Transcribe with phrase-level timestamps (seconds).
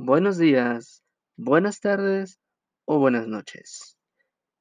[0.00, 1.02] buenos días,
[1.36, 2.38] buenas tardes
[2.84, 3.98] o buenas noches.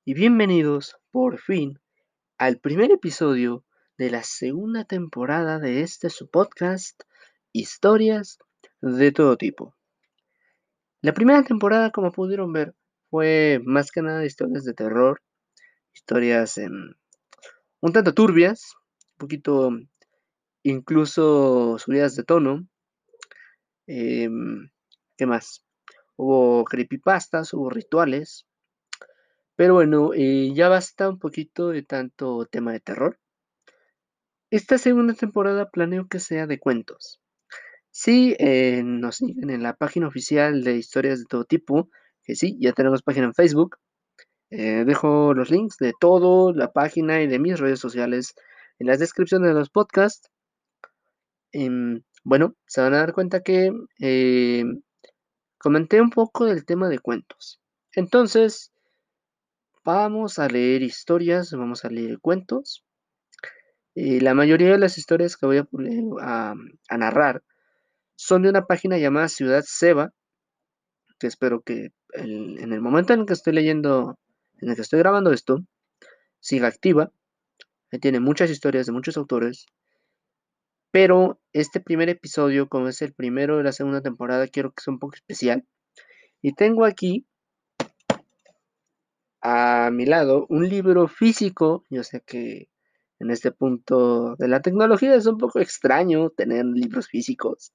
[0.04, 1.80] Y bienvenidos, por fin,
[2.40, 3.64] al primer episodio
[4.00, 7.00] de la segunda temporada de este su podcast,
[7.54, 8.40] Historias
[8.82, 9.76] de todo tipo.
[11.02, 12.74] La primera temporada, como pudieron ver,
[13.12, 15.22] fue más que nada historias de terror,
[15.94, 18.74] historias un tanto turbias,
[19.12, 19.70] un poquito
[20.64, 22.68] incluso subidas de tono.
[23.86, 24.72] Em,
[25.18, 25.66] ¿Qué más?
[26.16, 28.46] Hubo creepypastas, hubo rituales.
[29.56, 33.20] Pero bueno, eh, ya basta un poquito de tanto tema de terror.
[34.52, 37.20] Esta segunda temporada planeo que sea de cuentos.
[37.90, 41.90] Si eh, nos siguen en la página oficial de historias de todo tipo,
[42.24, 43.78] que sí, ya tenemos página en Facebook.
[44.52, 48.36] Eh, dejo los links de todo, la página y de mis redes sociales
[48.78, 50.30] en las descripciones de los podcasts.
[51.52, 53.72] Em, bueno, se van a dar cuenta que
[55.68, 57.60] comenté un poco del tema de cuentos.
[57.92, 58.72] Entonces,
[59.84, 62.86] vamos a leer historias, vamos a leer cuentos.
[63.94, 65.58] Y la mayoría de las historias que voy
[66.22, 66.54] a,
[66.98, 67.44] narrar
[68.16, 70.14] son de una página llamada Ciudad Seba,
[71.20, 74.18] que espero que en el momento en el que estoy leyendo,
[74.62, 75.66] en el que estoy grabando esto,
[76.40, 77.12] siga activa.
[78.00, 79.66] Tiene muchas historias de muchos autores.
[80.92, 84.94] Pero este primer episodio, como es el primero de la segunda temporada, quiero que sea
[84.94, 85.66] un poco especial.
[86.42, 87.26] Y tengo aquí
[89.42, 91.84] a mi lado un libro físico.
[91.90, 92.70] Yo sé que
[93.20, 97.74] en este punto de la tecnología es un poco extraño tener libros físicos.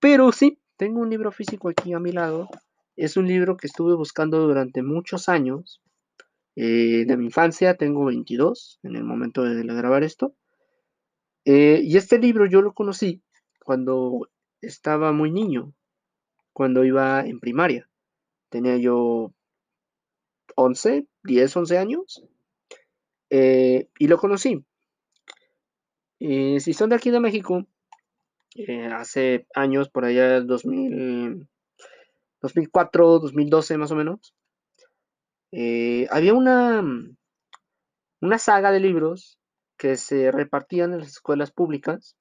[0.00, 2.48] Pero sí, tengo un libro físico aquí a mi lado.
[2.96, 5.82] Es un libro que estuve buscando durante muchos años.
[6.56, 10.34] Eh, de mi infancia, tengo 22 en el momento de grabar esto.
[11.48, 13.22] Eh, y este libro yo lo conocí
[13.64, 14.28] cuando
[14.60, 15.72] estaba muy niño,
[16.52, 17.88] cuando iba en primaria.
[18.48, 19.32] Tenía yo
[20.56, 22.24] 11, 10, 11 años.
[23.30, 24.64] Eh, y lo conocí.
[26.18, 27.64] Eh, si son de aquí de México,
[28.92, 31.46] hace años, por allá 2000,
[32.40, 34.34] 2004, 2012 más o menos,
[36.10, 36.82] había una,
[38.20, 39.38] una saga de libros
[39.76, 42.16] que se repartían en las escuelas públicas,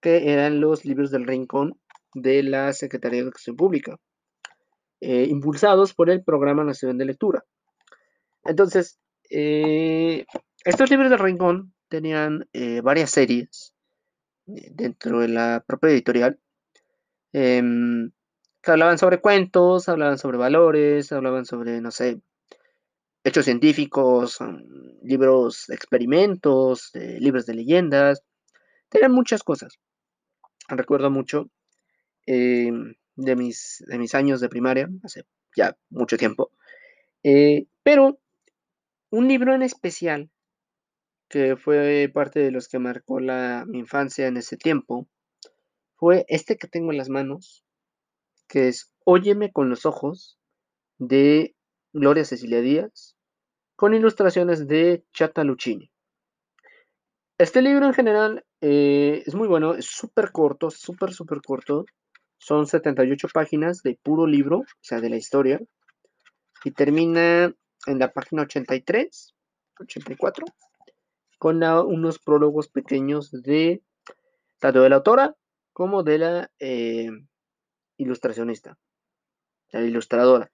[0.00, 1.78] que eran los libros del rincón
[2.14, 3.96] de la Secretaría de Educación Pública,
[5.00, 7.44] eh, impulsados por el Programa Nacional de Lectura.
[8.44, 8.98] Entonces,
[9.30, 10.24] eh,
[10.64, 13.74] estos libros del rincón tenían eh, varias series
[14.46, 16.38] dentro de la propia editorial,
[17.32, 18.10] em,
[18.62, 22.20] que hablaban sobre cuentos, hablaban sobre valores, hablaban sobre, no sé,
[23.26, 24.38] hechos científicos,
[25.02, 28.22] libros de experimentos, libros de leyendas,
[28.88, 29.80] tenían muchas cosas.
[30.68, 31.50] Recuerdo mucho
[32.26, 32.70] eh,
[33.16, 35.24] de, mis, de mis años de primaria, hace
[35.56, 36.52] ya mucho tiempo,
[37.24, 38.20] eh, pero
[39.10, 40.30] un libro en especial
[41.28, 45.08] que fue parte de los que marcó la, mi infancia en ese tiempo,
[45.96, 47.64] fue este que tengo en las manos,
[48.46, 50.38] que es Óyeme con los ojos,
[50.98, 51.56] de
[51.92, 53.15] Gloria Cecilia Díaz,
[53.76, 55.90] con ilustraciones de Chata Lucchini.
[57.38, 61.84] Este libro en general eh, es muy bueno, es súper corto, súper, súper corto.
[62.38, 65.60] Son 78 páginas de puro libro, o sea, de la historia.
[66.64, 67.54] Y termina
[67.86, 69.34] en la página 83,
[69.80, 70.46] 84,
[71.38, 73.82] con unos prólogos pequeños de
[74.58, 75.36] tanto de la autora
[75.74, 77.10] como de la eh,
[77.98, 78.78] ilustracionista,
[79.70, 80.50] la ilustradora,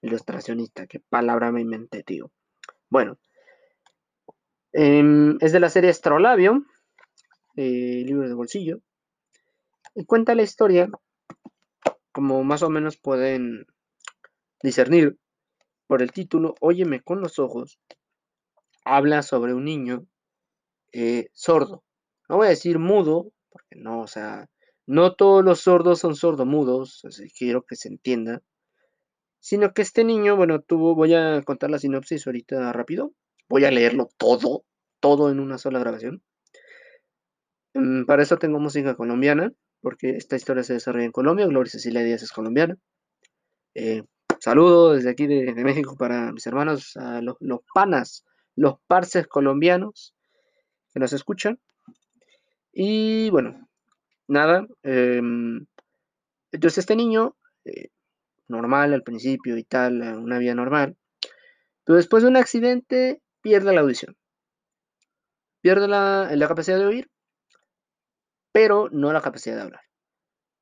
[0.00, 2.32] ilustracionista, qué palabra me inventé, tío.
[2.92, 3.16] Bueno,
[4.74, 6.62] em, es de la serie Astrolabio,
[7.56, 8.80] eh, libro de bolsillo,
[9.94, 10.90] y cuenta la historia,
[12.12, 13.64] como más o menos pueden
[14.62, 15.16] discernir
[15.86, 17.78] por el título, Óyeme con los ojos,
[18.84, 20.04] habla sobre un niño
[20.92, 21.84] eh, sordo.
[22.28, 24.50] No voy a decir mudo, porque no, o sea,
[24.84, 28.42] no todos los sordos son sordomudos, así quiero que se entienda
[29.42, 33.12] sino que este niño, bueno, tuvo, voy a contar la sinopsis ahorita rápido,
[33.48, 34.64] voy a leerlo todo,
[35.00, 36.22] todo en una sola grabación.
[37.74, 42.04] Mm, para eso tengo música colombiana, porque esta historia se desarrolla en Colombia, Gloria Cecilia
[42.04, 42.78] Díaz es colombiana.
[43.74, 44.04] Eh,
[44.38, 47.36] saludo desde aquí de, México para mis hermanos, a los,
[47.74, 48.24] panas,
[48.54, 50.14] los parces colombianos
[50.94, 51.58] que nos escuchan.
[52.72, 53.68] Y bueno,
[54.28, 54.68] nada.
[54.84, 55.66] Em,
[56.52, 57.34] entonces este niño
[57.64, 57.88] eh,
[58.48, 60.96] normal al principio y tal, una vida normal.
[61.84, 64.16] Pero después de un accidente pierde la audición.
[65.60, 67.10] Pierde la, capacidad de oír,
[68.52, 69.82] pero no la capacidad de hablar.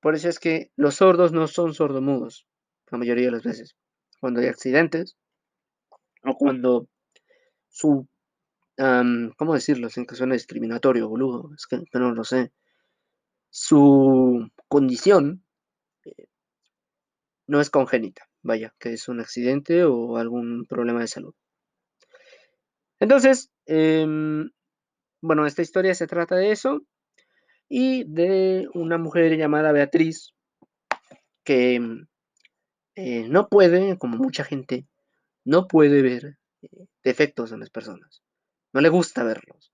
[0.01, 2.47] Por eso es que los sordos no son sordomudos,
[2.91, 3.77] la mayoría de las veces.
[4.21, 5.17] Cuando hay accidentes
[6.23, 6.89] o cuando
[7.69, 8.07] su,
[8.77, 9.89] ¿cómo decirlo?
[9.89, 12.53] Sin que suene discriminatorio, boludo, es que, no lo sé.
[13.51, 15.50] Su condición eh,
[17.51, 21.35] no es congénita, vaya, que es un accidente o algún problema de salud.
[23.01, 24.51] Entonces, em,
[25.21, 26.87] bueno, esta historia se trata de eso
[27.69, 30.33] y de una mujer llamada Beatriz
[31.43, 32.07] que mm,
[32.95, 34.87] eh, no puede, como mucha gente,
[35.45, 38.23] no puede ver eh, defectos en las personas.
[38.73, 39.73] No le gusta verlos.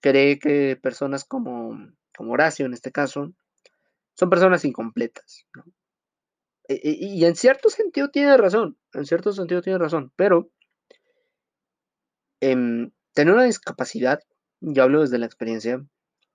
[0.00, 1.76] Cree que personas como,
[2.16, 3.32] como Horacio, en este caso,
[4.14, 5.48] son personas incompletas.
[5.56, 5.79] E,
[6.74, 10.50] e, y, en cierto sentido tiene razón, en cierto sentido tiene razón, pero
[12.40, 14.20] em, tener una discapacidad,
[14.60, 15.84] yo hablo desde la experiencia,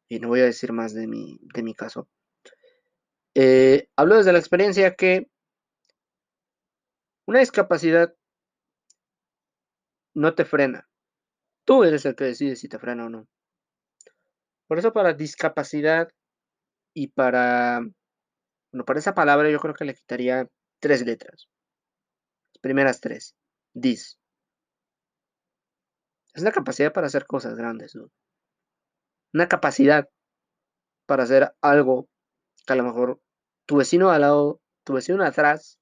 [0.10, 2.10] y no voy a decir más de mi, de mi caso.
[3.34, 5.30] Eh, hablo desde la experiencia que
[7.26, 8.14] una discapacidad
[10.14, 10.88] no te frena.
[11.66, 13.28] Tú eres el que decide si te frena o no.
[14.68, 16.10] Por eso para discapacidad
[16.94, 17.82] y para,
[18.76, 20.50] bueno, para esa palabra yo creo que le quitaría
[20.82, 21.48] tres letras.
[22.54, 23.34] Las primeras tres.
[23.74, 24.20] Dis.
[26.34, 28.12] Es una capacidad para hacer cosas grandes, ¿no?
[29.34, 30.10] una capacidad
[31.06, 32.10] para hacer algo
[32.68, 33.22] que a lo mejor
[33.66, 35.80] tu vecino al lado, tu vecino atrás,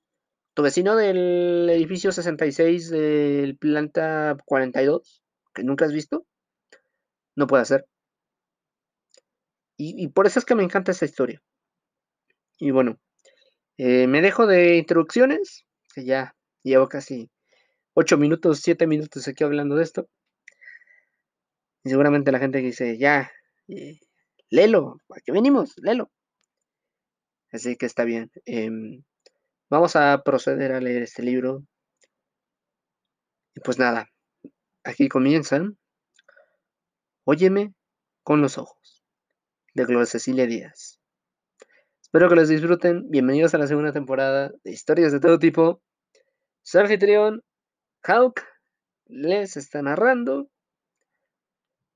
[0.53, 5.23] tu vecino del edificio 66 del planta 42,
[5.55, 6.27] que nunca has visto,
[7.35, 7.87] no puede hacer.
[9.77, 11.41] Y, por eso es que me encanta esta historia.
[12.59, 12.99] Y bueno,
[13.77, 17.29] eh, me dejo de introducciones, que ya llevo casi
[17.93, 20.07] 8 minutos, 7 minutos aquí hablando de esto.
[21.83, 23.31] Y seguramente la gente dice, ya,
[23.67, 23.99] eh,
[24.49, 25.73] lelo, ¿para qué venimos?
[25.77, 26.11] Lelo.
[27.51, 28.31] Así que está bien.
[28.45, 29.03] Em,
[29.69, 31.63] vamos a proceder a leer este libro.
[33.55, 34.09] Y pues nada,
[34.83, 35.77] aquí comienzan.
[37.25, 37.73] Óyeme
[38.23, 39.03] con los ojos,
[39.73, 40.99] de Gloria Cecilia Díaz.
[42.13, 43.09] Espero que los disfruten.
[43.09, 45.81] Bienvenidos a la segunda temporada de historias de todo tipo.
[46.61, 47.41] Su anfitrión,
[48.03, 48.39] Hawk,
[49.07, 50.47] les está narrando.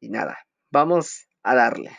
[0.02, 0.40] Y nada,
[0.72, 1.92] vamos a darle.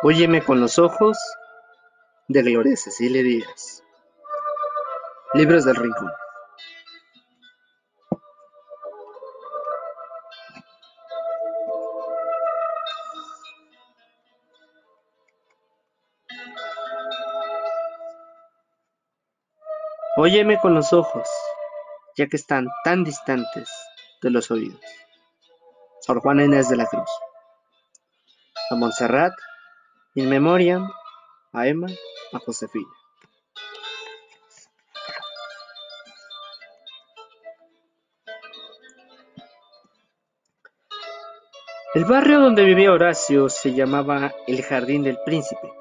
[0.00, 1.18] Óyeme con los ojos
[2.28, 3.82] de Gloria Cecilia Díaz.
[5.34, 6.12] Libros del Rincón.
[20.16, 21.28] Óyeme con los ojos,
[22.16, 23.68] ya que están tan distantes
[24.22, 24.80] de los oídos.
[26.02, 27.10] Sor Juana Inés de la Cruz.
[28.70, 29.32] A Montserrat
[30.18, 30.90] In memoriam
[31.52, 31.86] a Emma,
[32.32, 32.90] a Josefina.
[41.94, 45.72] El barrio donde vivía Horacio se llamaba el Jardín del Príncipe.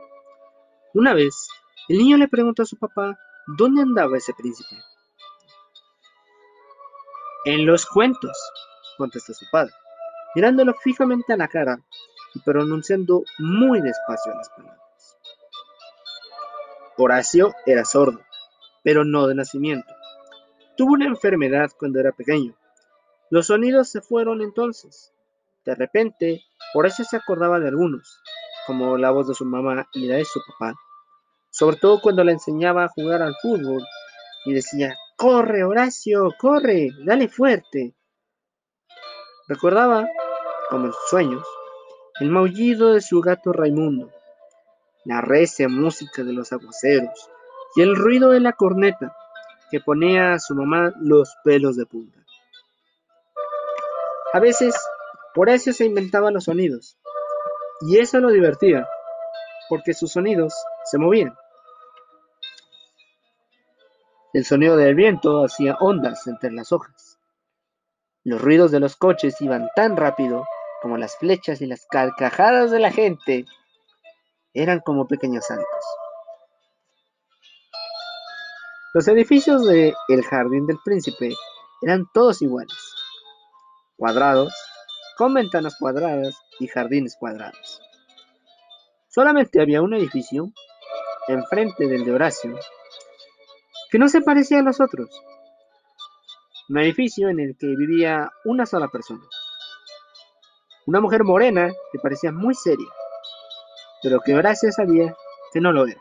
[0.94, 1.48] Una vez,
[1.88, 3.18] el niño le preguntó a su papá
[3.58, 4.76] dónde andaba ese príncipe.
[7.46, 8.38] En los cuentos,
[9.00, 9.74] contestó su padre,
[10.36, 11.80] mirándolo fijamente a la cara
[12.44, 15.18] pronunciando muy despacio las palabras.
[16.98, 18.22] Horacio era sordo,
[18.84, 19.94] pero no de nacimiento.
[20.76, 22.56] Tuvo una enfermedad cuando era pequeño.
[23.30, 25.14] Los sonidos se fueron entonces.
[25.66, 26.42] De repente,
[26.74, 28.22] Horacio se acordaba de algunos,
[28.66, 30.76] como la voz de su mamá y la de su papá,
[31.52, 33.84] sobre todo cuando le enseñaba a jugar al fútbol
[34.46, 37.96] y decía, corre Horacio, corre, dale fuerte.
[39.48, 40.08] Recordaba,
[40.70, 41.48] como en sus sueños,
[42.20, 44.12] el maullido de su gato Raimundo,
[45.06, 47.30] la recia música de los aguaceros
[47.76, 49.16] y el ruido de la corneta
[49.70, 52.20] que ponía a su mamá los pelos de punta.
[54.34, 54.76] A veces,
[55.36, 56.98] Horacio se inventaba los sonidos,
[57.82, 58.88] y eso lo divertía,
[59.70, 60.54] porque sus sonidos
[60.86, 61.36] se movían.
[64.34, 67.20] El sonido del viento hacía ondas entre las hojas.
[68.24, 70.44] Los ruidos de los coches iban tan rápido
[70.82, 73.46] como las flechas y las carcajadas de la gente
[74.54, 75.68] eran como pequeños saltos.
[78.94, 81.30] Los edificios de El Jardín del Príncipe
[81.82, 82.76] eran todos iguales,
[83.96, 84.54] cuadrados,
[85.18, 87.82] con ventanas cuadradas y jardines cuadrados.
[89.10, 90.52] Solamente había un edificio,
[91.28, 92.58] enfrente del de Horacio,
[93.92, 95.10] que no se parecía a los otros.
[96.70, 99.24] Un edificio en el que vivía una sola persona.
[100.88, 102.88] Una mujer morena que parecía muy seria,
[104.02, 105.14] pero que Horacio sabía
[105.52, 106.00] que no lo era.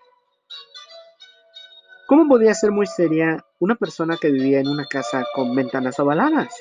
[2.07, 6.55] ¿Cómo podía ser muy seria una persona que vivía en una casa con ventanas ovaladas?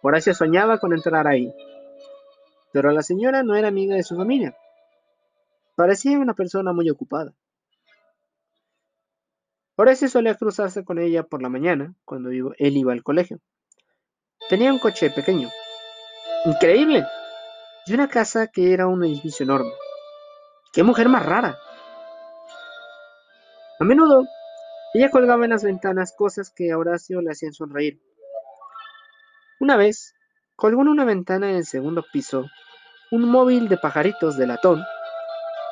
[0.00, 1.54] Horacio soñaba con entrar ahí,
[2.72, 4.56] pero la señora no era amiga de su familia.
[5.76, 7.34] Parecía una persona muy ocupada.
[9.76, 13.38] Horacio solía cruzarse con ella por la mañana, cuando él iba al colegio.
[14.48, 15.50] Tenía un coche pequeño.
[16.46, 17.06] ¡Increíble!
[17.86, 19.72] Y una casa que era un edificio enorme.
[20.74, 21.58] ¡Qué mujer más rara!
[23.80, 24.24] A menudo,
[24.92, 27.98] ella colgaba en las ventanas cosas que a Horacio le hacían sonreír.
[29.58, 30.14] Una vez,
[30.54, 32.44] colgó en una ventana en el segundo piso
[33.10, 34.84] un móvil de pajaritos de latón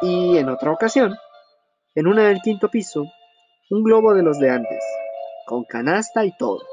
[0.01, 1.17] y, en otra ocasión,
[1.95, 3.05] en una del quinto piso,
[3.69, 4.83] un globo de los de antes,
[5.47, 6.72] con canasta y todo.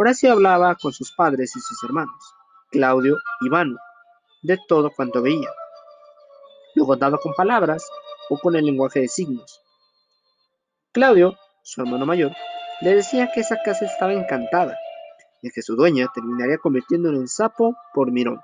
[0.00, 2.32] Horacio hablaba con sus padres y sus hermanos,
[2.70, 3.78] Claudio y Vano,
[4.42, 5.50] de todo cuanto veía.
[6.76, 7.84] Lo contaba con palabras
[8.30, 9.60] o con el lenguaje de signos.
[10.92, 12.30] Claudio, su hermano mayor,
[12.80, 14.78] le decía que esa casa estaba encantada
[15.42, 18.40] y que su dueña terminaría convirtiéndolo en sapo por mirón.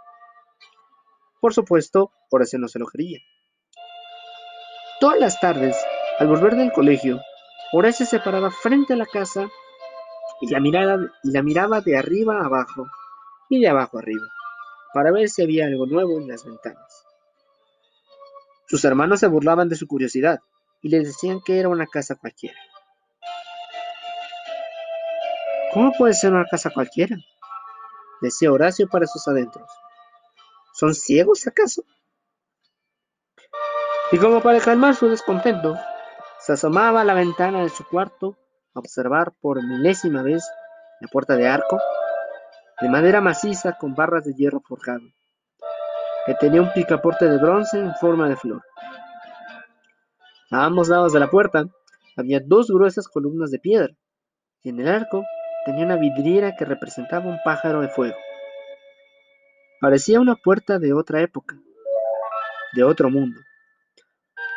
[1.41, 3.21] Por supuesto, Horacio no se lo creía.
[4.99, 5.77] Todas las tardes,
[6.19, 7.21] al volver del colegio,
[7.73, 9.49] Horacio se paraba frente a la casa
[10.45, 12.87] y la, miraba de arriba a abajo
[13.49, 14.27] y de abajo arriba,
[14.93, 17.07] para ver si había algo nuevo en las ventanas.
[18.67, 20.41] Sus hermanos se burlaban de su curiosidad
[20.83, 22.59] y le decían que era una casa cualquiera.
[25.73, 27.17] ¿Cómo puede ser una casa cualquiera?
[28.21, 29.69] decía Horacio para sus adentros.
[30.75, 31.85] ¿Son ciegos acaso?
[34.13, 35.77] Y como para calmar su descontento,
[36.39, 38.37] se asomaba a la ventana de su cuarto
[38.75, 40.49] observar por milésima vez
[41.01, 41.81] la puerta de arco,
[42.81, 45.03] de madera maciza con barras de hierro forjado
[46.25, 48.63] que tenía un picaporte de bronce en forma de flor.
[50.51, 51.67] A ambos lados de la puerta
[52.17, 53.95] había dos gruesas columnas de piedra,
[54.63, 55.25] y en el arco
[55.67, 58.17] tenía una vidriera que representaba un pájaro de fuego.
[59.81, 61.57] Parecía una puerta de otra época,
[62.73, 63.41] de otro mundo.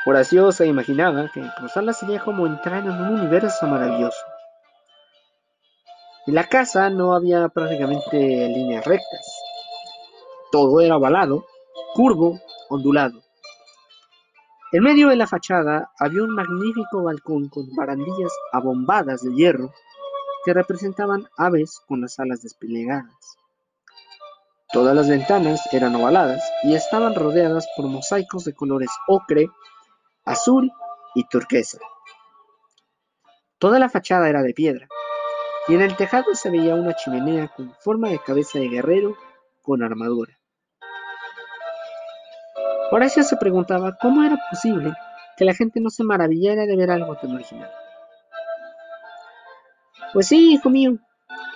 [0.10, 4.18] Horacio se imaginaba que cruzarla sería como entrar en un universo maravilloso.
[6.28, 9.44] En la casa no había prácticamente líneas rectas.
[10.50, 11.46] Todo era ovalado
[11.94, 13.22] curvo, ondulado.
[14.72, 19.74] En medio de la fachada había un magnífico balcón con barandillas abombadas de hierro
[20.46, 23.38] que representaban aves con las alas desplegadas.
[24.72, 29.50] Todas las ventanas eran ovaladas y estaban rodeadas por mosaicos de colores ocre,
[30.28, 30.72] azul
[31.16, 31.80] y turquesa.
[33.58, 34.88] Toda la fachada era de piedra
[35.68, 39.18] y en el tejado se veía una chimenea con forma de cabeza de guerrero
[39.64, 40.38] con armadura.
[42.92, 44.94] Horacio se preguntaba cómo era posible
[45.38, 47.72] que la gente no se maravillara de ver algo tan original.
[50.14, 50.98] Pues sí, hijo mío,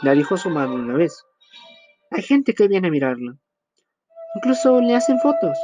[0.02, 1.24] le dijo su madre una vez.
[2.10, 3.38] Hay gente que viene a mirarla.
[4.36, 5.58] Incluso le hacen fotos.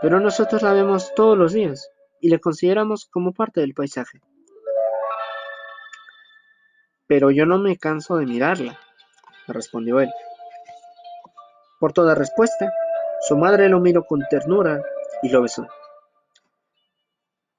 [0.00, 1.91] Pero nosotros la vemos todos los días
[2.22, 4.20] y la consideramos como parte del paisaje.
[7.08, 8.78] Pero yo no me canso de mirarla,
[9.48, 10.10] respondió él.
[11.80, 12.72] Por toda respuesta,
[13.28, 14.80] su madre lo miró con ternura
[15.22, 15.66] y lo besó.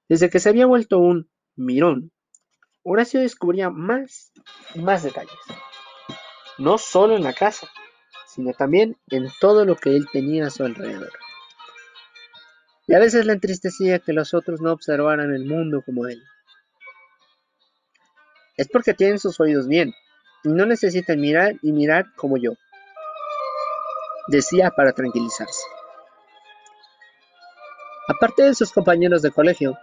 [0.08, 2.10] Desde que se había vuelto un mirón,
[2.82, 4.32] Horacio descubría más
[4.74, 5.38] y más detalles,
[6.56, 7.68] no solo en la casa,
[8.26, 11.12] sino también en todo lo que él tenía a su alrededor.
[12.86, 16.22] Y a veces le entristecía que los otros no observaran el mundo como él.
[18.56, 19.92] Es porque tienen sus oídos bien
[20.44, 22.52] y no necesitan mirar y mirar como yo
[24.28, 25.62] decía para tranquilizarse.
[28.08, 29.78] Aparte de sus compañeros de colegio,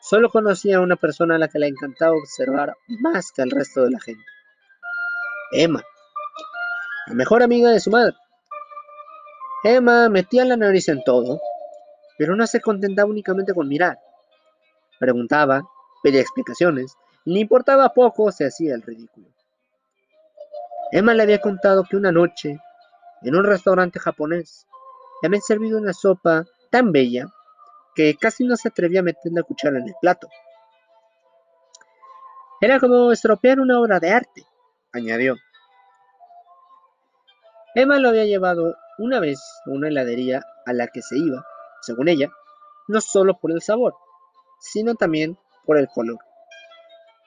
[0.00, 3.82] solo conocía a una persona a la que le encantaba observar más que al resto
[3.82, 4.24] de la gente.
[5.52, 5.82] Emma,
[7.06, 8.14] la mejor amiga de su madre.
[9.64, 11.40] Emma metía la nariz en todo,
[12.18, 13.98] pero no se contentaba únicamente con mirar.
[14.98, 15.62] Preguntaba,
[16.02, 16.94] pedía explicaciones,
[17.24, 19.28] y le importaba poco se hacía el ridículo.
[20.90, 22.58] Emma le había contado que una noche
[23.22, 24.66] en un restaurante japonés.
[25.22, 27.26] le habían servido una sopa tan bella
[27.94, 30.28] que casi no se atrevía a meter la cuchara en el plato.
[32.60, 34.44] Era como estropear una obra de arte,
[34.92, 35.36] añadió.
[37.74, 41.44] Emma lo había llevado una vez a una heladería a la que se iba,
[41.82, 42.30] según ella,
[42.88, 43.94] no solo por el sabor,
[44.60, 46.18] sino también por el color.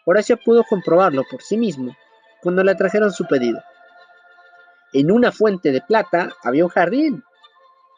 [0.05, 1.95] Horacio pudo comprobarlo por sí mismo
[2.41, 3.61] cuando le trajeron su pedido.
[4.93, 7.23] En una fuente de plata había un jardín.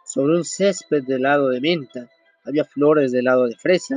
[0.06, 2.10] Sobre un césped de helado de menta
[2.46, 3.96] había flores de helado de fresa,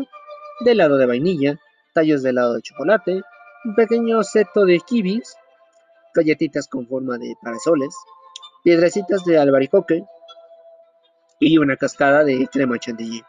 [0.65, 1.61] de helado de vainilla,
[1.93, 3.23] tallos de helado de chocolate,
[3.65, 5.37] un pequeño seto de kibis,
[6.15, 7.95] galletitas con forma de parasoles,
[8.63, 10.05] piedrecitas de albaricoque
[11.39, 13.23] y una cascada de crema chantilly.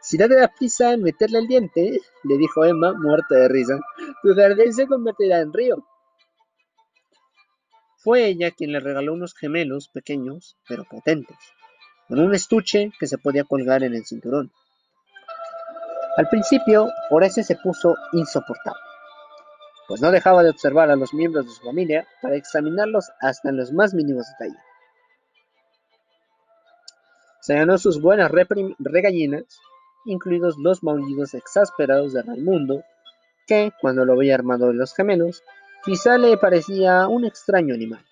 [0.00, 3.78] Si no te da prisa en meterle el diente, le dijo Emma, muerta de risa,
[4.22, 5.86] tu jardín se convertirá en río.
[7.98, 11.36] Fue ella quien le regaló unos gemelos pequeños, pero potentes,
[12.08, 14.50] con un estuche que se podía colgar en el cinturón.
[16.16, 18.88] Al principio, Horacio se puso insoportable
[19.88, 23.56] pues no dejaba de observar a los miembros de su familia para examinarlos hasta en
[23.56, 24.62] los más mínimos detalles.
[27.40, 29.60] Se ganó sus buenas regallinas,
[30.04, 32.82] incluidos los maullidos exasperados de Raimundo,
[33.46, 35.42] que, cuando lo veía armado de los gemelos,
[35.84, 38.04] quizá le parecía un extraño animal.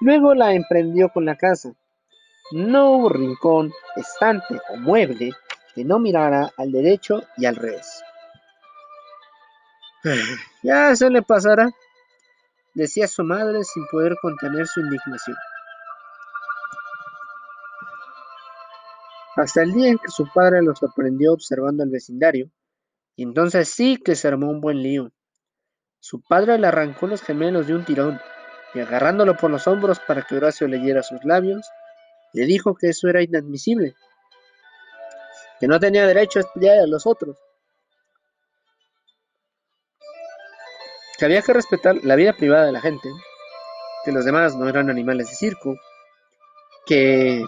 [0.00, 1.72] Luego la emprendió con la casa.
[2.52, 5.32] No hubo rincón, estante o mueble
[5.74, 8.02] que no mirara al derecho y al revés.
[10.62, 11.70] Ya se le pasará,
[12.74, 15.36] decía su madre sin poder contener su indignación.
[19.38, 22.50] Hasta el día en que su padre lo sorprendió observando el vecindario,
[23.14, 25.12] y entonces sí que se armó un buen lío.
[26.00, 28.20] Su padre le arrancó los gemelos de un tirón,
[28.74, 31.64] y agarrándolo por los hombros para que Horacio leyera sus labios,
[32.32, 33.94] le dijo que eso era inadmisible,
[35.60, 37.38] que no tenía derecho a estudiar a los otros,
[41.16, 43.08] que había que respetar la vida privada de la gente,
[44.04, 45.76] que los demás no eran animales de circo,
[46.86, 47.44] que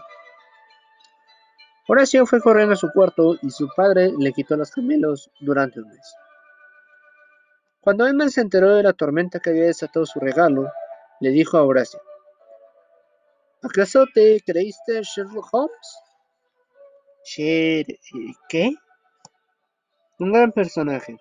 [1.93, 5.89] Horacio fue corriendo a su cuarto y su padre le quitó los gemelos durante un
[5.89, 6.15] mes.
[7.81, 10.71] Cuando Emma se enteró de la tormenta que había desatado su regalo,
[11.19, 12.01] le dijo a Horacio,
[13.61, 15.99] ¿acaso te creíste Sherlock Holmes?
[18.49, 18.73] ¿Qué?
[20.21, 21.17] Un gran personaje,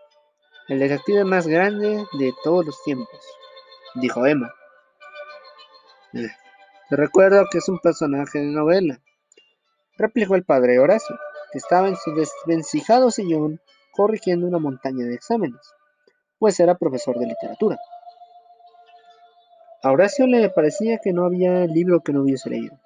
[0.67, 3.19] el detective más grande de todos los tiempos,
[3.95, 4.53] dijo Emma.
[6.13, 6.29] Eh,
[6.91, 9.01] te recuerdo que es un personaje de novela,
[9.99, 11.15] replicó el padre Horacio,
[11.51, 15.62] que estaba en su desvencijado sillón corrigiendo una montaña de exámenes,
[16.39, 17.77] pues era profesor de literatura.
[19.83, 22.79] A Horacio le parecía que no había libro que no hubiese leído.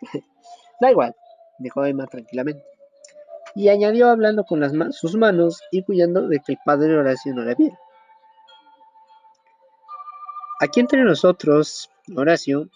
[0.80, 1.14] da igual,
[1.58, 2.72] dijo Emma tranquilamente
[3.54, 7.42] y añadió hablando con las sus manos y cuidando de que el padre Horacio no
[7.42, 7.78] la viera.
[10.60, 12.68] Aquí entre nosotros, Horacio,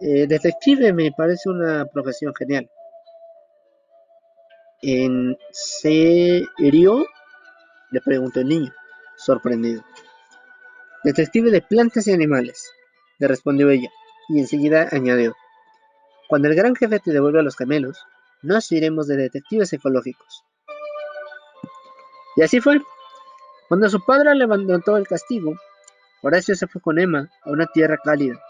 [0.00, 2.70] eh, detective me parece una profesión genial.
[4.82, 7.04] ¿En serio?
[7.90, 8.72] le preguntó el niño,
[9.16, 9.82] sorprendido.
[11.04, 12.70] Detective de plantas y animales,
[13.18, 13.90] le respondió ella,
[14.28, 15.34] y enseguida añadió.
[16.28, 18.04] Cuando el gran jefe te devuelva los gemelos,
[18.42, 20.44] nos iremos de detectives ecológicos.
[22.36, 22.80] Y así fue.
[23.68, 25.54] Cuando su padre levantó el castigo,
[26.22, 28.40] Horacio se fue con Emma a una tierra cálida.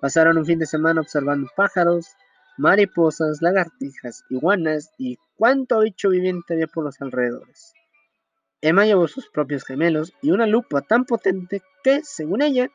[0.00, 2.16] Pasaron un fin de semana observando pájaros,
[2.56, 7.74] mariposas, lagartijas, iguanas y cuánto bicho viviente había por los alrededores.
[8.62, 12.68] Emma llevó sus propios gemelos y una lupa tan potente que, según ella,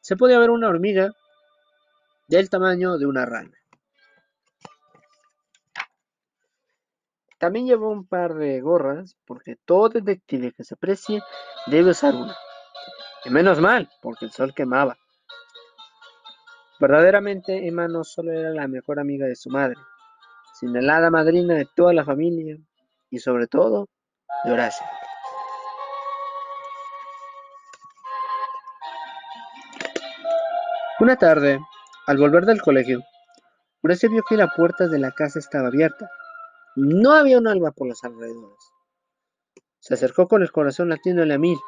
[0.00, 1.12] se podía ver una hormiga
[2.28, 3.56] del tamaño de una rana.
[7.38, 11.22] También llevó un par de gorras, porque todo detective que se aprecie
[11.66, 12.36] debe usar una.
[13.24, 14.96] Y menos mal, porque el sol quemaba.
[16.80, 19.76] Verdaderamente Emma no solo era la mejor amiga de su madre,
[20.58, 22.56] sino la hada madrina de toda la familia
[23.10, 23.88] y sobre todo
[24.44, 24.86] de Horacio.
[31.00, 31.60] Una tarde,
[32.06, 33.02] al volver del colegio,
[33.82, 36.10] Horacio vio que la puerta de la casa estaba abierta
[36.76, 38.72] no había un alma por los alrededores.
[39.78, 41.58] Se acercó con el corazón latiendo a mil.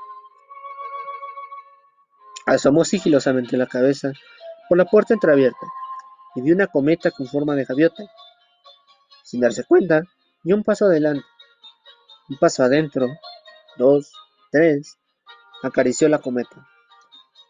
[2.47, 4.13] Asomó sigilosamente la cabeza
[4.69, 5.67] por la puerta entreabierta
[6.35, 8.05] y vio una cometa con forma de gaviota.
[9.25, 10.03] Sin darse cuenta,
[10.45, 11.25] dio un paso adelante,
[12.29, 13.09] un paso adentro,
[13.77, 14.13] dos,
[14.51, 14.99] tres,
[15.63, 16.69] acarició la cometa.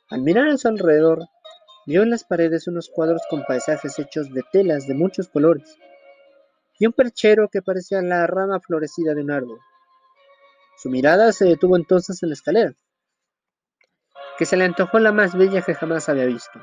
[0.08, 1.26] Al mirar a su alrededor,
[1.86, 5.76] vio en las paredes unos cuadros con paisajes hechos de telas de muchos colores
[6.78, 9.58] y un perchero que parecía la rama florecida de un árbol.
[10.76, 12.74] Su mirada se detuvo entonces en la escalera,
[14.38, 16.60] que se le antojó la más bella que jamás había visto.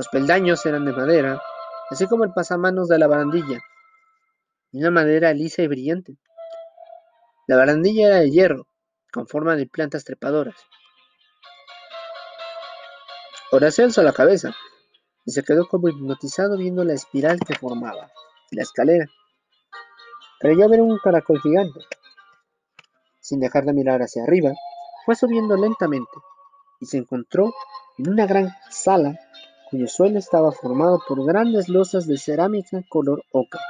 [0.00, 1.42] Los peldaños eran de madera,
[1.90, 3.60] así como el pasamanos de la barandilla,
[4.72, 6.16] y una madera lisa y brillante.
[7.46, 8.66] La barandilla era de hierro,
[9.12, 10.54] con forma de plantas trepadoras.
[13.52, 14.54] Horacio alzó la cabeza
[15.26, 18.10] y se quedó como hipnotizado viendo la espiral que formaba
[18.52, 19.04] la escalera.
[20.40, 21.80] Creyó ver un caracol gigante.
[23.20, 24.52] Sin dejar de mirar hacia arriba,
[25.04, 26.10] fue subiendo lentamente
[26.80, 27.52] y se encontró
[27.98, 29.18] en una gran sala
[29.70, 33.60] cuyo suelo estaba formado por grandes losas de cerámica color ocre.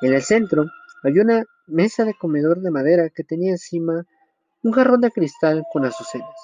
[0.00, 0.64] En el centro
[1.04, 4.04] había una mesa de comedor de madera que tenía encima
[4.64, 6.36] un jarrón de cristal con azucenas.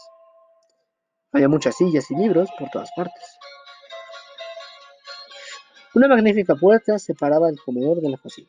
[1.33, 3.39] Había muchas sillas y libros por todas partes.
[5.95, 8.49] Una magnífica puerta separaba el comedor de la cocina.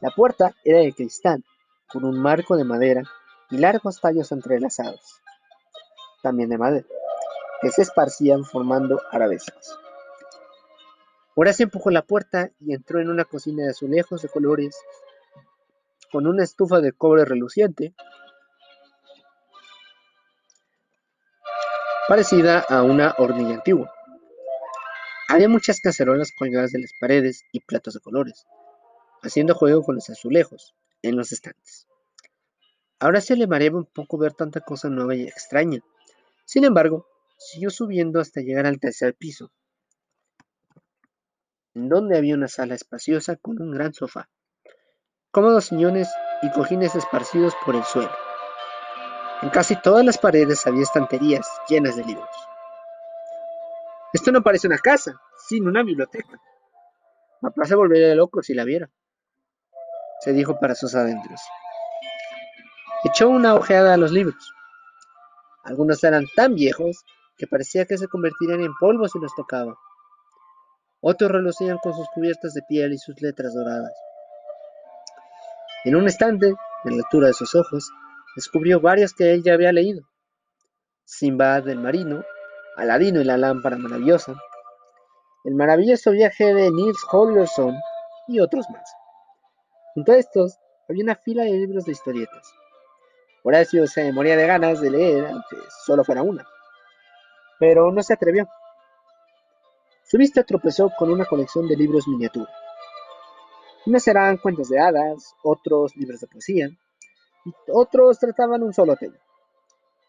[0.00, 1.44] La puerta era de cristal,
[1.88, 3.02] con un marco de madera
[3.50, 5.20] y largos tallos entrelazados,
[6.22, 6.86] también de madera,
[7.64, 9.78] que se esparcían formando arabescos.
[11.34, 14.76] Horacio empujó la puerta y entró en una cocina de azulejos de colores,
[16.12, 17.94] con una estufa de cobre reluciente,
[22.06, 23.90] parecida a una hornilla antigua.
[25.30, 28.44] Había muchas cacerolas colgadas de las paredes y platos de colores,
[29.22, 31.88] haciendo juego con los azulejos en los estantes.
[32.98, 35.80] Ahora se le mareaba un poco ver tanta cosa nueva y extraña.
[36.44, 37.06] Sin embargo,
[37.44, 39.52] siguió subiendo hasta llegar al tercer piso,
[41.74, 44.28] en donde había una sala espaciosa con un gran sofá,
[45.30, 46.08] cómodos sillones
[46.42, 48.12] y cojines esparcidos por el suelo.
[49.42, 52.28] En casi todas las paredes había estanterías llenas de libros.
[54.12, 56.40] Esto no parece una casa, sino una biblioteca.
[57.40, 58.88] Papá se volvería loco si la viera,
[60.20, 61.40] se dijo para sus adentros.
[63.04, 64.54] Echó una ojeada a los libros.
[65.64, 67.04] Algunos eran tan viejos
[67.36, 69.76] que parecía que se convertirían en polvo si los tocaba.
[71.00, 73.92] Otros relucían con sus cubiertas de piel y sus letras doradas.
[75.84, 77.90] En un estante, en la altura de sus ojos,
[78.36, 80.02] descubrió varios que él ya había leído.
[81.04, 82.24] Simbad del Marino,
[82.76, 84.34] Aladino y la lámpara maravillosa,
[85.44, 87.76] El maravilloso viaje de Nils Holgersson
[88.28, 88.90] y otros más.
[89.94, 92.50] Junto a estos había una fila de libros de historietas.
[93.42, 96.46] Horacio se moría de ganas de leer, aunque solo fuera una,
[97.58, 98.48] pero no se atrevió.
[100.04, 102.50] Su vista tropezó con una colección de libros miniatura.
[103.86, 106.68] Unos eran cuentos de hadas, otros libros de poesía,
[107.44, 109.16] y otros trataban un solo tema.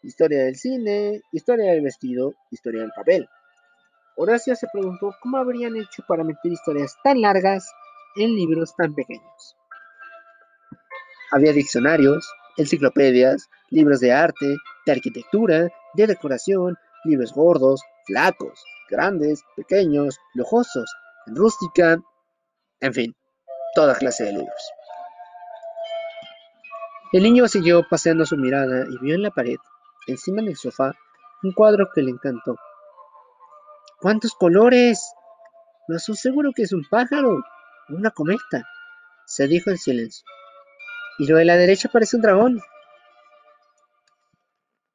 [0.02, 3.28] Historia del cine, historia del vestido, historia del papel.
[4.16, 7.70] Horacio se preguntó cómo habrían hecho para meter historias tan largas
[8.16, 9.56] en libros tan pequeños.
[11.32, 14.56] Había diccionarios, enciclopedias, libros de arte,
[14.86, 20.90] de arquitectura, de decoración, libros gordos, flacos, grandes, pequeños, lujosos,
[21.26, 21.98] en rústica,
[22.80, 23.16] en fin,
[23.74, 24.72] toda clase de libros.
[27.12, 29.56] El niño siguió paseando su mirada y vio en la pared,
[30.06, 30.92] encima del sofá,
[31.42, 32.56] un cuadro que le encantó.
[34.00, 35.00] ¡Cuántos colores!
[35.88, 37.42] No estoy seguro que es un pájaro,
[37.88, 38.66] una cometa,
[39.24, 40.26] se dijo en silencio.
[41.18, 42.60] Y lo de la derecha parece un dragón.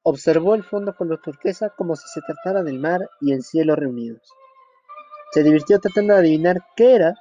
[0.04, 4.22] Observó el fondo color turquesa como si se tratara del mar y el cielo reunidos.
[5.32, 7.14] Se divirtió tratando de adivinar qué era.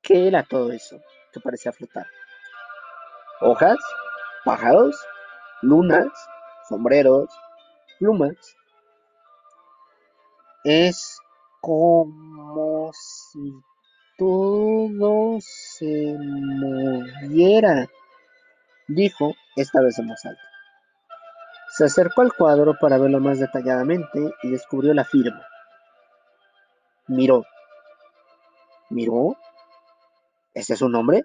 [0.00, 1.00] ¿Qué era todo eso
[1.32, 2.06] que parecía flotar?
[3.40, 3.78] ¿Hojas?
[4.44, 4.96] ¿Pájaros?
[5.62, 6.08] ¿Lunas?
[6.68, 7.28] ¿Sombreros?
[7.98, 8.56] ¿Plumas?
[10.62, 11.18] Es
[11.60, 13.52] como si
[14.16, 17.88] todo se moviera
[18.88, 20.42] dijo, esta vez en voz alta.
[21.70, 25.46] Se acercó al cuadro para verlo más detalladamente y descubrió la firma.
[27.06, 27.44] Miró.
[28.90, 29.36] ¿Miró?
[30.54, 31.22] ¿Ese es su nombre?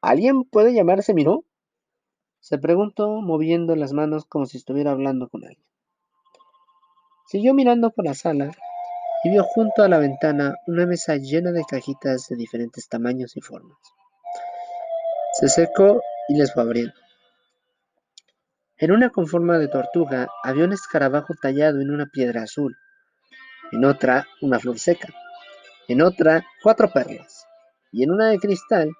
[0.00, 1.44] ¿Alguien puede llamarse Miró?
[2.40, 5.64] Se preguntó moviendo las manos como si estuviera hablando con alguien.
[7.26, 8.50] Siguió mirando por la sala
[9.24, 13.40] y vio junto a la ventana una mesa llena de cajitas de diferentes tamaños y
[13.40, 13.78] formas.
[15.32, 16.94] Se secó y les fue abriendo.
[18.78, 22.76] En una con forma de tortuga había un escarabajo tallado en una piedra azul,
[23.72, 25.08] en otra una flor seca,
[25.88, 27.46] en otra cuatro perlas,
[27.92, 28.90] y en una de cristal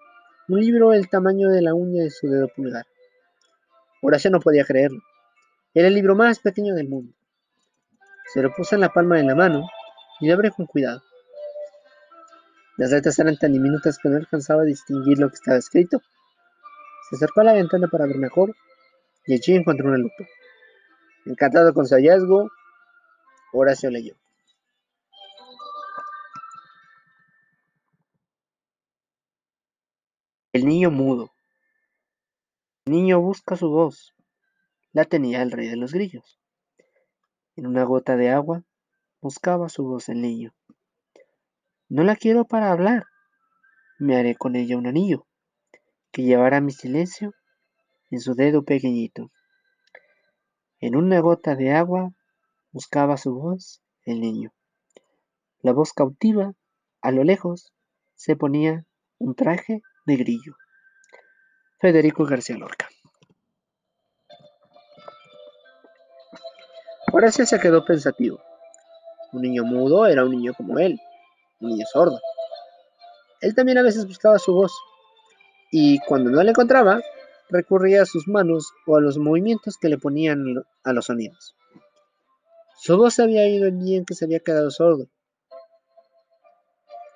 [0.49, 2.87] un libro del tamaño de la uña de su dedo pulgar.
[4.01, 5.03] Horacio no podía creerlo.
[5.75, 7.13] Era el libro más pequeño del mundo.
[8.33, 9.69] Se lo puso en la palma de la mano
[10.21, 11.03] y lo abrió con cuidado.
[12.77, 16.01] Las letras eran tan diminutas que no alcanzaba a distinguir lo que estaba escrito.
[17.09, 18.57] Se acercó a la ventana para ver mejor
[19.27, 20.27] y allí encontró una lupa.
[21.25, 22.51] Encantado con su hallazgo,
[23.53, 24.17] Horacio leyó.
[30.53, 31.31] El niño mudo.
[32.87, 34.15] El niño busca su voz.
[34.93, 36.41] La tenía el rey de los grillos.
[37.55, 38.65] En una gota de agua
[39.21, 40.55] buscaba su voz el niño.
[41.89, 43.05] No la quiero para hablar.
[44.01, 45.27] Me haré con ella un anillo
[46.17, 47.35] que llevará mi silencio
[48.11, 49.31] en su dedo pequeñito.
[50.81, 52.11] En una gota de agua
[52.73, 54.55] buscaba su voz el niño.
[55.61, 56.55] La voz cautiva,
[57.03, 57.71] a lo lejos,
[58.15, 58.87] se ponía
[59.19, 60.57] un traje de grillo.
[61.81, 62.89] Federico García Lorca.
[67.13, 68.41] Horacio se quedó pensativo.
[69.35, 70.99] Un niño mudo era un niño como él,
[71.61, 72.19] un niño sordo.
[73.43, 74.73] Él también a veces buscaba su voz,
[75.71, 77.01] y cuando no la encontraba,
[77.49, 80.45] recurría a sus manos o a los movimientos que le ponían
[80.85, 81.55] a los sonidos.
[82.79, 85.09] Su voz se había ido el día en que se había quedado sordo,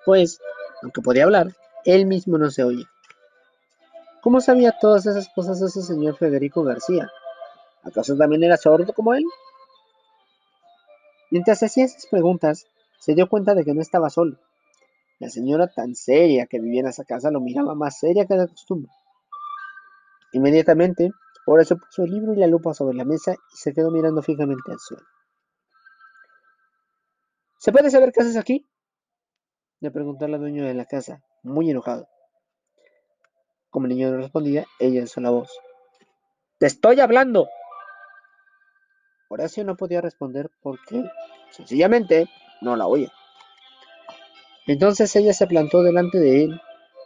[0.04, 0.40] pues,
[0.82, 2.86] aunque podía hablar, él mismo no se oía.
[4.22, 7.10] ¿Cómo sabía todas esas cosas ese señor Federico García?
[7.82, 9.24] ¿Acaso también era sordo como él?
[11.30, 12.66] Mientras hacía esas preguntas,
[12.98, 14.36] se dio cuenta de que no estaba solo.
[15.20, 18.48] La señora tan seria que vivía en esa casa lo miraba más seria que de
[18.48, 18.90] costumbre.
[20.32, 21.10] Inmediatamente,
[21.46, 24.72] Horacio puso el libro y la lupa sobre la mesa y se quedó mirando fijamente
[24.72, 25.04] al suelo.
[27.58, 28.66] ¿Se puede saber qué haces aquí?
[29.80, 32.08] Le preguntó la dueña de la casa, muy enojado.
[33.68, 35.50] Como el niño no respondía, ella alzó la voz.
[36.58, 37.46] ¡Te estoy hablando!
[39.28, 41.04] Horacio no podía responder porque,
[41.50, 42.26] sencillamente,
[42.62, 43.12] no la oía.
[44.70, 46.60] Entonces ella se plantó delante de él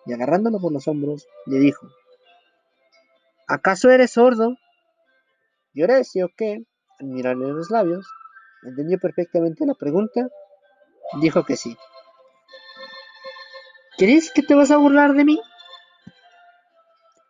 [0.04, 1.88] y agarrándolo por los hombros, le dijo,
[3.48, 4.58] ¿acaso eres sordo?
[5.72, 6.66] Y Horacio, que,
[7.00, 8.06] al mirarle los labios,
[8.64, 10.28] entendió perfectamente la pregunta,
[11.22, 11.74] dijo que sí.
[13.96, 15.40] ¿Crees que te vas a burlar de mí?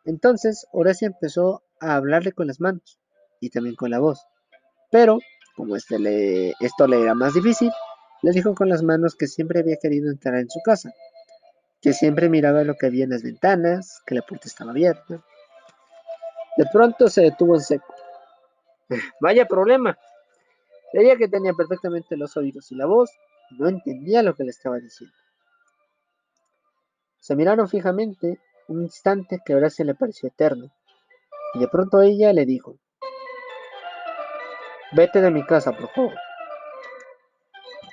[0.05, 2.99] Entonces Horacio empezó a hablarle con las manos
[3.38, 4.27] y también con la voz.
[4.90, 5.20] Pero,
[5.55, 7.70] como este esto le era más difícil,
[8.24, 10.94] le dijo con las manos que siempre había querido entrar en su casa,
[11.82, 15.22] que siempre miraba lo que había en las ventanas, que la puerta estaba abierta.
[16.56, 17.94] De pronto se detuvo en seco.
[19.20, 19.98] Vaya problema.
[20.94, 23.10] Ella que tenía perfectamente los oídos y la voz,
[23.58, 25.14] no entendía lo que le estaba diciendo.
[27.18, 30.70] Se miraron fijamente un instante que ahora se le pareció eterno,
[31.52, 32.78] y de pronto ella le dijo,
[34.92, 36.14] Vete de mi casa, por favor.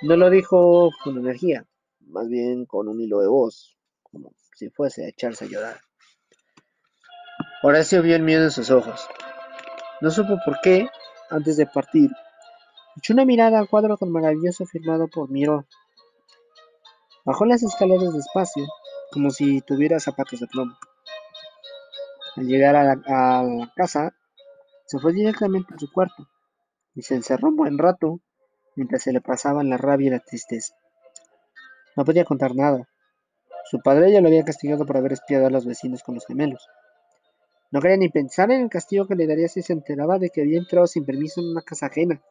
[0.01, 1.63] No lo dijo con energía,
[1.99, 5.79] más bien con un hilo de voz, como si fuese a echarse a llorar.
[7.61, 9.07] Horacio vio el miedo en sus ojos.
[10.01, 10.87] No supo por qué,
[11.29, 12.09] antes de partir,
[12.97, 15.67] echó una mirada al cuadro tan maravilloso firmado por Miró.
[17.23, 18.65] Bajó las escaleras despacio,
[19.11, 20.75] como si tuviera zapatos de plomo.
[22.37, 24.15] Al llegar a la, a la casa,
[24.87, 26.27] se fue directamente a su cuarto
[26.95, 28.19] y se encerró un buen rato
[28.75, 30.73] mientras se le pasaban la rabia y la tristeza.
[31.95, 32.87] No podía contar nada.
[33.65, 36.67] Su padre ya lo había castigado por haber espiado a los vecinos con los gemelos.
[37.71, 40.41] No quería ni pensar en el castigo que le daría si se enteraba de que
[40.41, 42.21] había entrado sin permiso en una casa ajena,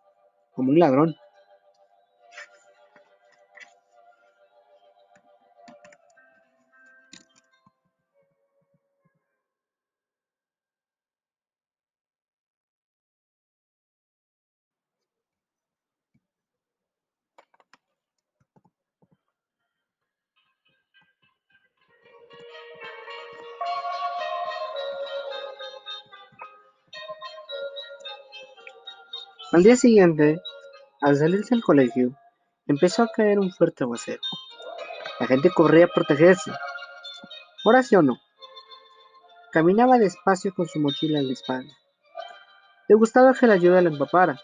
[0.52, 1.14] como un ladrón.
[29.60, 30.40] Al día siguiente,
[31.02, 32.16] al salirse del colegio,
[32.66, 34.22] empezó a caer un fuerte aguacero.
[35.20, 36.50] La gente corría a protegerse.
[37.66, 38.16] Horacio no.
[39.52, 41.74] Caminaba despacio con su mochila en la espalda.
[42.88, 44.40] Le gustaba que la lluvia la empapara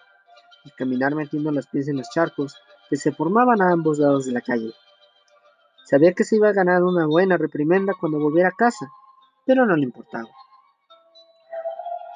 [0.67, 2.55] y caminar metiendo los pies en los charcos
[2.91, 4.75] que se formaban a ambos lados de la calle.
[5.87, 8.87] Sabía que se iba a ganar una buena reprimenda cuando volviera a casa,
[9.47, 10.29] pero no le importaba.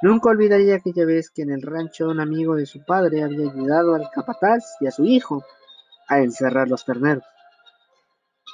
[0.02, 3.94] Nunca olvidaría aquella vez que en el rancho un amigo de su padre había ayudado
[3.94, 5.44] al capataz y a su hijo
[6.08, 7.24] a encerrar los terneros.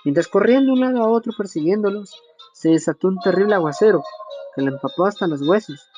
[0.05, 2.21] Mientras corrían de un lado a otro persiguiéndolos,
[2.53, 4.03] se desató un terrible aguacero
[4.55, 5.89] que le empapó hasta los huesos.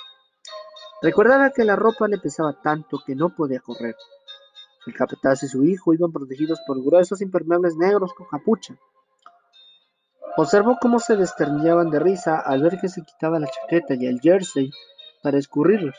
[1.01, 3.97] Recordaba que la ropa le pesaba tanto que no podía correr.
[4.87, 8.75] El capataz y su hijo iban protegidos por gruesos impermeables negros con capucha.
[10.37, 14.21] Observó cómo se desternillaban de risa al ver que se quitaba la chaqueta y el
[14.21, 14.71] jersey
[15.23, 15.97] para escurrirlos,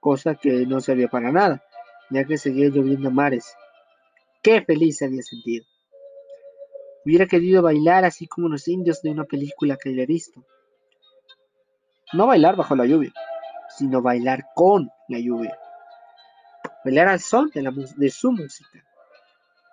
[0.00, 1.62] cosa que no se había para nada,
[2.10, 3.54] ya que seguía lloviendo mares.
[4.42, 5.64] ¡Qué feliz se había sentido!
[7.04, 10.44] Hubiera querido bailar así como los indios de una película que había visto.
[12.12, 13.12] No bailar bajo la lluvia,
[13.68, 15.58] sino bailar con la lluvia.
[16.84, 18.84] Bailar al son de, la, de su música.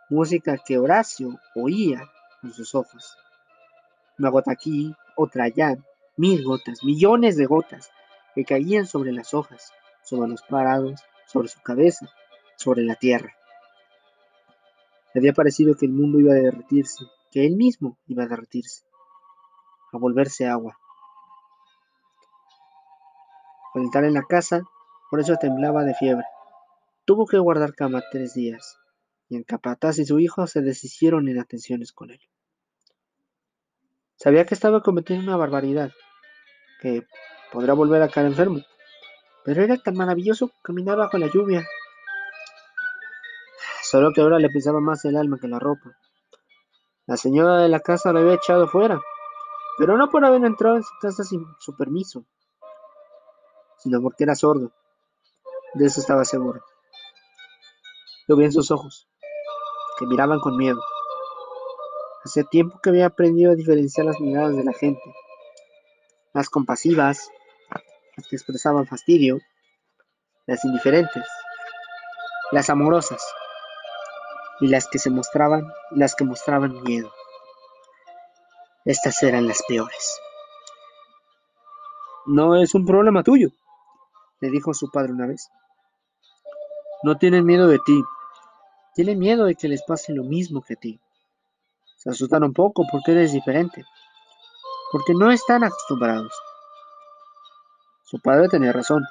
[0.09, 2.01] Música que Horacio oía
[2.41, 3.17] con sus ojos.
[4.17, 5.77] Una gota aquí, otra allá,
[6.17, 7.91] mil gotas, millones de gotas
[8.35, 9.71] que caían sobre las hojas,
[10.03, 12.07] sobre los parados, sobre su cabeza,
[12.55, 13.35] sobre la tierra.
[15.13, 18.85] Le había parecido que el mundo iba a derretirse, que él mismo iba a derretirse,
[19.91, 20.77] a volverse agua.
[23.73, 24.61] Al entrar en la casa,
[25.09, 26.25] por eso temblaba de fiebre.
[27.05, 28.77] Tuvo que guardar cama tres días,
[29.27, 32.21] y el capataz y su hijo se deshicieron en atenciones con él.
[34.15, 35.91] Sabía que estaba cometiendo una barbaridad,
[36.81, 37.07] que
[37.51, 38.61] podría volver a caer enfermo,
[39.43, 41.67] pero era tan maravilloso caminar bajo la lluvia.
[43.83, 45.97] Solo que ahora le pesaba más el alma que la ropa.
[47.07, 49.01] La señora de la casa lo había echado fuera,
[49.77, 52.25] pero no por haber entrado en su casa sin su permiso,
[53.79, 54.71] sino porque era sordo.
[55.73, 56.61] De eso estaba seguro.
[58.27, 59.09] Lo vi en sus ojos,
[59.97, 60.79] que miraban con miedo.
[62.23, 65.01] Hacía tiempo que había aprendido a diferenciar las miradas de la gente.
[66.33, 67.29] Las compasivas,
[68.15, 69.39] las que expresaban fastidio,
[70.45, 71.25] las indiferentes,
[72.51, 73.21] las amorosas
[74.59, 77.11] y las que se mostraban, las que mostraban miedo.
[78.85, 80.19] Estas eran las peores.
[82.25, 83.49] No es un problema tuyo,
[84.39, 85.49] le dijo su padre una vez.
[87.03, 88.03] No tienen miedo de ti,
[88.93, 90.99] tienen miedo de que les pase lo mismo que a ti.
[91.97, 93.83] Se asustan un poco porque eres diferente,
[94.91, 96.33] porque no están acostumbrados.
[98.11, 99.05] Su padre tenía razón,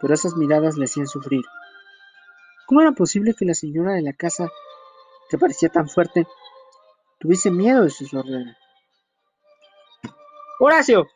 [0.00, 1.44] pero esas miradas le hacían sufrir.
[2.68, 4.48] ¿Cómo era posible que la señora de la casa,
[5.28, 6.24] que parecía tan fuerte,
[7.18, 8.56] tuviese miedo de su sordera?
[10.60, 11.08] ¡Horacio!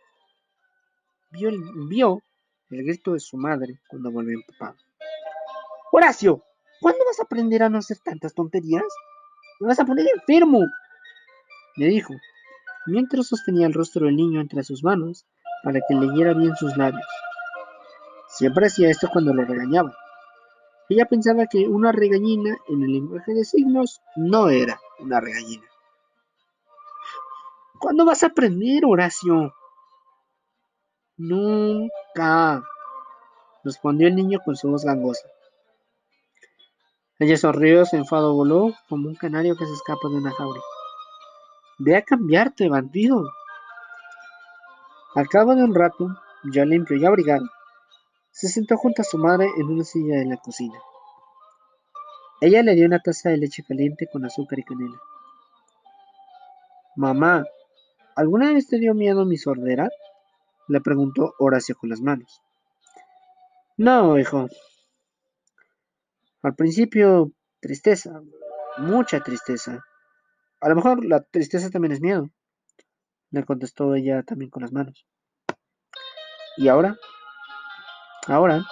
[1.30, 2.24] Vio el, vio
[2.70, 4.78] el grito de su madre cuando volvió empapado.
[5.92, 6.42] ¡Horacio!
[6.80, 8.82] ¿Cuándo vas a aprender a no hacer tantas tonterías?
[9.60, 10.58] Me vas a poner enfermo,
[11.76, 12.14] le dijo,
[12.86, 15.24] mientras sostenía el rostro del niño entre sus manos
[15.62, 17.06] para que leyera bien sus labios.
[18.28, 19.96] Siempre hacía esto cuando lo regañaba.
[20.88, 25.64] Ella pensaba que una regañina en el lenguaje de signos no era una regañina.
[27.78, 29.54] ¿Cuándo vas a aprender, Horacio?
[31.16, 32.62] Nunca,
[33.64, 35.26] respondió el niño con su voz gangosa.
[37.18, 40.60] Ella sonrió, su enfado voló como un canario que se escapa de una jaula.
[41.78, 43.24] Ve a cambiarte, bandido.
[45.14, 46.08] Al cabo de un rato,
[46.52, 47.46] ya limpio y abrigado,
[48.30, 50.78] se sentó junto a su madre en una silla de la cocina.
[52.40, 54.98] Ella le dio una taza de leche caliente con azúcar y canela.
[56.96, 57.44] Mamá,
[58.16, 59.90] ¿alguna vez te dio miedo mi sordera?
[60.68, 62.40] le preguntó Horacio con las manos.
[63.76, 64.48] No, hijo.
[66.42, 68.22] Al principio, tristeza,
[68.78, 69.84] mucha tristeza.
[70.60, 72.30] A lo mejor la tristeza también es miedo,
[73.32, 75.06] le contestó ella también con las manos.
[76.56, 76.96] ¿Y ahora?
[78.28, 78.62] Ahora,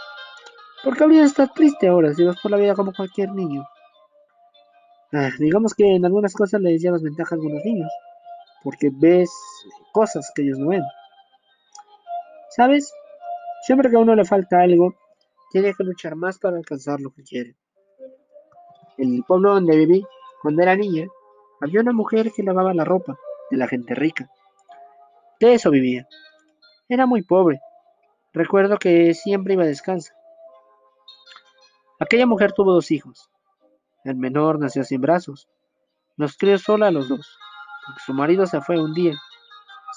[0.85, 3.66] ¿por qué habría de estar triste ahora si vas por la vida como cualquier niño?
[5.12, 7.90] Ah, digamos que en algunas cosas les llevas ventaja a algunos niños,
[8.62, 9.31] porque ves
[9.92, 10.85] cosas que ellos no ven.
[12.51, 12.92] ¿Sabes?
[13.62, 14.94] Siempre que a uno le falta algo,
[15.51, 17.57] tiene que luchar más para alcanzar lo que quiere.
[18.99, 20.05] En el pueblo donde viví,
[20.42, 21.09] cuando era niña,
[21.61, 23.18] había una mujer que lavaba la ropa
[23.51, 24.31] de la gente rica.
[25.41, 26.07] De eso vivía.
[26.88, 27.61] Era muy pobre.
[28.34, 30.12] Recuerdo que siempre iba descansa.
[31.99, 33.30] Aquella mujer tuvo dos hijos.
[34.05, 35.49] El menor nació sin brazos.
[36.16, 37.38] Los crió sola a los dos,
[37.86, 39.14] porque su marido se fue un día,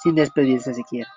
[0.01, 1.11] sin despedirse siquiera.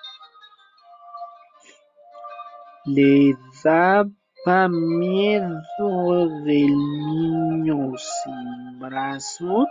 [2.85, 9.67] ¿Le daba miedo del niño sin brazos?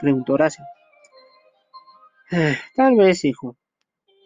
[0.00, 0.64] preguntó Horacio.
[2.76, 3.56] Tal vez, hijo.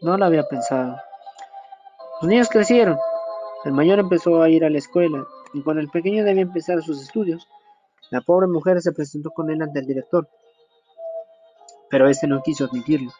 [0.03, 0.97] No lo había pensado.
[2.21, 2.99] Los niños crecieron.
[3.65, 7.03] El mayor empezó a ir a la escuela y cuando el pequeño debía empezar sus
[7.03, 7.47] estudios,
[8.11, 10.29] la pobre mujer se presentó con él ante el director.
[11.91, 13.11] Pero este no quiso admitirlo.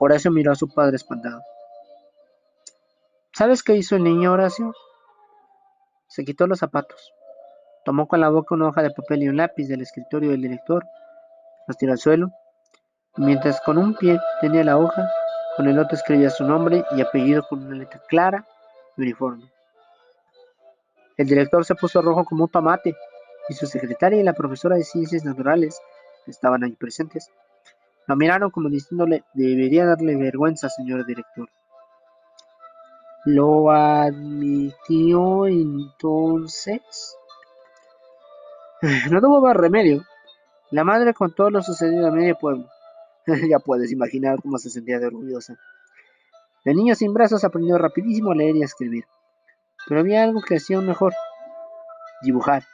[0.00, 1.42] Horacio miró a su padre espantado.
[3.32, 4.74] ¿Sabes qué hizo el niño Horacio?
[6.08, 7.12] Se quitó los zapatos,
[7.84, 10.84] tomó con la boca una hoja de papel y un lápiz del escritorio del director,
[11.68, 12.32] los tiró al suelo,
[13.16, 15.10] mientras con un pie tenía la hoja,
[15.56, 18.46] con el otro escribía su nombre y apellido con una letra clara
[18.96, 19.50] y uniforme.
[21.16, 22.96] El director se puso rojo como un tomate
[23.48, 25.80] y su secretaria y la profesora de ciencias naturales,
[26.24, 27.30] que estaban ahí presentes,
[28.06, 31.48] lo miraron como diciéndole, debería darle vergüenza, señor director.
[33.24, 37.16] ¿Lo admitió entonces?
[39.10, 40.02] No tuvo más remedio.
[40.70, 42.66] La madre contó lo sucedido a medio pueblo.
[43.50, 45.58] ya puedes imaginar cómo se sentía de orgullosa.
[46.64, 49.04] El niño sin brazos aprendió rapidísimo a leer y a escribir.
[49.88, 51.14] Pero había algo que hacía mejor.
[52.22, 52.64] Dibujar.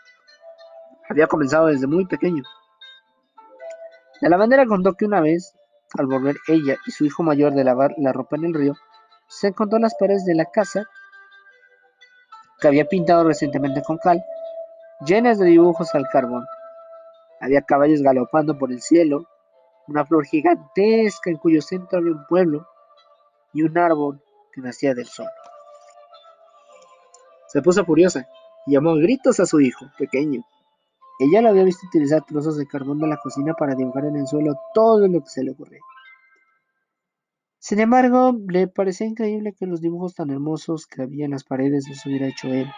[1.09, 2.43] Había comenzado desde muy pequeño.
[4.21, 5.55] La lavandera contó que una vez,
[5.97, 8.75] al volver ella y su hijo mayor de lavar la ropa en el río,
[9.29, 10.89] se encontró las paredes de la casa
[12.61, 14.25] que había pintado recientemente con cal,
[15.05, 16.47] llenas de dibujos al carbón.
[17.41, 19.29] Había caballos galopando por el cielo,
[19.89, 22.67] una flor gigantesca en cuyo centro había un pueblo
[23.53, 24.23] y un árbol
[24.53, 25.29] que nacía del sol.
[27.49, 28.27] Se puso furiosa
[28.67, 30.45] y llamó a gritos a su hijo pequeño.
[31.19, 34.27] Ella lo había visto utilizar trozos de carbón de la cocina para dibujar en el
[34.27, 35.81] suelo todo lo que se le ocurría.
[37.59, 41.89] Sin embargo, le parecía increíble que los dibujos tan hermosos que había en las paredes
[41.89, 42.71] los hubiera hecho él.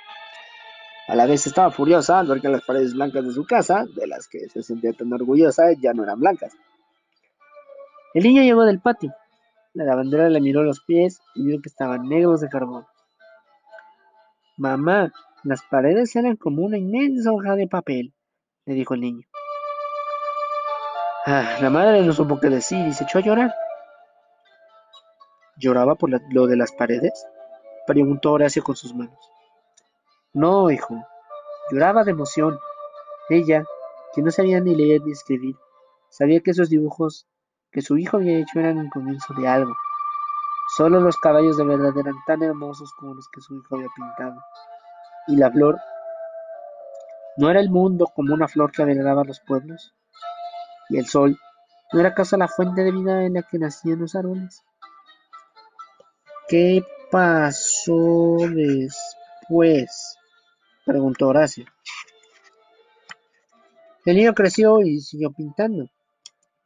[1.08, 4.06] A la vez estaba furiosa al ver que las paredes blancas de su casa, de
[4.06, 6.52] las que se sentía tan orgullosa, ya no eran blancas.
[8.14, 9.14] El niño llegó del patio.
[9.74, 12.86] La lavandera le miró los pies y vio que estaban negros de carbón.
[14.56, 15.12] Mamá,
[15.44, 18.14] las paredes eran como una inmensa hoja de papel,
[18.64, 19.26] le dijo el niño.
[21.26, 23.54] Ah, la madre no supo qué decir y se echó a llorar.
[25.56, 27.26] ¿Lloraba por lo de las paredes?
[27.86, 29.18] Preguntó Horacio con sus manos.
[30.32, 30.94] No, hijo,
[31.70, 32.58] lloraba de emoción.
[33.28, 33.64] Ella,
[34.14, 35.56] que no sabía ni leer ni escribir,
[36.08, 37.26] sabía que esos dibujos
[37.70, 39.74] que su hijo había hecho eran el comienzo de algo.
[40.76, 44.40] Solo los caballos de verdad eran tan hermosos como los que su hijo había pintado.
[45.26, 45.78] Y la flor,
[47.36, 49.94] ¿no era el mundo como una flor que alegraba los pueblos?
[50.90, 51.38] ¿Y el sol,
[51.92, 54.62] no era acaso la fuente de vida en la que nacían los árboles?
[56.48, 60.16] ¿Qué pasó después?
[60.84, 61.66] preguntó Horacio.
[64.06, 65.90] El niño creció y siguió pintando.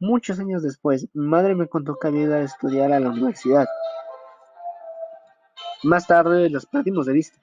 [0.03, 3.65] Muchos años después, mi madre me contó que había ido a estudiar a la universidad.
[5.83, 7.39] Más tarde los perdimos de vista.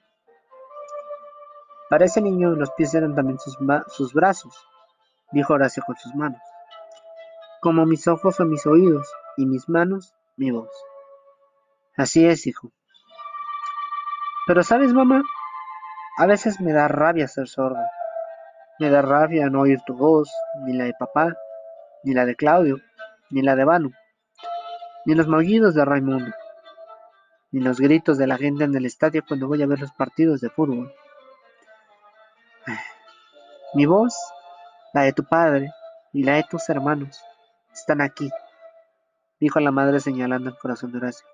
[1.89, 3.57] Para ese niño los pies eran también sus,
[3.87, 4.55] sus brazos,
[5.31, 6.39] dijo Horacio con sus manos.
[7.61, 10.69] Como mis ojos son mis oídos y mis manos mi voz.
[11.97, 12.71] Así es, hijo.
[14.45, 15.23] Pero sabes, mamá,
[16.15, 17.81] a veces me da rabia ser sordo.
[18.77, 20.31] Me da rabia no oír tu voz,
[20.63, 21.35] ni la de papá,
[22.03, 22.79] ni la de Claudio,
[23.29, 23.91] ni la de Vanu,
[25.05, 26.31] ni los maullidos de Raimundo,
[27.51, 30.41] ni los gritos de la gente en el estadio cuando voy a ver los partidos
[30.41, 30.93] de fútbol.
[33.73, 34.15] Mi voz,
[34.93, 35.71] la de tu padre
[36.13, 37.21] y la de tus hermanos,
[37.73, 38.29] están aquí,
[39.39, 41.27] dijo la madre señalando el corazón de Horacio.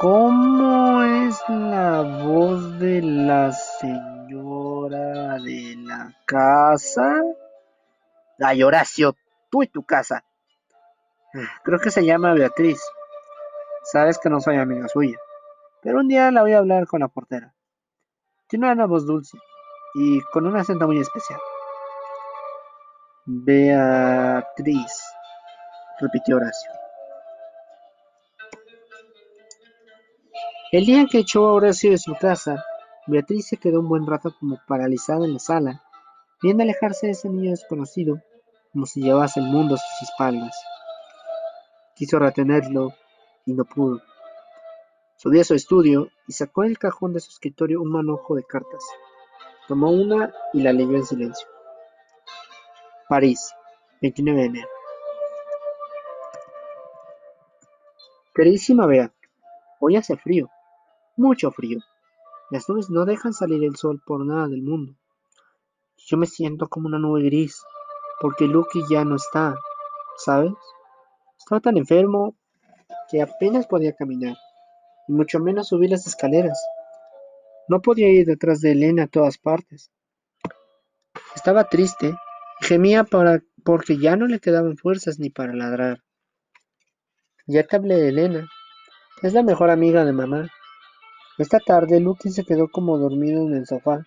[0.00, 7.20] ¿Cómo es la voz de la señora de la casa?
[8.38, 9.16] Ay, Horacio,
[9.50, 10.24] tú y tu casa.
[11.64, 12.80] Creo que se llama Beatriz.
[13.82, 15.18] Sabes que no soy amiga suya.
[15.82, 17.54] Pero un día la voy a hablar con la portera.
[18.48, 19.38] Tiene una voz dulce
[19.94, 21.40] y con un acento muy especial.
[23.26, 25.04] Beatriz,
[26.00, 26.70] repitió Horacio.
[30.72, 32.64] El día que echó a Horacio de su casa,
[33.06, 35.82] Beatriz se quedó un buen rato como paralizada en la sala,
[36.42, 38.20] viendo alejarse de ese niño desconocido,
[38.78, 40.56] como si llevase el mundo a sus espaldas.
[41.96, 42.94] Quiso retenerlo
[43.44, 44.00] y no pudo.
[45.16, 48.84] Subió a su estudio y sacó del cajón de su escritorio un manojo de cartas.
[49.66, 51.48] Tomó una y la leyó en silencio.
[53.08, 53.52] París,
[54.00, 54.68] 29 de enero.
[58.32, 59.10] Queridísima Bea,
[59.80, 60.48] hoy hace frío
[61.16, 61.80] mucho frío.
[62.52, 64.94] Las nubes no dejan salir el sol por nada del mundo.
[65.96, 67.64] Yo me siento como una nube gris,
[68.20, 69.54] porque Lucky ya no está,
[70.16, 70.52] ¿sabes?
[71.38, 72.34] Estaba tan enfermo
[73.10, 74.36] que apenas podía caminar,
[75.06, 76.60] y mucho menos subir las escaleras.
[77.68, 79.90] No podía ir detrás de Elena a todas partes.
[81.34, 82.14] Estaba triste
[82.60, 86.02] y gemía para, porque ya no le quedaban fuerzas ni para ladrar.
[87.46, 88.48] Ya te hablé de Elena.
[89.22, 90.48] Es la mejor amiga de mamá
[91.38, 94.06] Esta tarde Lucky se quedó como dormido en el sofá,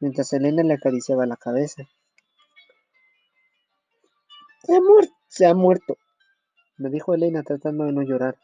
[0.00, 1.84] mientras Elena le acariciaba la cabeza.
[4.62, 5.96] Se ha muerto, se ha muerto,
[6.76, 8.36] me dijo Elena tratando de no llorar.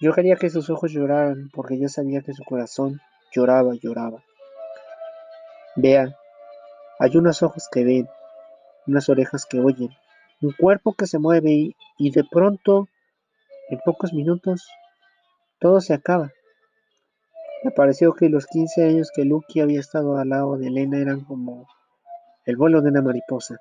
[0.00, 3.00] Yo quería que sus ojos lloraran, porque yo sabía que su corazón
[3.32, 4.24] lloraba, lloraba.
[5.76, 6.16] Vea,
[6.98, 8.08] hay unos ojos que ven,
[8.88, 9.90] unas orejas que oyen,
[10.42, 12.88] un cuerpo que se mueve y, y de pronto,
[13.68, 14.68] en pocos minutos,
[15.60, 16.32] todo se acaba.
[17.62, 21.20] Me pareció que los 15 años que Lucky había estado al lado de Elena eran
[21.20, 21.68] como
[22.44, 23.60] el vuelo de una mariposa,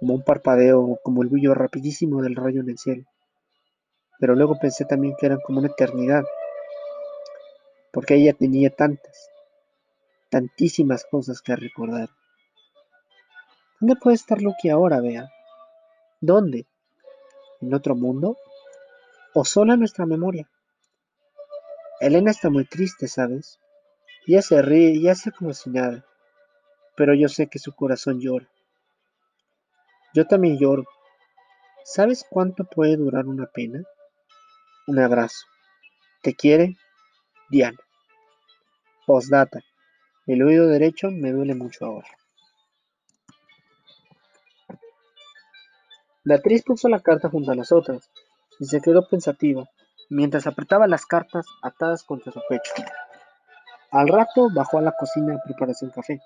[0.00, 3.04] como un parpadeo, como el brillo rapidísimo del rayo en el cielo.
[4.18, 6.24] Pero luego pensé también que eran como una eternidad,
[7.92, 9.30] porque ella tenía tantas,
[10.30, 12.08] tantísimas cosas que recordar.
[13.80, 15.30] ¿Dónde puede estar Lucky ahora, Bea?
[16.20, 16.66] ¿Dónde?
[17.60, 18.36] ¿En otro mundo?
[19.34, 20.48] ¿O solo en nuestra memoria?
[22.00, 23.58] Elena está muy triste, ¿sabes?
[24.26, 26.04] Ella se ríe y hace como si nada,
[26.96, 28.48] pero yo sé que su corazón llora.
[30.14, 30.84] Yo también lloro.
[31.84, 33.82] ¿Sabes cuánto puede durar una pena?
[34.86, 35.46] Un abrazo.
[36.22, 36.76] ¿Te quiere?
[37.50, 37.78] Diana.
[39.06, 39.60] Postdata.
[40.26, 42.08] El oído derecho me duele mucho ahora.
[46.24, 48.08] Beatriz puso la carta junto a las otras
[48.60, 49.68] y se quedó pensativa
[50.10, 52.72] mientras apretaba las cartas atadas contra su pecho.
[53.90, 56.20] Al rato bajó a la cocina a prepararse un café.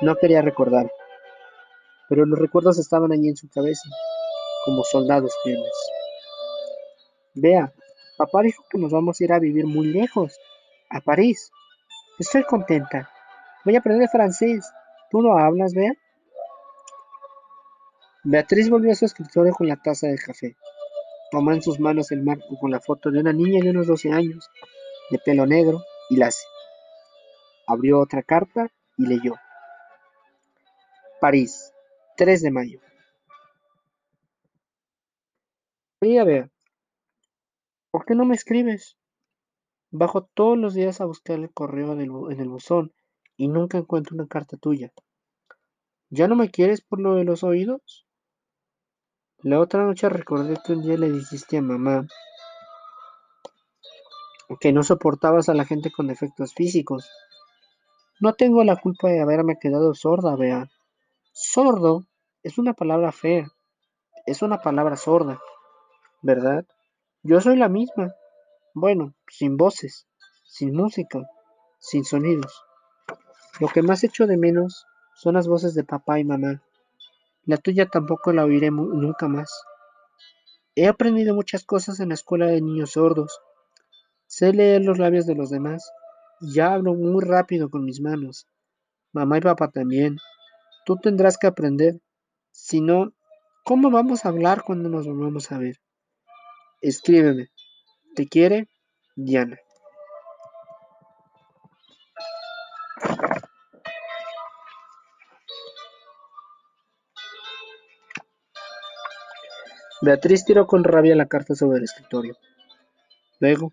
[0.00, 0.90] No quería recordar,
[2.08, 3.88] pero los recuerdos estaban allí en su cabeza,
[4.64, 5.72] como soldados fieles.
[7.34, 7.72] Vea,
[8.16, 10.38] papá dijo que nos vamos a ir a vivir muy lejos,
[10.90, 11.50] a París.
[12.18, 13.10] Estoy contenta.
[13.64, 14.68] Voy a aprender francés.
[15.10, 15.92] ¿Tú lo hablas, Bea?
[18.24, 20.56] Beatriz volvió a su escritorio con la taza de café.
[21.30, 24.10] Tomó en sus manos el marco con la foto de una niña de unos 12
[24.10, 24.50] años,
[25.10, 26.48] de pelo negro y lacio.
[27.66, 29.34] Abrió otra carta y leyó.
[31.20, 31.72] París,
[32.18, 32.80] 3 de mayo.
[36.00, 36.50] Querida Bea,
[37.92, 38.96] ¿por qué no me escribes?
[39.92, 42.92] Bajo todos los días a buscar el correo en el, en el buzón
[43.36, 44.92] y nunca encuentro una carta tuya.
[46.10, 48.04] ¿Ya no me quieres por lo de los oídos?
[49.44, 52.04] La otra noche recordé que un día le dijiste a mamá
[54.58, 57.08] que no soportabas a la gente con defectos físicos.
[58.18, 60.68] No tengo la culpa de haberme quedado sorda, Bea.
[61.32, 62.07] Sordo
[62.48, 63.46] es una palabra fea.
[64.24, 65.38] Es una palabra sorda,
[66.22, 66.64] ¿verdad?
[67.22, 68.14] Yo soy la misma.
[68.72, 70.06] Bueno, sin voces,
[70.46, 71.28] sin música,
[71.78, 72.64] sin sonidos.
[73.60, 76.62] Lo que más echo de menos son las voces de papá y mamá.
[77.44, 79.52] La tuya tampoco la oiré nunca más.
[80.74, 83.42] He aprendido muchas cosas en la escuela de niños sordos.
[84.26, 85.92] Sé leer los labios de los demás
[86.40, 88.46] y ya hablo muy rápido con mis manos.
[89.12, 90.16] Mamá y papá también.
[90.86, 92.00] Tú tendrás que aprender.
[92.60, 93.12] Si no,
[93.64, 95.76] ¿cómo vamos a hablar cuando nos volvamos a ver?
[96.82, 97.50] Escríbeme.
[98.16, 98.68] ¿Te quiere?
[99.14, 99.58] Diana.
[110.02, 112.36] Beatriz tiró con rabia la carta sobre el escritorio.
[113.38, 113.72] Luego,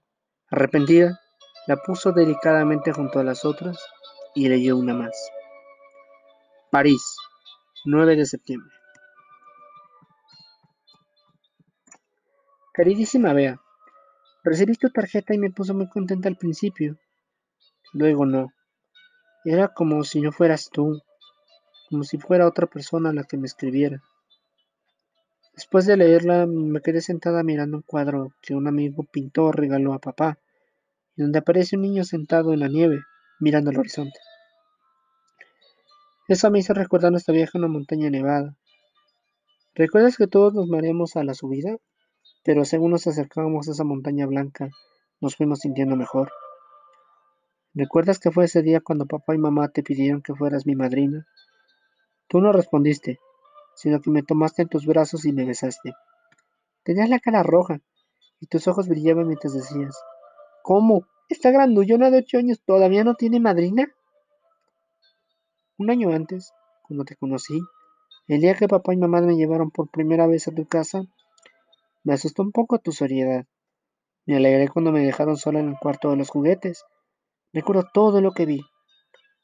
[0.52, 1.20] arrepentida,
[1.66, 3.84] la puso delicadamente junto a las otras
[4.36, 5.32] y leyó una más.
[6.72, 7.02] París,
[7.88, 8.74] 9 de septiembre.
[12.74, 13.62] Queridísima Bea,
[14.44, 16.98] recibí tu tarjeta y me puso muy contenta al principio.
[17.94, 18.52] Luego no.
[19.46, 21.00] Era como si no fueras tú,
[21.88, 24.02] como si fuera otra persona la que me escribiera.
[25.54, 30.00] Después de leerla, me quedé sentada mirando un cuadro que un amigo pintó regaló a
[30.00, 30.40] papá,
[31.16, 33.04] donde aparece un niño sentado en la nieve,
[33.40, 34.20] mirando el horizonte.
[36.28, 38.55] Eso me hizo recordar nuestra viaje a una montaña nevada.
[39.76, 41.78] ¿Recuerdas que todos nos mareamos a la subida?
[42.43, 44.69] Pero según nos acercábamos a esa montaña blanca,
[45.21, 46.32] nos fuimos sintiendo mejor.
[47.76, 51.28] ¿Recuerdas que fue ese día cuando papá y mamá te pidieron que fueras mi madrina?
[52.28, 53.19] Tú no respondiste,
[53.76, 55.93] sino que me tomaste en tus brazos y me besaste.
[56.84, 57.82] Tenías la cara roja
[58.39, 59.95] y tus ojos brillaban mientras decías,
[60.63, 61.05] ¿Cómo?
[61.30, 63.93] ¿Esta grandullona de ocho años todavía no tiene madrina?
[65.78, 66.53] Un año antes,
[66.84, 67.59] cuando te conocí,
[68.30, 71.03] el día que papá y mamá me llevaron por primera vez a tu casa,
[72.05, 73.45] me asustó un poco tu seriedad.
[74.26, 76.86] Me alegré cuando me dejaron sola en el cuarto de los juguetes.
[77.51, 78.61] Recuerdo todo lo que vi.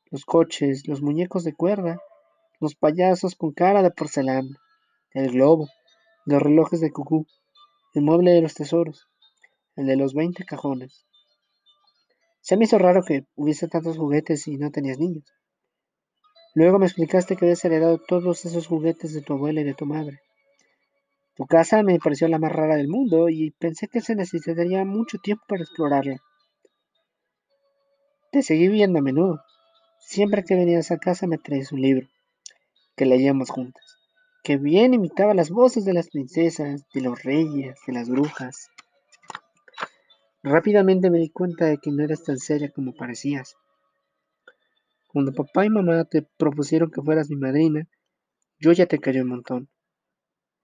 [0.09, 1.99] Los coches, los muñecos de cuerda,
[2.61, 4.57] los payasos con cara de porcelana,
[5.13, 5.67] el globo,
[6.25, 7.27] los relojes de cucú,
[7.93, 9.09] el mueble de los tesoros,
[9.75, 11.05] el de los veinte cajones.
[12.39, 15.25] Se me hizo raro que hubiese tantos juguetes y no tenías niños.
[16.53, 19.85] Luego me explicaste que habías heredado todos esos juguetes de tu abuela y de tu
[19.85, 20.19] madre.
[21.35, 25.17] Tu casa me pareció la más rara del mundo y pensé que se necesitaría mucho
[25.17, 26.17] tiempo para explorarla.
[28.31, 29.41] Te seguí viendo a menudo.
[29.99, 32.07] Siempre que venías a casa me traías un libro,
[32.97, 33.97] que leíamos juntas,
[34.43, 38.69] que bien imitaba las voces de las princesas, de los reyes, de las brujas.
[40.43, 43.55] Rápidamente me di cuenta de que no eras tan seria como parecías.
[45.11, 47.85] Cuando papá y mamá te propusieron que fueras mi madrina,
[48.59, 49.69] yo ya te cayó un montón.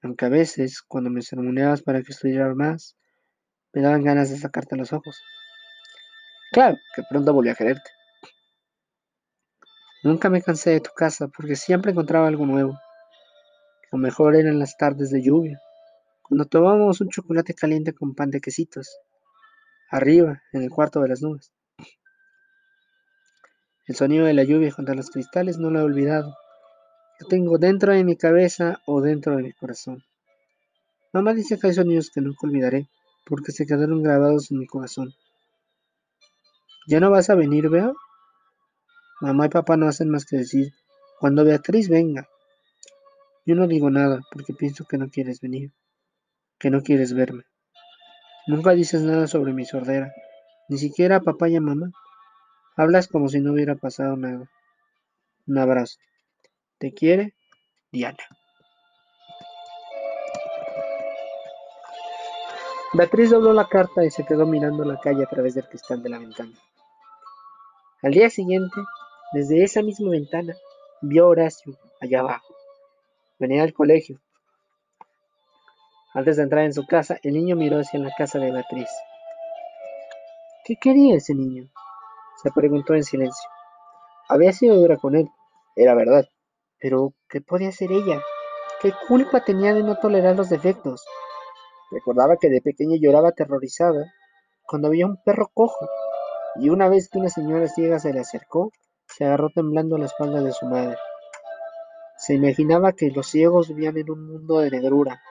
[0.01, 2.95] Aunque a veces, cuando me sermoneabas para que estudiara más,
[3.73, 5.19] me daban ganas de sacarte los ojos.
[6.53, 7.89] Claro, que pronto volví a quererte.
[10.03, 12.79] Nunca me cansé de tu casa porque siempre encontraba algo nuevo.
[13.91, 15.59] Lo mejor eran las tardes de lluvia,
[16.21, 18.97] cuando tomábamos un chocolate caliente con pan de quesitos,
[19.89, 21.51] arriba, en el cuarto de las nubes.
[23.87, 26.35] El sonido de la lluvia contra los cristales no lo he olvidado.
[27.19, 30.03] Lo tengo dentro de mi cabeza o dentro de mi corazón.
[31.13, 32.87] Mamá dice que hay sonidos que nunca olvidaré,
[33.25, 35.13] porque se quedaron grabados en mi corazón.
[36.85, 37.93] ¿Ya no vas a venir, Bea?
[39.21, 40.73] Mamá y papá no hacen más que decir,
[41.19, 42.27] cuando Beatriz venga.
[43.45, 45.71] Yo no digo nada, porque pienso que no quieres venir,
[46.59, 47.43] que no quieres verme.
[48.47, 50.11] Nunca dices nada sobre mi sordera,
[50.67, 51.89] ni siquiera a papá y a mamá.
[52.77, 54.47] Hablas como si no hubiera pasado nada.
[55.47, 55.97] Un abrazo.
[56.77, 57.33] Te quiere,
[57.91, 58.19] Diana.
[62.93, 66.09] Beatriz dobló la carta y se quedó mirando la calle a través del cristal de
[66.09, 66.53] la ventana.
[68.03, 68.79] Al día siguiente,
[69.33, 70.55] desde esa misma ventana,
[71.01, 72.55] vio a Horacio allá abajo.
[73.39, 74.19] Venía al colegio.
[76.13, 78.89] Antes de entrar en su casa, el niño miró hacia la casa de Beatriz.
[80.63, 81.69] ¿Qué quería ese niño?
[82.41, 83.49] Se preguntó en silencio.
[84.29, 85.29] Había sido dura con él,
[85.75, 86.25] era verdad.
[86.79, 88.21] Pero, ¿qué podía hacer ella?
[88.81, 91.03] ¿Qué culpa tenía de no tolerar los defectos?
[91.91, 94.13] Recordaba que de pequeña lloraba aterrorizada
[94.67, 95.87] cuando había un perro cojo,
[96.57, 98.71] y una vez que una señora ciega se le acercó,
[99.07, 100.97] se agarró temblando a la espalda de su madre.
[102.17, 105.21] Se imaginaba que los ciegos vivían en un mundo de negrura.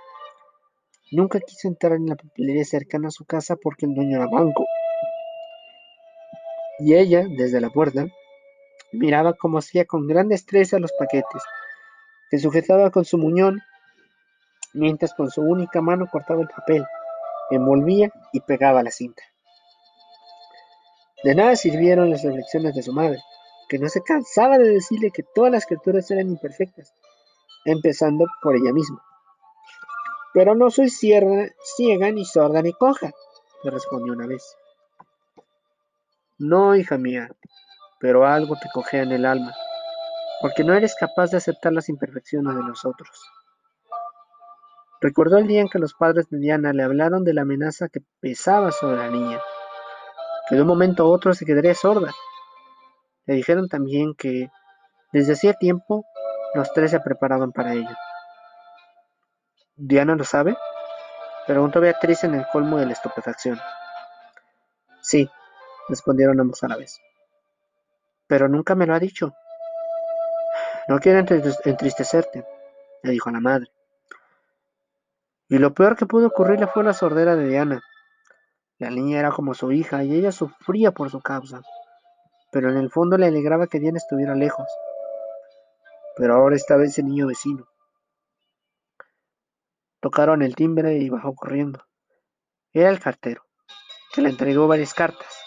[1.13, 4.67] Nunca quiso entrar en la papelería cercana a su casa porque el dueño era banco
[6.79, 8.07] y ella, desde la puerta,
[8.93, 11.43] miraba como hacía con gran destreza los paquetes,
[12.31, 13.63] que sujetaba con su muñón,
[14.75, 16.85] mientras con su única mano cortaba el papel,
[17.51, 19.23] envolvía y pegaba la cinta.
[21.25, 23.21] De nada sirvieron las reflexiones de su madre,
[23.69, 26.93] que no se cansaba de decirle que todas las criaturas eran imperfectas,
[27.65, 29.03] empezando por ella misma.
[30.35, 33.13] Pero no soy ciega ni sorda ni coja,
[33.65, 34.57] le respondió una vez.
[36.39, 37.31] No, hija mía,
[37.99, 39.55] pero algo te cogea en el alma,
[40.43, 43.11] porque no eres capaz de aceptar las imperfecciones de los otros.
[45.01, 48.03] Recordó el día en que los padres de Diana le hablaron de la amenaza que
[48.21, 49.41] pesaba sobre la niña,
[50.49, 52.13] que de un momento a otro se quedaría sorda.
[53.25, 54.51] Le dijeron también que
[55.13, 56.05] desde hacía tiempo
[56.55, 57.97] los tres se preparaban para ello.
[59.75, 60.57] ¿Diana lo sabe?
[61.47, 63.59] Preguntó Beatriz en el colmo de la estupefacción.
[65.01, 65.31] Sí,
[65.89, 67.01] respondieron ambos a la vez.
[68.27, 69.33] Pero nunca me lo ha dicho.
[70.89, 72.45] No quiero entristecerte,
[73.03, 73.71] le dijo la madre.
[75.49, 77.83] Y lo peor que pudo ocurrirle fue la sordera de Diana.
[78.79, 81.63] La niña era como su hija y ella sufría por su causa.
[82.53, 84.69] Pero en el fondo le alegraba que Diana estuviera lejos.
[86.17, 87.67] Pero ahora estaba ese niño vecino.
[90.01, 91.85] Tocaron el timbre y bajó corriendo.
[92.73, 93.43] Era el cartero,
[94.13, 95.46] que le entregó varias cartas.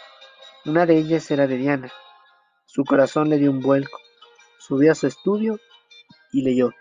[0.66, 1.92] Una de ellas era de Diana.
[2.66, 3.98] Su corazón le dio un vuelco.
[4.60, 5.58] Subió a su estudio
[6.34, 6.72] y leyó.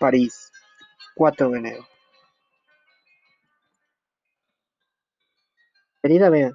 [0.00, 0.50] París,
[1.14, 1.86] 4 de enero.
[6.02, 6.52] Querida Bea,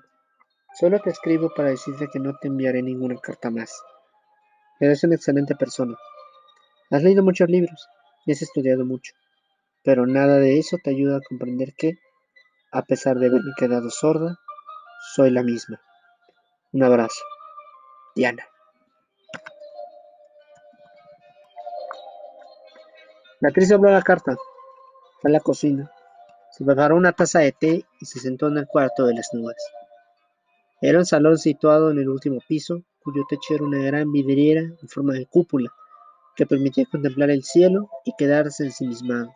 [0.80, 3.84] solo te escribo para decirte que no te enviaré ninguna carta más.
[4.80, 5.96] Eres una excelente persona.
[6.90, 7.88] Has leído muchos libros
[8.26, 9.14] y has estudiado mucho,
[9.84, 12.00] pero nada de eso te ayuda a comprender que,
[12.72, 14.38] a pesar de haberme quedado sorda,
[15.02, 15.82] soy la misma.
[16.74, 17.24] Un abrazo.
[18.16, 18.44] Diana.
[23.40, 24.38] Beatriz abrió la carta.
[25.20, 25.92] Fue a la cocina.
[26.52, 29.58] Se preparó una taza de té y se sentó en el cuarto de las nubes.
[30.82, 34.88] Era un salón situado en el último piso, cuyo techo era una gran vidriera en
[34.88, 35.72] forma de cúpula,
[36.36, 39.34] que permitía contemplar el cielo y quedarse ensimismado.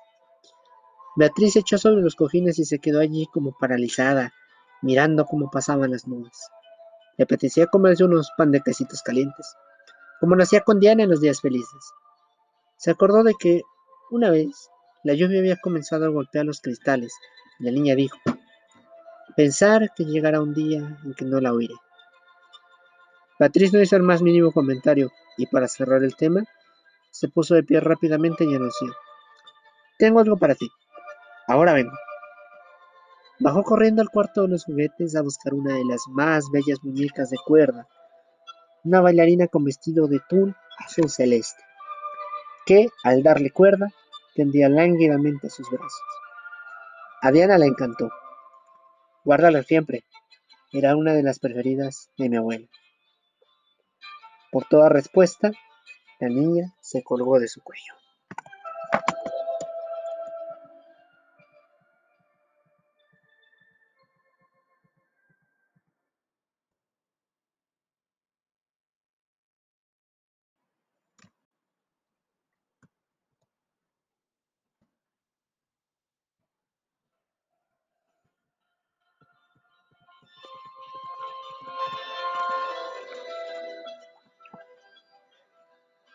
[1.16, 4.34] Beatriz se echó sobre los cojines y se quedó allí como paralizada,
[4.82, 6.50] mirando cómo pasaban las nubes.
[7.18, 9.56] Le apetecía comerse unos pan de quesitos calientes,
[10.20, 11.94] como lo hacía con Diana en los días felices.
[12.78, 13.62] Se acordó de que,
[14.12, 14.70] una vez,
[15.04, 17.14] la lluvia había comenzado a golpear los cristales,
[17.60, 18.18] y la niña dijo,
[19.36, 21.76] pensar que llegará un día en que no la oiré.
[23.38, 26.44] Patrice no hizo el más mínimo comentario, y para cerrar el tema,
[27.12, 28.94] se puso de pie rápidamente y anunció,
[29.98, 30.70] tengo algo para ti.
[31.48, 31.94] Ahora vengo.
[33.40, 37.30] Bajó corriendo al cuarto de los juguetes a buscar una de las más bellas muñecas
[37.30, 37.86] de cuerda,
[38.86, 41.62] una bailarina con vestido de tul azul celeste,
[42.66, 43.92] que, al darle cuerda,
[44.36, 46.02] tendía lánguidamente sus brazos.
[47.22, 48.10] A Diana le encantó.
[49.26, 50.06] Guárdala siempre.
[50.72, 52.68] Era una de las preferidas de mi abuela.
[54.52, 55.52] Por toda respuesta,
[56.20, 57.94] la niña se colgó de su cuello.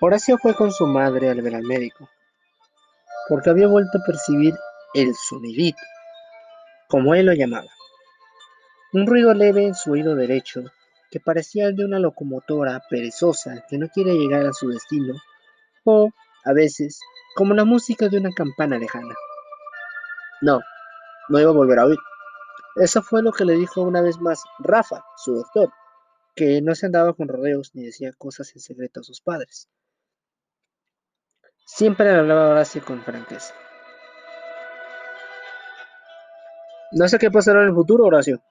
[0.03, 2.09] Horacio fue con su madre al ver al médico,
[3.29, 4.55] porque había vuelto a percibir
[4.95, 5.83] el sonidito,
[6.89, 7.69] como él lo llamaba.
[8.95, 10.65] Un ruido leve en su oído derecho,
[11.11, 15.17] que parecía el de una locomotora perezosa que no quiere llegar a su destino,
[15.85, 16.09] o,
[16.47, 16.99] a veces,
[17.37, 19.15] como la música de una campana lejana.
[20.41, 20.63] No,
[21.29, 21.99] no iba a volver a oír.
[22.77, 25.71] Eso fue lo que le dijo una vez más Rafa, su doctor,
[26.35, 29.69] que no se andaba con rodeos ni decía cosas en secreto a sus padres.
[31.73, 33.55] Siempre le hablaba Horacio con franqueza.
[36.93, 38.43] No sé qué pasará en el futuro, Horacio.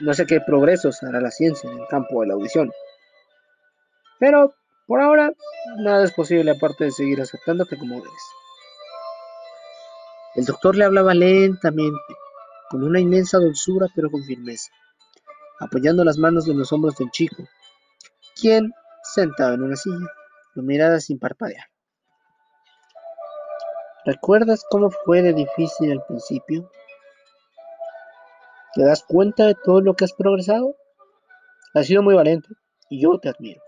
[0.00, 2.70] No sé qué progresos hará la ciencia en el campo de la audición.
[4.20, 4.54] Pero,
[4.86, 5.32] por ahora,
[5.78, 8.12] nada es posible aparte de seguir aceptándote como eres.
[10.36, 12.14] El doctor le hablaba lentamente,
[12.70, 14.70] con una inmensa dulzura pero con firmeza,
[15.58, 17.42] apoyando las manos en los hombros del chico,
[18.40, 18.72] quien,
[19.02, 20.08] sentado en una silla,
[20.54, 21.66] lo miraba sin parpadear.
[24.04, 26.70] ¿Recuerdas cómo fue de difícil al principio?
[28.74, 30.76] ¿Te das cuenta de todo lo que has progresado?
[31.74, 32.48] Has sido muy valiente
[32.90, 33.62] y yo te admiro.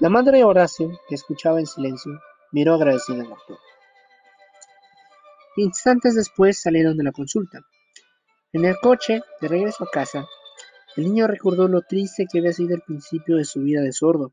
[0.00, 2.12] La madre de Horacio, que escuchaba en silencio,
[2.52, 3.58] miró agradecida al doctor.
[5.56, 7.60] Instantes después salieron de la consulta.
[8.52, 10.26] En el coche, de regreso a casa,
[10.96, 14.32] el niño recordó lo triste que había sido el principio de su vida de sordo.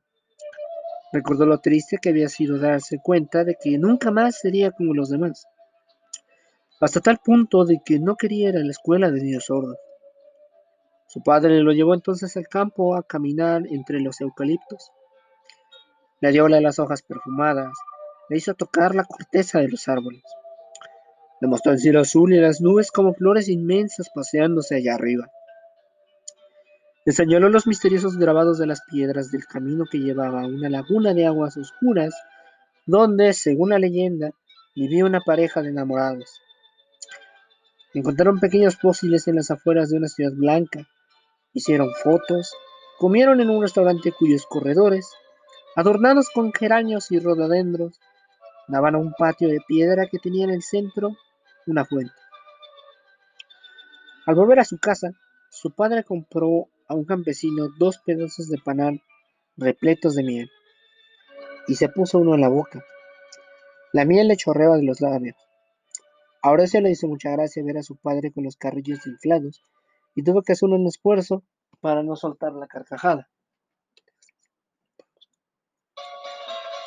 [1.11, 5.09] Recordó lo triste que había sido darse cuenta de que nunca más sería como los
[5.09, 5.45] demás.
[6.79, 9.77] Hasta tal punto de que no quería ir a la escuela de niños sordos.
[11.07, 14.91] Su padre lo llevó entonces al campo a caminar entre los eucaliptos.
[16.21, 17.73] Le dio las hojas perfumadas,
[18.29, 20.23] le hizo tocar la corteza de los árboles.
[21.41, 25.29] Le mostró el cielo azul y las nubes como flores inmensas paseándose allá arriba.
[27.05, 31.13] Le señaló los misteriosos grabados de las piedras del camino que llevaba a una laguna
[31.13, 32.15] de aguas oscuras,
[32.85, 34.31] donde, según la leyenda,
[34.73, 36.41] vivía una pareja de enamorados.
[37.93, 40.87] Encontraron pequeños fósiles en las afueras de una ciudad blanca,
[41.53, 42.53] hicieron fotos,
[42.97, 45.11] comieron en un restaurante cuyos corredores,
[45.75, 47.99] adornados con geranios y rododendros,
[48.67, 51.17] daban a un patio de piedra que tenía en el centro
[51.67, 52.13] una fuente.
[54.25, 55.11] Al volver a su casa,
[55.49, 59.01] su padre compró a un campesino dos pedazos de panal
[59.57, 60.51] repletos de miel,
[61.67, 62.83] y se puso uno en la boca.
[63.91, 65.35] La miel le chorreaba de los labios.
[66.41, 69.61] Ahora se le hizo mucha gracia ver a su padre con los carrillos inflados,
[70.15, 71.43] y tuvo que hacer un esfuerzo
[71.79, 73.29] para no soltar la carcajada.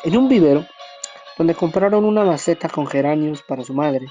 [0.05, 0.65] En un vivero,
[1.37, 4.07] donde compraron una maceta con geranios para su madre,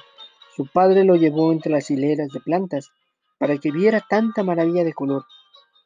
[0.55, 2.91] su padre lo llevó entre las hileras de plantas
[3.37, 5.25] para que viera tanta maravilla de color,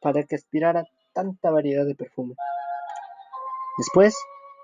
[0.00, 2.34] para que aspirara tanta variedad de perfume.
[3.78, 4.16] Después,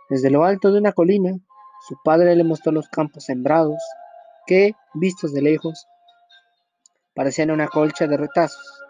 [0.09, 1.32] desde lo alto de una colina,
[1.87, 3.82] su padre le mostró los campos sembrados,
[4.47, 5.87] que, vistos de lejos,
[7.14, 8.82] parecían una colcha de retazos.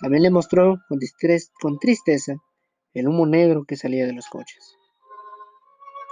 [0.00, 0.98] También le mostró con,
[1.60, 2.34] con tristeza
[2.94, 4.76] el humo negro que salía de los coches.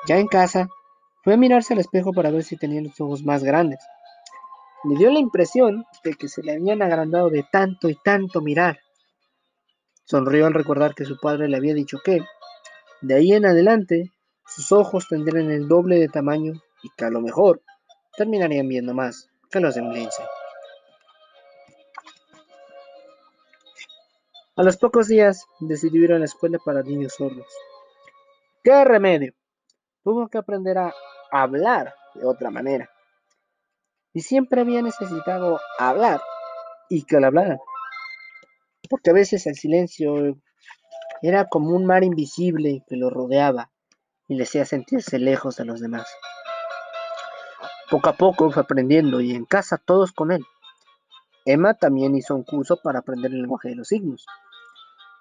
[0.07, 0.69] Ya en casa,
[1.23, 3.79] fue a mirarse al espejo para ver si tenía los ojos más grandes.
[4.85, 8.81] Le dio la impresión de que se le habían agrandado de tanto y tanto mirar.
[10.13, 12.21] Sonrió al recordar que su padre le había dicho que,
[13.01, 14.13] de ahí en adelante,
[14.45, 16.53] sus ojos tendrían el doble de tamaño
[16.83, 17.63] y que a lo mejor
[18.15, 20.23] terminarían viendo más que los de Lince.
[24.55, 27.47] A los pocos días decidió ir a la escuela para niños sordos.
[28.63, 29.33] ¡Qué remedio!
[30.05, 30.93] Tuvo que aprender a
[31.31, 32.91] hablar de otra manera.
[34.13, 36.21] Y siempre había necesitado hablar
[36.91, 37.59] y que le hablaran.
[38.93, 40.37] Porque a veces el silencio
[41.23, 43.71] era como un mar invisible que lo rodeaba
[44.29, 46.07] y le hacía sentirse lejos de los demás.
[47.91, 50.45] Poco a poco fue aprendiendo y en casa todos con él.
[51.47, 54.27] Emma también hizo un curso para aprender el lenguaje de los signos.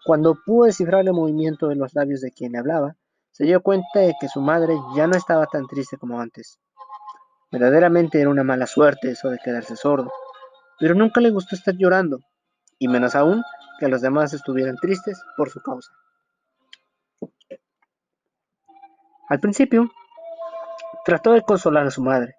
[0.04, 2.98] Cuando pudo descifrar el movimiento de los labios de quien le hablaba,
[3.32, 6.60] se dio cuenta de que su madre ya no estaba tan triste como antes.
[7.50, 10.12] Verdaderamente era una mala suerte eso de quedarse sordo,
[10.78, 12.20] pero nunca le gustó estar llorando,
[12.82, 13.42] y menos aún
[13.82, 15.92] que los demás estuvieran tristes por su causa.
[19.28, 19.90] Al principio,
[21.04, 22.36] trató de consolar a su madre,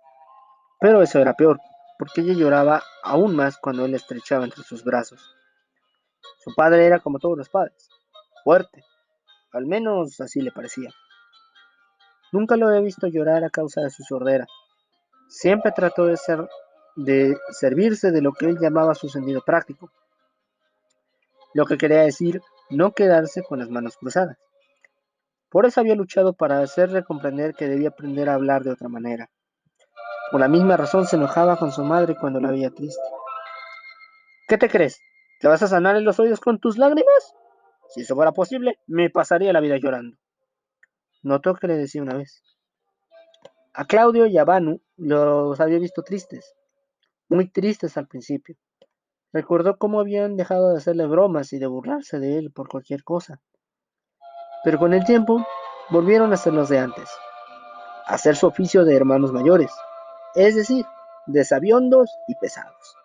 [0.78, 1.58] pero eso era peor,
[1.98, 5.34] porque ella lloraba aún más cuando él la estrechaba entre sus brazos.
[6.44, 7.88] Su padre era como todos los padres,
[8.44, 8.84] fuerte,
[9.52, 10.90] al menos así le parecía.
[12.30, 14.46] Nunca lo había visto llorar a causa de su sordera.
[15.28, 16.48] Siempre trató de, ser,
[16.94, 19.90] de servirse de lo que él llamaba su sentido práctico,
[21.54, 22.40] lo que quería decir
[22.70, 24.38] no quedarse con las manos cruzadas.
[25.50, 29.30] Por eso había luchado para hacerle comprender que debía aprender a hablar de otra manera.
[30.30, 33.02] Por la misma razón se enojaba con su madre cuando la veía triste.
[34.48, 34.98] ¿Qué te crees?
[35.40, 37.34] ¿Te vas a sanar en los oídos con tus lágrimas?
[37.90, 40.16] Si eso fuera posible, me pasaría la vida llorando.
[41.22, 42.42] Notó que le decía una vez.
[43.74, 46.54] A Claudio y a Banu los había visto tristes,
[47.28, 48.56] muy tristes al principio.
[49.32, 53.40] Recordó cómo habían dejado de hacerle bromas y de burlarse de él por cualquier cosa.
[54.62, 55.44] Pero con el tiempo
[55.90, 57.08] volvieron a ser los de antes,
[58.06, 59.72] a hacer su oficio de hermanos mayores,
[60.34, 60.84] es decir,
[61.26, 62.96] de sabiondos y pesados.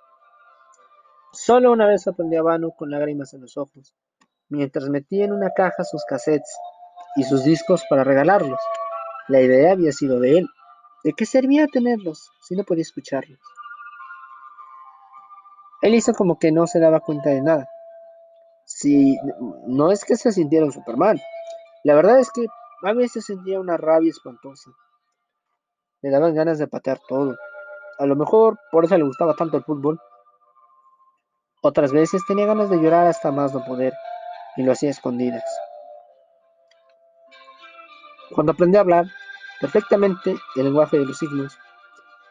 [1.32, 3.95] Solo una vez aprendió a Banu con lágrimas en los ojos,
[4.49, 6.57] mientras metía en una caja sus cassettes
[7.15, 8.59] y sus discos para regalarlos.
[9.28, 10.47] La idea había sido de él.
[11.03, 13.39] ¿De qué servía tenerlos si no podía escucharlos?
[15.88, 17.69] Él hizo como que no se daba cuenta de nada.
[18.65, 19.17] Si
[19.67, 21.17] no es que se sintiera un Superman,
[21.85, 22.45] la verdad es que
[22.83, 24.69] a veces sentía una rabia espantosa.
[26.01, 27.38] Le daban ganas de patear todo.
[27.99, 29.97] A lo mejor por eso le gustaba tanto el fútbol.
[31.63, 33.93] Otras veces tenía ganas de llorar hasta más no poder
[34.57, 35.45] y lo hacía escondidas.
[38.35, 39.05] Cuando aprendió a hablar
[39.61, 41.57] perfectamente el lenguaje de los signos,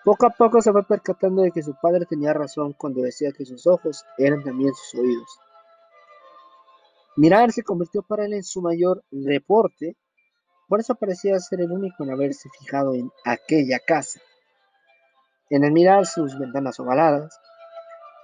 [0.06, 3.44] poco a poco se fue percatando de que su padre tenía razón cuando decía que
[3.44, 5.40] sus ojos eran también sus oídos.
[7.16, 9.96] Mirar se convirtió para él en su mayor deporte,
[10.68, 14.20] por eso parecía ser el único en haberse fijado en aquella casa.
[15.50, 17.40] En el mirar sus ventanas ovaladas,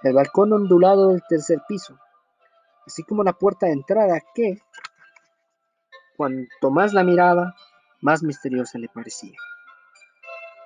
[0.03, 1.99] el balcón ondulado del tercer piso,
[2.87, 4.61] así como la puerta de entrada que,
[6.15, 7.55] cuanto más la miraba,
[7.99, 9.35] más misteriosa le parecía.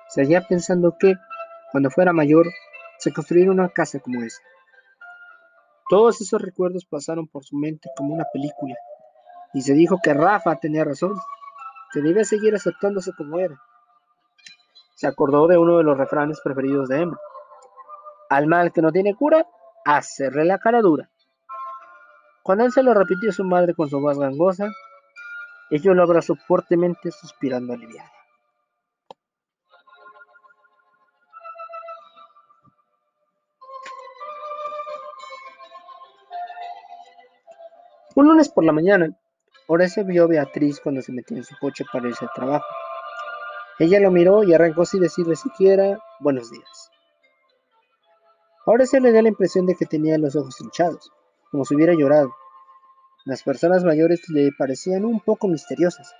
[0.08, 1.14] Seguía pensando que,
[1.70, 2.46] cuando fuera mayor,
[2.98, 4.40] se construiría una casa como esa.
[5.88, 8.74] Todos esos recuerdos pasaron por su mente como una película,
[9.54, 11.14] y se dijo que Rafa tenía razón,
[11.92, 13.60] que debía seguir aceptándose como era.
[14.94, 17.18] Se acordó de uno de los refranes preferidos de Emma.
[18.28, 19.46] Al mal que no tiene cura,
[19.84, 21.08] hacerle la cara dura.
[22.42, 24.70] Cuando él se lo repitió a su madre con su voz gangosa,
[25.70, 28.17] ella lo abrazó fuertemente suspirando aliviada.
[38.28, 39.18] Un lunes por la mañana,
[39.68, 42.66] Horacio vio a Beatriz cuando se metió en su coche para irse al trabajo.
[43.78, 46.90] Ella lo miró y arrancó sin decirle siquiera buenos días.
[48.66, 51.10] Horacio le dio la impresión de que tenía los ojos hinchados
[51.50, 52.30] como si hubiera llorado.
[53.24, 56.14] Las personas mayores le parecían un poco misteriosas.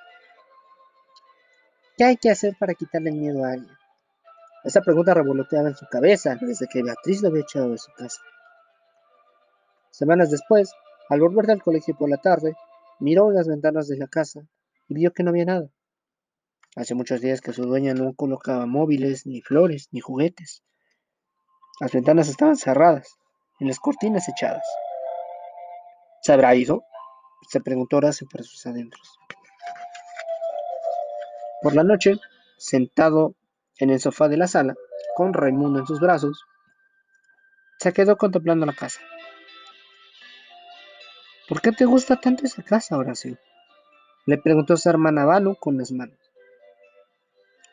[1.98, 3.76] ¿Qué hay que hacer para quitarle miedo a alguien?
[4.64, 8.22] Esa pregunta revoloteaba en su cabeza desde que Beatriz lo había echado de su casa.
[9.90, 10.72] Semanas después,
[11.08, 12.54] al volver del colegio por la tarde,
[12.98, 14.40] miró en las ventanas de la casa
[14.88, 15.70] y vio que no había nada.
[16.76, 20.62] Hace muchos días que su dueña no colocaba móviles, ni flores, ni juguetes.
[21.80, 23.16] Las ventanas estaban cerradas
[23.58, 24.64] y las cortinas echadas.
[26.22, 26.84] ¿Se habrá ido?
[27.48, 29.18] se preguntó Horacio por sus adentros.
[31.62, 32.16] Por la noche,
[32.58, 33.34] sentado
[33.78, 34.74] en el sofá de la sala,
[35.16, 36.44] con Raimundo en sus brazos,
[37.78, 39.00] se quedó contemplando la casa.
[41.48, 43.38] ¿Por qué te gusta tanto esa casa, Horacio?
[44.26, 46.18] Le preguntó su hermana Valo con las manos.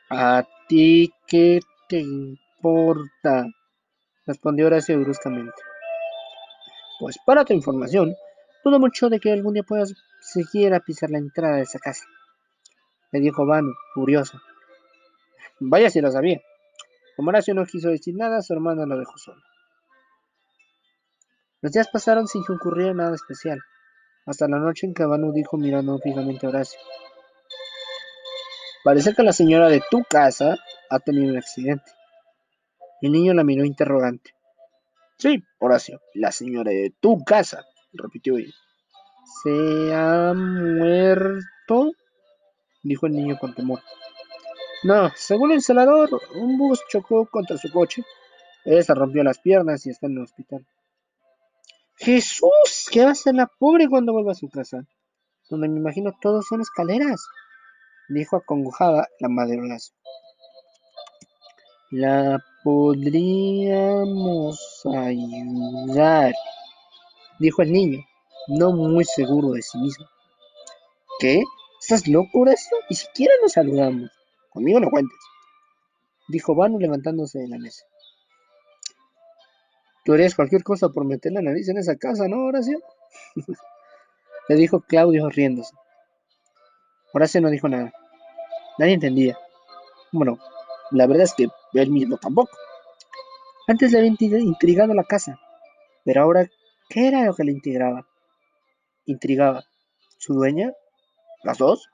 [0.09, 1.59] ¿A ti qué
[1.89, 3.47] te importa?
[4.26, 5.61] respondió Horacio bruscamente.
[6.99, 8.15] Pues para tu información,
[8.65, 12.03] Dudo mucho de que algún día puedas siquiera pisar la entrada de esa casa.
[13.11, 14.41] Le dijo Vanu, furioso.
[15.59, 16.41] Vaya si lo sabía.
[17.15, 19.39] Como Horacio no quiso decir nada, su hermana lo dejó solo.
[21.62, 23.60] Los días pasaron sin que ocurriera nada especial,
[24.26, 26.80] hasta la noche en que Vanu dijo mirando fijamente a Horacio.
[28.84, 30.58] Parece que la señora de tu casa
[30.89, 31.91] ha tenido un accidente.
[33.01, 34.32] El niño la miró interrogante.
[35.18, 38.53] Sí, Horacio, la señora de tu casa, repitió ella.
[39.43, 41.91] ¿Se ha muerto?
[42.84, 43.80] dijo el niño con temor.
[44.84, 48.03] No, según el celador, un bus chocó contra su coche.
[48.66, 50.66] Ella se rompió las piernas y está en el hospital.
[51.98, 54.86] Jesús, ¿qué va a hacer la pobre cuando vuelva a su casa?
[55.50, 57.26] Donde me imagino todos son escaleras,
[58.10, 59.96] dijo acongojada la madre Horacio.
[61.91, 66.34] La podríamos ayudar,
[67.39, 68.04] dijo el niño,
[68.48, 70.06] no muy seguro de sí mismo.
[71.20, 71.43] ¿Qué?
[71.80, 72.76] ¿Estás loco, Horacio?
[72.89, 74.12] Ni siquiera nos saludamos.
[74.50, 75.20] Conmigo no cuentes,
[76.28, 77.86] dijo Vano levantándose de la mesa.
[80.06, 82.80] Tú harías cualquier cosa por meter la nariz en esa casa, ¿no, Horacio?
[84.47, 85.74] Le dijo Claudio riéndose.
[87.12, 87.91] Horacio no dijo nada.
[88.78, 89.36] Nadie entendía.
[90.12, 90.38] Bueno,
[90.91, 92.56] la verdad es que él mismo tampoco.
[93.68, 95.39] Antes le había intrigado la casa,
[96.03, 96.47] pero ahora,
[96.88, 98.08] ¿qué era lo que le intrigaba?
[99.06, 99.64] Intrigaba.
[100.20, 100.72] ¿Su dueña?
[101.43, 101.89] ¿Las dos?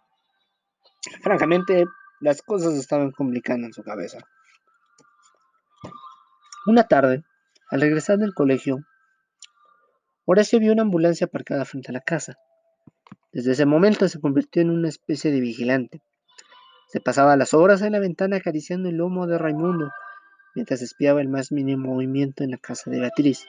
[1.22, 1.86] Francamente,
[2.20, 4.20] las cosas estaban complicando en su cabeza.
[6.66, 7.24] Una tarde,
[7.72, 8.86] al regresar del colegio,
[10.26, 12.38] Horacio vio una ambulancia aparcada frente a la casa.
[13.32, 16.02] Desde ese momento se convirtió en una especie de vigilante.
[16.88, 19.90] Se pasaba las horas en la ventana acariciando el lomo de Raimundo,
[20.54, 23.46] mientras espiaba el más mínimo movimiento en la casa de Beatriz,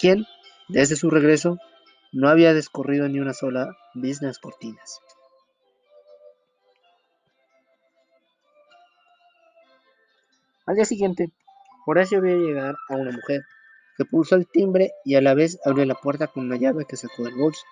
[0.00, 0.26] quien,
[0.68, 1.56] desde su regreso,
[2.12, 5.00] no había descorrido ni una sola business cortinas.
[10.66, 11.32] Al día siguiente,
[11.90, 13.42] Horacio vio llegar a una mujer,
[13.96, 16.96] que pulsó el timbre y a la vez abrió la puerta con una llave que
[16.96, 17.62] sacó del bolso.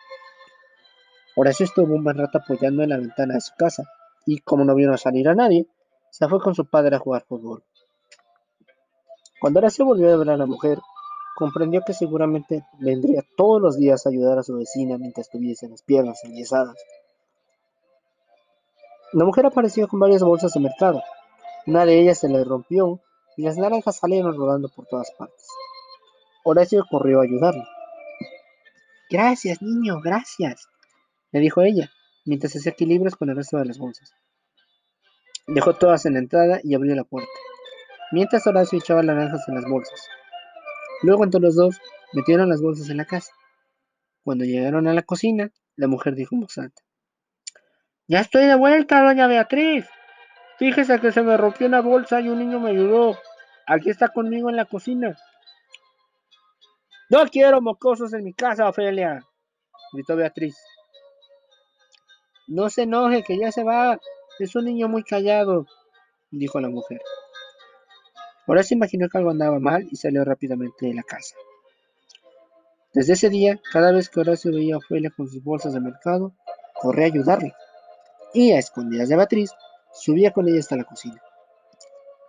[1.37, 3.85] Horacio estuvo un buen rato apoyando en la ventana de su casa,
[4.27, 5.69] y como no vieron salir a nadie,
[6.11, 7.63] se fue con su padre a jugar fútbol.
[9.41, 10.79] Cuando Horacio volvió a ver a la mujer,
[11.37, 15.83] comprendió que seguramente vendría todos los días a ayudar a su vecina mientras tuviese las
[15.83, 16.75] piernas enyesadas.
[19.13, 21.05] La mujer apareció con varias bolsas de mercado.
[21.69, 23.01] Una de ellas se le rompió
[23.39, 25.47] y las naranjas salieron rodando por todas partes.
[26.45, 27.63] Horacio corrió a ayudarlo.
[29.09, 30.67] Gracias, niño, gracias,
[31.31, 31.89] le dijo ella,
[32.27, 34.13] mientras hacía equilibrios con el resto de las bolsas.
[35.47, 37.31] Dejó todas en la entrada y abrió la puerta,
[38.11, 40.09] mientras Horacio echaba naranjas en las bolsas.
[41.05, 41.81] Luego entre los dos
[42.13, 43.33] metieron las bolsas en la casa.
[44.25, 46.83] Cuando llegaron a la cocina, la mujer dijo en voz alta.
[48.09, 49.87] Ya estoy de vuelta, doña Beatriz.
[50.59, 53.17] Fíjese que se me rompió una bolsa y un niño me ayudó.
[53.69, 55.15] Aquí está conmigo en la cocina.
[57.11, 59.23] No quiero mocosos en mi casa, Ofelia,
[59.93, 60.57] gritó Beatriz.
[62.47, 63.99] No se enoje, que ya se va.
[64.39, 65.67] Es un niño muy callado,
[66.31, 67.01] dijo la mujer.
[68.63, 71.37] Se imaginó que algo andaba mal y salió rápidamente de la casa.
[72.95, 76.33] Desde ese día, cada vez que Horacio veía a Ofelia con sus bolsas de mercado,
[76.75, 77.53] corría a ayudarle.
[78.33, 79.51] Y a escondidas de Beatriz,
[79.93, 81.21] subía con ella hasta la cocina.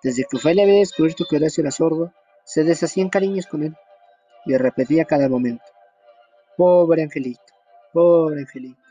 [0.02, 2.14] Desde que Ofelia había descubierto que Horacio era sordo,
[2.46, 3.76] se deshacían cariños con él
[4.46, 5.66] y repetía cada momento:
[6.56, 7.42] Pobre angelito,
[7.92, 8.82] pobre angelito.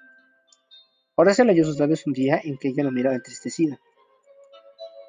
[1.14, 3.78] Horacio leyó sus labios un día en que ella lo miraba entristecida.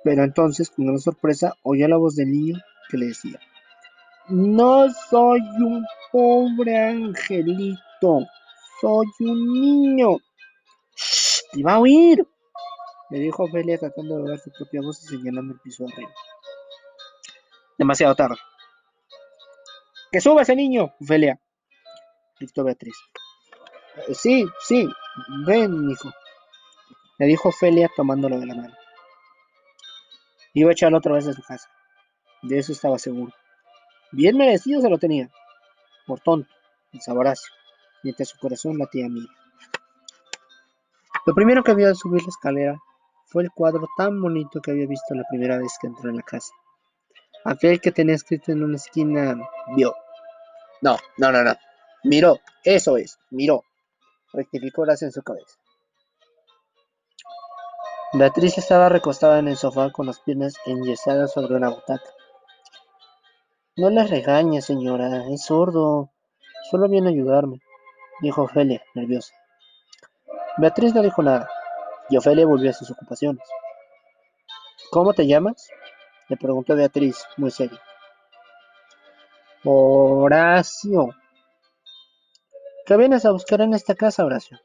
[0.03, 2.57] Pero entonces, con una sorpresa, oyó la voz del niño
[2.89, 3.39] que le decía:
[4.29, 8.25] No soy un pobre angelito,
[8.79, 10.17] soy un niño.
[10.95, 11.41] ¡Shh!
[11.51, 12.25] ¡Te va a oír!
[13.10, 16.12] Le dijo Ofelia tratando de oír su propia voz y señalando el piso arriba.
[17.78, 18.38] Demasiado tarde.
[20.12, 21.39] ¡Que suba ese niño, Ofelia!
[22.39, 22.95] gritó Beatriz.
[24.07, 24.88] Eh, sí, sí,
[25.45, 26.10] ven, hijo,
[27.18, 28.76] le dijo Ofelia tomándolo de la mano.
[30.53, 31.70] Iba a echarlo otra vez de su casa.
[32.41, 33.34] De eso estaba seguro.
[34.12, 35.30] Bien merecido se lo tenía.
[36.07, 36.51] Por tonto,
[36.91, 37.47] el saborazo,
[38.03, 39.28] mientras su corazón latía a mí.
[41.26, 42.80] Lo primero que vio al subir la escalera
[43.30, 46.23] fue el cuadro tan bonito que había visto la primera vez que entró en la
[46.23, 46.51] casa.
[47.45, 49.36] Aquel que tenía escrito en una esquina
[49.75, 49.95] vio.
[50.82, 51.55] No, no, no, no.
[52.03, 53.63] Miró, eso es, miró.
[54.34, 55.57] Rectificó Horacio en su cabeza.
[58.13, 62.09] Beatriz estaba recostada en el sofá con las piernas enyesadas sobre una butaca.
[63.75, 66.09] No le regañe, señora, es sordo.
[66.71, 67.61] Solo viene a ayudarme.
[68.21, 69.34] dijo Ofelia, nerviosa.
[70.57, 71.47] Beatriz no dijo nada,
[72.10, 73.43] y Ofelia volvió a sus ocupaciones.
[74.91, 75.70] ¿Cómo te llamas?
[76.28, 77.80] le preguntó Beatriz, muy seria.
[79.64, 81.10] Horacio.
[82.86, 84.60] ¿Qué vienes a buscar en esta casa, Horacio?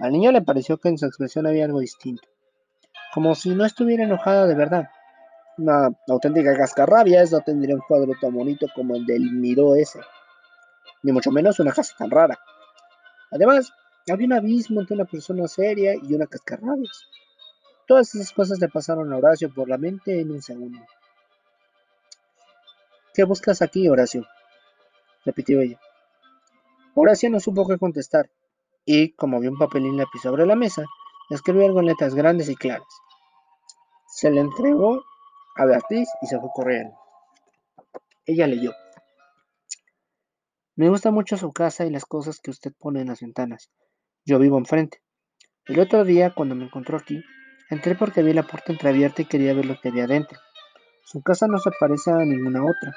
[0.00, 2.28] Al niño le pareció que en su expresión había algo distinto,
[3.14, 4.90] como si no estuviera enojada de verdad.
[5.56, 10.00] Una auténtica cascarrabias no tendría un cuadro tan bonito como el del Miró ese,
[11.02, 12.38] ni mucho menos una casa tan rara.
[13.30, 13.72] Además,
[14.12, 17.06] había un abismo entre una persona seria y una cascarrabias.
[17.86, 20.80] Todas esas cosas le pasaron a Horacio por la mente en un segundo.
[23.14, 24.26] ¿Qué buscas aquí, Horacio?
[25.24, 25.80] repitió ella.
[26.94, 28.30] Horacio no supo qué contestar,
[28.84, 30.84] y, como vio un papelín lápiz sobre la mesa,
[31.30, 32.86] escribió algo en letras grandes y claras.
[34.06, 35.02] Se le entregó
[35.56, 36.96] a Beatriz y se fue corriendo.
[38.24, 38.72] Ella leyó.
[40.74, 43.70] Me gusta mucho su casa y las cosas que usted pone en las ventanas.
[44.26, 45.00] Yo vivo enfrente.
[45.66, 47.24] El otro día, cuando me encontró aquí,
[47.70, 50.38] entré porque vi la puerta entreabierta y quería ver lo que había dentro.
[51.04, 52.92] Su casa no se parece a ninguna otra.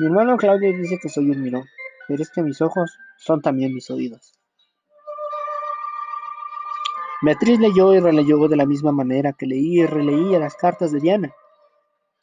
[0.00, 1.64] Mi hermano Claudio dice que soy un mirón,
[2.08, 4.32] pero es que mis ojos son también mis oídos.
[7.22, 10.98] Beatriz leyó y releyó de la misma manera que leía y releía las cartas de
[10.98, 11.32] Diana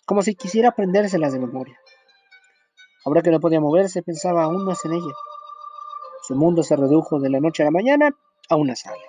[0.09, 1.79] como si quisiera aprendérselas de memoria.
[3.05, 5.13] Ahora que no podía moverse, pensaba aún más en ella.
[6.23, 8.15] Su mundo se redujo de la noche a la mañana
[8.49, 9.01] a una sala.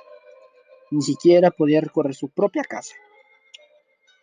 [0.91, 2.95] Ni siquiera podía recorrer su propia casa.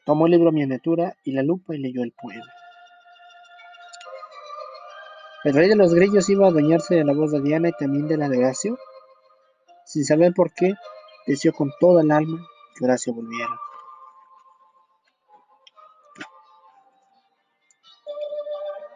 [0.06, 2.46] Tomó el libro miniatura y la lupa y leyó el poema.
[5.44, 8.08] El rey de los grillos iba a adueñarse de la voz de Diana y también
[8.08, 8.78] de la de Horacio.
[9.86, 10.74] Sin saber por qué,
[11.26, 12.46] deseó con toda el alma
[12.76, 13.60] que Horacio volviera.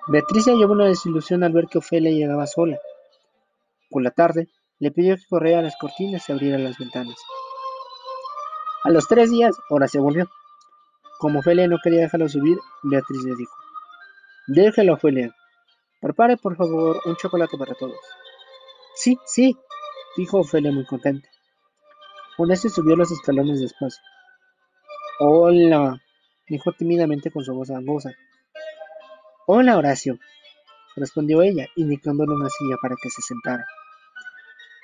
[0.07, 2.79] Beatriz llevó una desilusión al ver que Ofelia llegaba sola.
[3.89, 4.49] Por la tarde,
[4.81, 7.15] le pidió que corriera las cortinas y abriera las ventanas.
[8.83, 10.27] A los tres días, Horacio volvió.
[11.19, 13.53] Como Ofelia no quería dejarlo subir, Beatriz le dijo:
[14.47, 15.35] Déjelo, Ofelia.
[16.01, 17.95] Prepare, por favor, un chocolate para todos.
[18.95, 19.55] Sí, sí,
[20.17, 21.29] dijo Ofelia muy contenta.
[22.39, 24.01] Horacio subió los escalones despacio.
[25.19, 26.01] Hola,
[26.47, 28.09] dijo tímidamente con su voz gangosa.
[29.45, 30.17] Hola, Horacio,
[30.95, 33.67] respondió ella, indicándole una silla para que se sentara.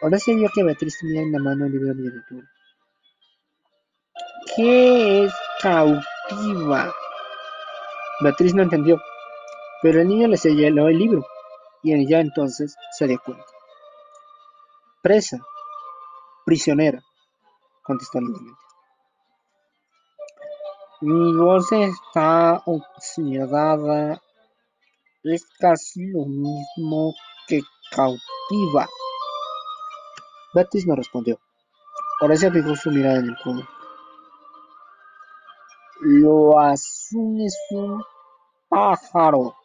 [0.02, 2.50] Horacio vio que Beatriz tenía en la mano el libro de miniatura.
[4.56, 6.94] ¿Qué es cautiva?
[8.22, 9.02] Beatriz no entendió,
[9.82, 11.26] pero el niño le señaló el libro,
[11.84, 13.46] y ella entonces se dio cuenta.
[15.02, 15.38] Presa,
[16.46, 17.02] prisionera,
[17.84, 18.60] contestó lentamente.
[21.02, 24.22] Mi voz está oxidada
[25.34, 27.14] es casi lo mismo
[27.48, 28.88] que cautiva.
[30.58, 31.40] Beatriz no respondió.
[32.20, 33.62] Horacio fijó su mirada en el cubo.
[36.02, 38.04] Lo azul es un
[38.68, 39.56] pájaro.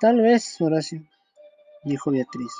[0.00, 1.00] Tal vez, Horacio,
[1.82, 2.52] dijo Beatriz.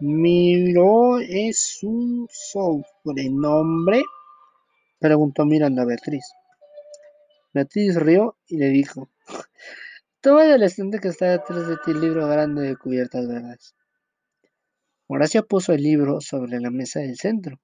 [0.00, 4.02] ¿Miró es un sobrenombre?
[4.98, 6.24] preguntó mirando a Beatriz.
[7.52, 9.08] Beatriz rió y le dijo:
[10.20, 13.76] Toma del estante que está detrás de ti el libro grande de cubiertas verdes.
[15.08, 17.60] Horacio puso el libro sobre la mesa del centro.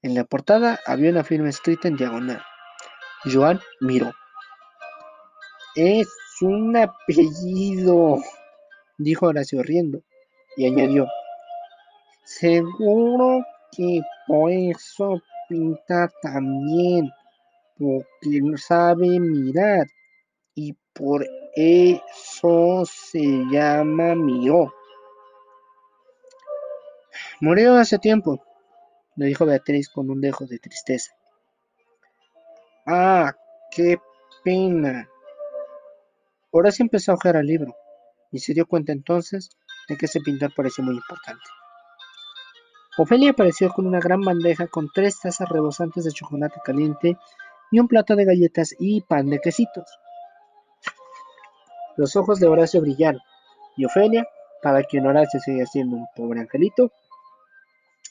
[0.00, 2.40] En la portada había una firma escrita en diagonal.
[3.24, 4.12] Joan miró.
[5.74, 6.08] Es
[6.40, 8.18] un apellido,
[8.96, 10.02] dijo Horacio riendo,
[10.56, 11.08] y añadió,
[12.24, 13.44] seguro
[13.76, 17.10] que por eso pinta también
[17.76, 19.86] porque no sabe mirar
[20.54, 24.72] y por eso se llama Miró.
[27.40, 28.42] Murió hace tiempo,
[29.14, 31.12] le dijo Beatriz con un dejo de tristeza.
[32.84, 33.32] Ah,
[33.70, 33.98] qué
[34.42, 35.08] pena.
[36.50, 37.76] Horacio empezó a ojear el libro
[38.32, 39.50] y se dio cuenta entonces
[39.88, 41.44] de que ese pintor parecía muy importante.
[42.98, 47.16] Ofelia apareció con una gran bandeja con tres tazas rebosantes de chocolate caliente
[47.70, 49.84] y un plato de galletas y pan de quesitos.
[51.96, 53.20] Los ojos de Horacio brillaron,
[53.76, 54.26] y Ofelia,
[54.60, 56.90] para quien Horacio seguía siendo un pobre angelito,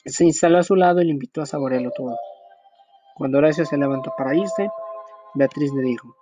[0.08, 2.18] se instaló a su lado y le invitó a saborearlo todo.
[3.16, 4.70] Cuando Horacio se levantó para irse,
[5.34, 6.16] Beatriz le dijo,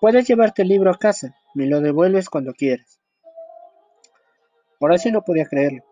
[0.00, 3.00] Puedes llevarte el libro a casa, me lo devuelves cuando quieras.
[4.80, 5.82] Horacio no podía creerlo.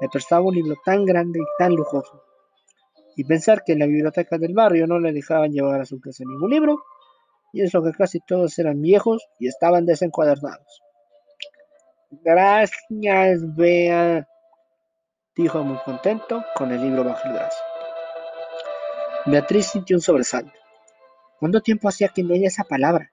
[0.00, 2.22] Le prestaba un libro tan grande y tan lujoso
[3.16, 6.24] y pensar que en la biblioteca del barrio no le dejaban llevar a su casa
[6.26, 6.78] ningún libro,
[7.52, 10.82] y eso que casi todos eran viejos y estaban desencuadernados.
[12.10, 14.26] Gracias, Bea,
[15.36, 17.62] dijo muy contento con el libro bajo el brazo.
[19.26, 20.52] Beatriz sintió un sobresalto.
[21.38, 23.10] ¿Cuánto tiempo hacía que no oía esa palabra?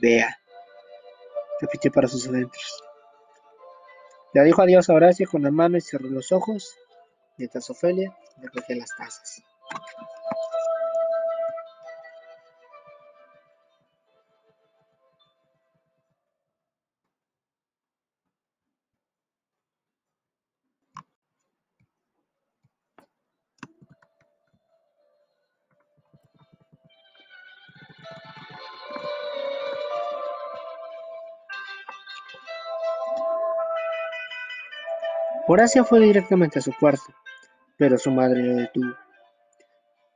[0.00, 0.36] Bea,
[1.60, 2.82] repitió para sus adentros.
[4.34, 6.74] Le dijo adiós a Horacio con la mano y cerró los ojos,
[7.38, 9.42] mientras Ofelia recogía las tazas.
[35.56, 37.14] Horacio fue directamente a su cuarto,
[37.78, 38.94] pero su madre lo detuvo.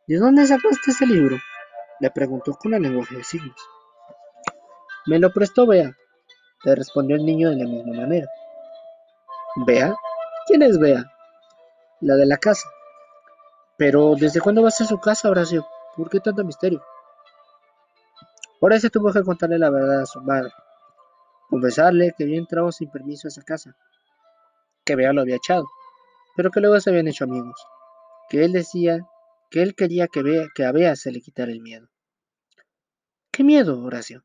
[0.06, 1.38] ¿De dónde sacaste ese libro?
[1.98, 3.56] le preguntó con el lenguaje de signos.
[5.06, 5.96] Me lo prestó Bea,
[6.64, 8.28] le respondió el niño de la misma manera.
[9.64, 9.96] ¿Bea?
[10.46, 11.10] ¿Quién es Bea?
[12.02, 12.68] La de la casa.
[13.78, 15.66] Pero, ¿desde cuándo vas a su casa, Horacio?
[15.96, 16.84] ¿Por qué tanto misterio?
[18.60, 20.52] Horacio tuvo que contarle la verdad a su madre,
[21.48, 23.74] confesarle que había entrado sin permiso a esa casa,
[24.90, 25.70] que Bea lo había echado,
[26.34, 27.64] pero que luego se habían hecho amigos,
[28.28, 28.98] que él decía
[29.48, 31.86] que él quería que, que a Bea se le quitara el miedo.
[33.30, 34.24] ¿Qué miedo, Horacio?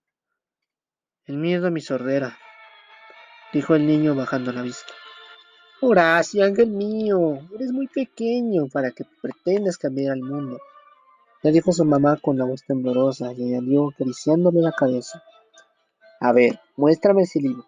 [1.25, 2.39] El miedo a mi sordera,
[3.53, 4.91] dijo el niño bajando la vista.
[5.81, 10.57] Horacio, ángel mío, eres muy pequeño para que pretendas cambiar al mundo,
[11.43, 15.21] le dijo su mamá con la voz temblorosa y añadió acariciándole la cabeza.
[16.19, 17.65] A ver, muéstrame ese libro.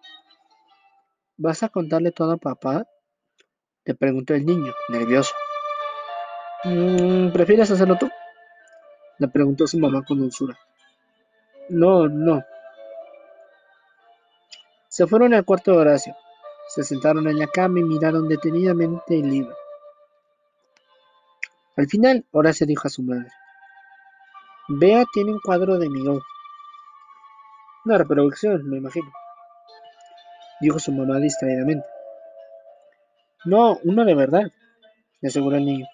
[1.40, 2.88] ¿Vas a contarle todo a papá?
[3.86, 5.36] Le preguntó el niño, nervioso.
[6.64, 8.10] Mm, ¿Prefieres hacerlo tú?
[9.20, 10.58] Le preguntó su mamá con dulzura.
[11.70, 12.44] No, no.
[14.90, 16.16] Se fueron al cuarto de Horacio.
[16.70, 19.56] Se sentaron en la cama y miraron detenidamente el libro.
[21.76, 23.30] Al final, Horacio dijo a su madre.
[24.70, 26.20] Bea tiene un cuadro de Miró.
[27.86, 29.12] Una reproducción, me imagino
[30.62, 31.86] dijo su mamá distraídamente.
[33.46, 34.52] No, uno de verdad,
[35.22, 35.86] le aseguró el niño.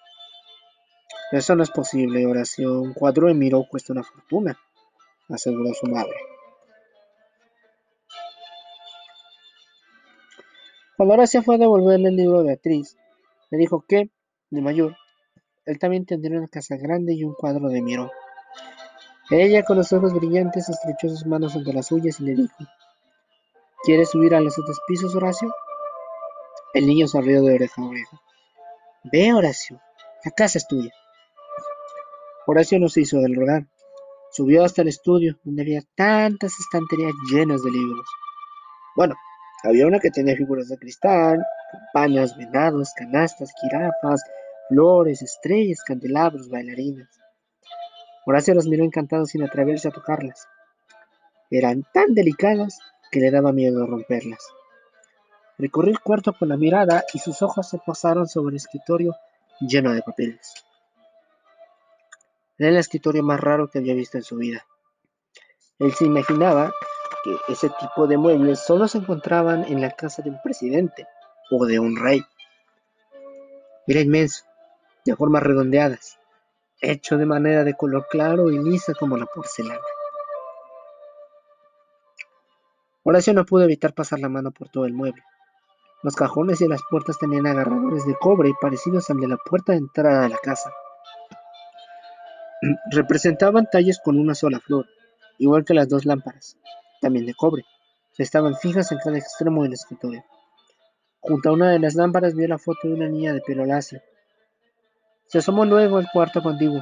[1.32, 2.80] Eso no es posible, Horacio.
[2.80, 4.58] Un cuadro de Miró cuesta una fortuna,
[5.28, 6.14] aseguró su madre.
[10.96, 12.96] Cuando Horacio fue a devolverle el libro a Beatriz,
[13.50, 14.10] le dijo que,
[14.50, 14.96] de mayor,
[15.66, 18.10] él también tendría una casa grande y un cuadro de Miró.
[19.30, 22.54] Ella, con los ojos brillantes, estrechó sus manos entre las suyas y le dijo,
[23.84, 25.52] ¿Quieres subir a los otros pisos, Horacio?
[26.72, 28.18] El niño sonrió de oreja a oreja.
[29.12, 29.78] Ve, Horacio,
[30.24, 30.90] la casa es tuya.
[32.46, 33.66] Horacio no se hizo del rogar.
[34.30, 38.06] Subió hasta el estudio, donde había tantas estanterías llenas de libros.
[38.96, 39.16] Bueno,
[39.64, 44.22] había una que tenía figuras de cristal, campanas, venados, canastas, jirafas,
[44.70, 47.10] flores, estrellas, candelabros, bailarinas.
[48.24, 50.48] Horacio las miró encantado sin atreverse a tocarlas.
[51.50, 52.78] Eran tan delicadas
[53.14, 54.44] que le daba miedo romperlas.
[55.56, 59.14] Recorrió el cuarto con la mirada y sus ojos se posaron sobre el escritorio
[59.60, 60.52] lleno de papeles.
[62.58, 64.66] Era el escritorio más raro que había visto en su vida.
[65.78, 66.72] Él se imaginaba
[67.22, 71.06] que ese tipo de muebles solo se encontraban en la casa de un presidente
[71.52, 72.20] o de un rey.
[73.86, 74.44] Era inmenso,
[75.04, 76.18] de formas redondeadas,
[76.80, 79.78] hecho de manera de color claro y lisa como la porcelana.
[83.06, 85.22] Horacio no pudo evitar pasar la mano por todo el mueble.
[86.02, 89.78] Los cajones y las puertas tenían agarradores de cobre parecidos al de la puerta de
[89.78, 90.72] entrada de la casa.
[92.90, 94.86] Representaban talles con una sola flor,
[95.36, 96.56] igual que las dos lámparas,
[97.02, 97.64] también de cobre,
[98.16, 100.24] que estaban fijas en cada extremo del escritorio.
[101.20, 104.00] Junto a una de las lámparas vio la foto de una niña de pelo lacio.
[105.26, 106.80] Se asomó luego al cuarto contiguo,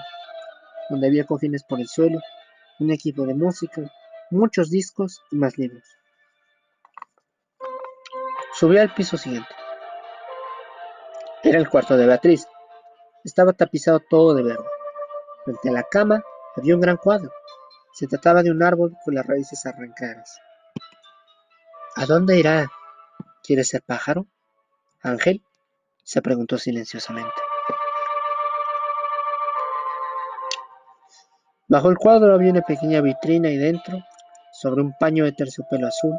[0.88, 2.20] donde había cojines por el suelo,
[2.78, 3.90] un equipo de música,
[4.30, 5.82] muchos discos y más libros.
[8.54, 9.48] Subió al piso siguiente.
[11.42, 12.46] Era el cuarto de Beatriz.
[13.24, 14.64] Estaba tapizado todo de verde.
[15.44, 16.22] Frente a la cama
[16.56, 17.32] había un gran cuadro.
[17.94, 20.38] Se trataba de un árbol con las raíces arrancadas.
[21.96, 22.70] ¿A dónde irá?
[23.42, 24.26] ¿Quiere ser pájaro?
[25.02, 25.42] ¿Ángel?
[26.04, 27.32] se preguntó silenciosamente.
[31.68, 33.98] Bajo el cuadro había una pequeña vitrina y dentro,
[34.52, 36.18] sobre un paño de terciopelo azul,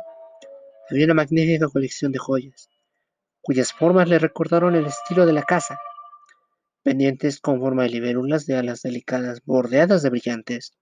[0.89, 2.69] había una magnífica colección de joyas,
[3.41, 5.79] cuyas formas le recordaron el estilo de la casa,
[6.83, 10.73] pendientes con forma de libélulas de alas delicadas bordeadas de brillantes,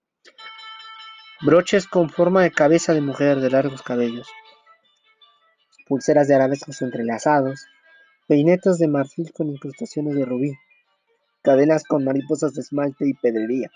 [1.40, 4.28] broches con forma de cabeza de mujer de largos cabellos,
[5.86, 7.66] pulseras de arabescos entrelazados,
[8.26, 10.52] peinetos de marfil con incrustaciones de rubí,
[11.42, 13.70] cadenas con mariposas de esmalte y pedrería.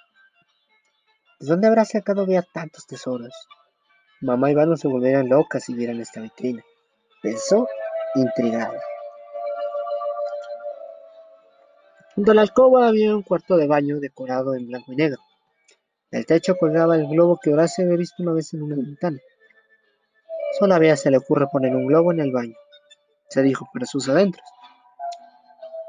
[1.40, 3.34] ¿De dónde habrá sacado Bea tantos tesoros?
[4.22, 6.64] Mamá y Vano se volverían locas si vieran esta vitrina,
[7.22, 7.68] pensó
[8.14, 8.80] intrigada.
[12.14, 15.20] Junto a la alcoba había un cuarto de baño decorado en blanco y negro.
[16.10, 19.18] Del techo colgaba el globo que Horacio había visto una vez en una ventana.
[20.58, 22.54] Solo a se le ocurre poner un globo en el baño,
[23.28, 24.46] se dijo para sus adentros.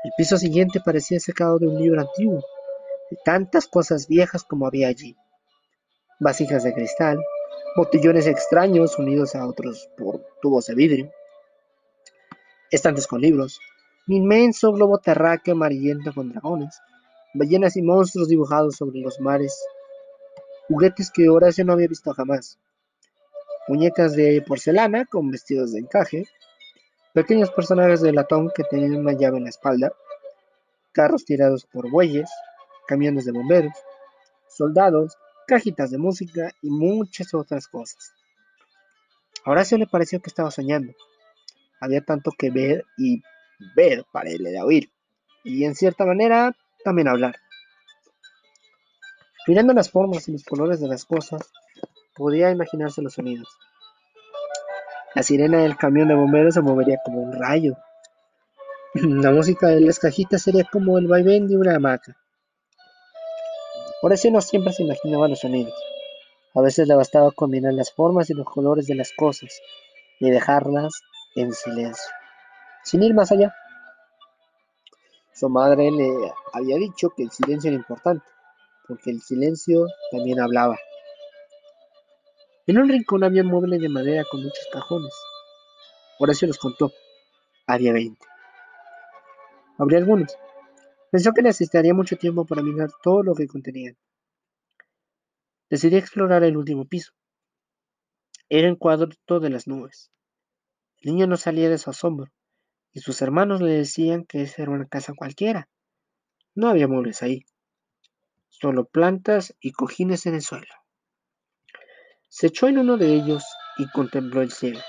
[0.04, 2.44] El piso siguiente parecía sacado de un libro antiguo,
[3.10, 5.16] de tantas cosas viejas como había allí.
[6.20, 7.20] Vasijas de cristal,
[7.78, 11.12] botellones extraños unidos a otros por tubos de vidrio,
[12.72, 13.60] estantes con libros,
[14.08, 16.82] un inmenso globo terráqueo amarillento con dragones,
[17.36, 19.64] ballenas y monstruos dibujados sobre los mares,
[20.68, 22.58] juguetes que Horacio no había visto jamás,
[23.68, 26.26] muñecas de porcelana con vestidos de encaje,
[27.14, 29.94] pequeños personajes de latón que tenían una llave en la espalda,
[30.94, 32.28] carros tirados por bueyes,
[32.88, 33.74] camiones de bomberos,
[34.48, 35.16] soldados,
[35.48, 38.14] cajitas de música y muchas otras cosas.
[39.46, 40.94] A Horacio le pareció que estaba soñando.
[41.80, 43.24] Había tanto que ver y
[43.76, 44.92] ver para él era oír,
[45.44, 47.38] y en cierta manera también hablar.
[49.48, 51.50] Mirando las formas y los colores de las cosas,
[52.14, 53.48] podía imaginarse los sonidos.
[55.16, 57.78] La sirena del camión de bomberos se movería como un rayo.
[58.94, 62.18] La música de las cajitas sería como el vaivén de una hamaca.
[64.02, 65.74] Por eso no siempre se imaginaba los sonidos.
[66.54, 69.62] A veces le bastaba combinar las formas y los colores de las cosas
[70.20, 71.02] y dejarlas
[71.36, 72.12] en silencio
[72.88, 73.54] sin ir más allá.
[75.34, 78.26] Su madre le había dicho que el silencio era importante,
[78.88, 80.78] porque el silencio también hablaba.
[82.66, 85.14] En un rincón había un mueble de madera con muchos cajones.
[86.20, 86.92] Horacio los contó.
[87.68, 88.26] Había veinte.
[89.78, 90.36] Habría algunos.
[91.12, 93.98] Pensó que necesitaría mucho tiempo para mirar todo lo que contenían.
[95.70, 97.14] Decidí explorar el último piso.
[98.50, 100.12] Era el cuarto de las nubes.
[101.02, 102.32] El niño no salía de su asombro
[102.94, 105.70] y sus hermanos le decían que esa era una casa cualquiera.
[106.56, 107.46] No había muebles ahí,
[108.50, 110.74] solo plantas y cojines en el suelo.
[112.30, 113.44] Se echó en uno de ellos
[113.78, 114.80] y contempló el cielo.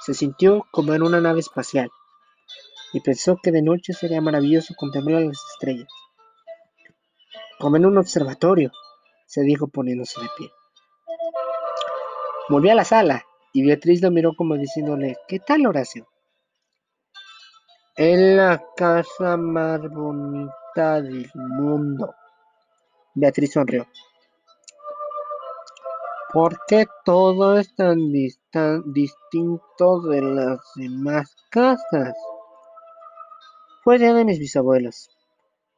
[0.00, 1.90] Se sintió como en una nave espacial
[2.96, 5.92] y pensó que de noche sería maravilloso contemplar las estrellas.
[7.58, 8.72] Como en un observatorio,
[9.26, 10.50] se dijo poniéndose de pie.
[12.48, 16.08] Volvió a la sala y Beatriz lo miró como diciéndole, ¿qué tal Horacio?
[17.96, 22.14] Es la casa más bonita del mundo.
[23.14, 23.86] Beatriz sonrió.
[26.32, 32.16] ¿Por qué todo es tan distinto de las demás casas?
[33.86, 35.08] Fue de mis bisabuelos.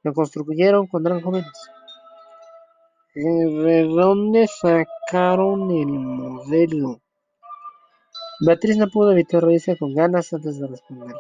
[0.03, 1.53] Lo construyeron cuando eran jóvenes.
[3.15, 7.03] ¿De dónde sacaron el modelo?
[8.41, 11.15] Beatriz no pudo evitar reírse con ganas antes de responder.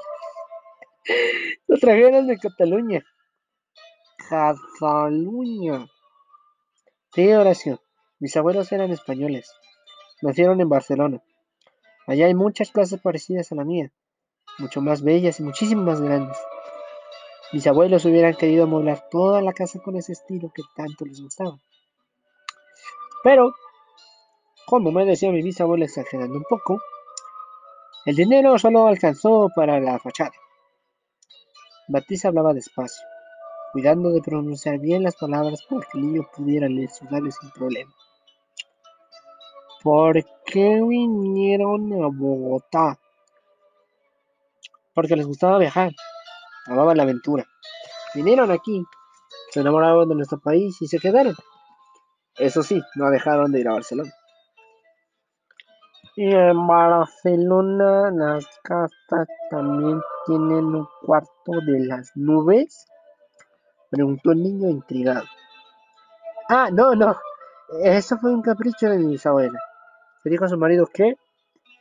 [1.69, 3.05] Lo trajeron de Cataluña.
[4.31, 5.87] Cataluña.
[7.13, 7.79] Sí, oración.
[8.19, 9.53] Mis abuelos eran españoles.
[10.23, 11.23] Nacieron en Barcelona.
[12.07, 13.93] Allá hay muchas casas parecidas a la mía,
[14.57, 16.39] mucho más bellas y muchísimo más grandes.
[17.53, 21.57] Mis abuelos hubieran querido amueblar toda la casa con ese estilo que tanto les gustaba.
[23.25, 23.55] Pero,
[24.67, 26.81] como me decía mi bisabuelo exagerando un poco,
[28.05, 30.33] el dinero solo alcanzó para la fachada.
[31.89, 33.07] Batista hablaba despacio,
[33.73, 37.51] cuidando de pronunciar bien las palabras para que el niño pudiera leer sus labios sin
[37.51, 37.93] problema.
[39.83, 42.99] ¿Por qué vinieron a Bogotá?
[44.95, 45.93] Porque les gustaba viajar,
[46.69, 47.47] amaban la aventura.
[48.15, 48.85] Vinieron aquí,
[49.51, 51.35] se enamoraron de nuestro país y se quedaron.
[52.37, 54.13] Eso sí, no dejaron de ir a Barcelona.
[56.17, 62.87] Y en Barcelona las casas también tienen un cuarto de las nubes,
[63.91, 65.25] preguntó el niño intrigado.
[66.49, 67.17] Ah, no, no,
[67.83, 69.61] eso fue un capricho de mi bisabuela.
[70.23, 71.17] Se dijo a su marido que,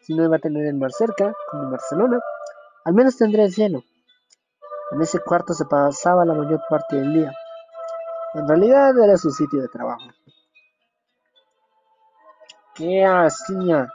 [0.02, 2.20] si no iba a tener el mar cerca, como en Barcelona,
[2.86, 3.84] al menos tendría el cielo.
[4.92, 7.34] En ese cuarto se pasaba la mayor parte del día.
[8.34, 10.08] En realidad era su sitio de trabajo.
[12.74, 13.88] ¿Qué hacía?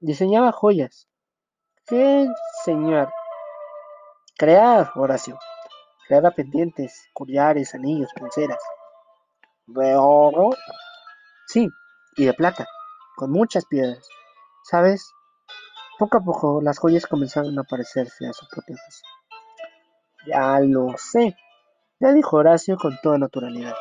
[0.00, 1.06] Diseñaba joyas.
[1.86, 2.28] ¿Qué
[2.64, 3.12] señor?
[4.36, 5.38] Crear, Horacio.
[6.08, 8.62] Creaba pendientes, collares, anillos, pulseras.
[9.66, 10.50] ¿De oro?
[11.46, 11.68] Sí,
[12.16, 12.66] y de plata,
[13.16, 14.08] con muchas piedras.
[14.64, 15.12] ¿Sabes?
[15.98, 18.76] Poco a poco las joyas comenzaron a parecerse a su propia
[20.26, 21.34] Ya lo sé,
[21.98, 23.74] ya dijo Horacio con toda naturalidad.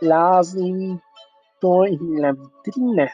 [0.00, 3.12] Las invito en la vitrina.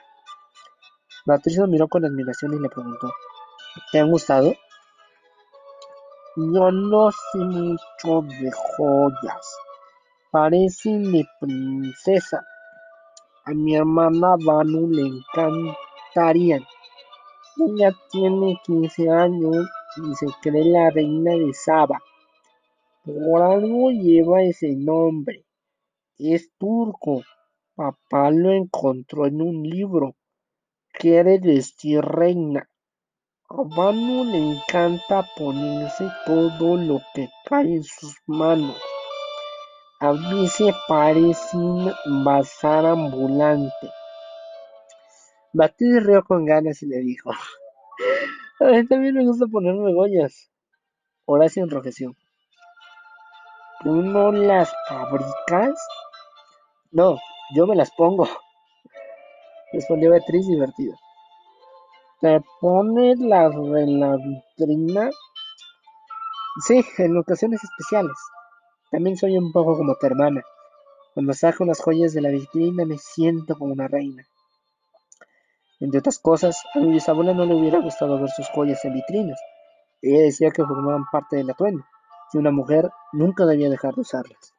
[1.27, 3.13] Beatriz lo miró con admiración y le preguntó,
[3.93, 4.55] ¿te han gustado?
[6.37, 9.59] Yo no sé mucho de joyas.
[10.31, 12.47] Parecen de princesa.
[13.45, 16.65] A mi hermana Vanu le encantarían.
[17.59, 19.69] Ella tiene 15 años
[19.99, 22.01] y se cree la reina de Saba.
[23.05, 25.45] Por algo lleva ese nombre.
[26.19, 27.23] Es turco.
[27.75, 30.15] Papá lo encontró en un libro.
[30.93, 32.69] Quiere decir reina.
[33.51, 38.77] A le encanta ponerse todo lo que cae en sus manos.
[40.01, 41.91] A mí se parece un
[42.25, 43.91] bazar ambulante.
[45.53, 47.31] Batí rió con ganas y le dijo,
[48.61, 50.51] a mí también me gusta ponerme goyas.
[51.27, 52.15] Horacio enrojeció.
[53.83, 55.79] ¿Tú no las fabricas?
[56.91, 57.19] No,
[57.55, 58.27] yo me las pongo.
[59.73, 60.97] Respondió Beatriz divertida.
[62.21, 65.11] ¿Te pones las de la vitrina?
[66.67, 68.17] Sí, en ocasiones especiales.
[68.91, 70.43] También soy un poco como tu hermana.
[71.15, 74.27] Cuando saco las joyas de la vitrina me siento como una reina.
[75.81, 79.41] Entre otras cosas, a mi bisabuela no le hubiera gustado ver sus joyas en vitrinas.
[80.03, 81.85] Ella decía que formaban parte del atuendo,
[82.33, 84.55] y una mujer nunca debía dejar de usarlas.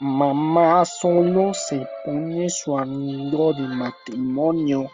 [0.00, 4.90] Mamá solo se pone su anillo de matrimonio.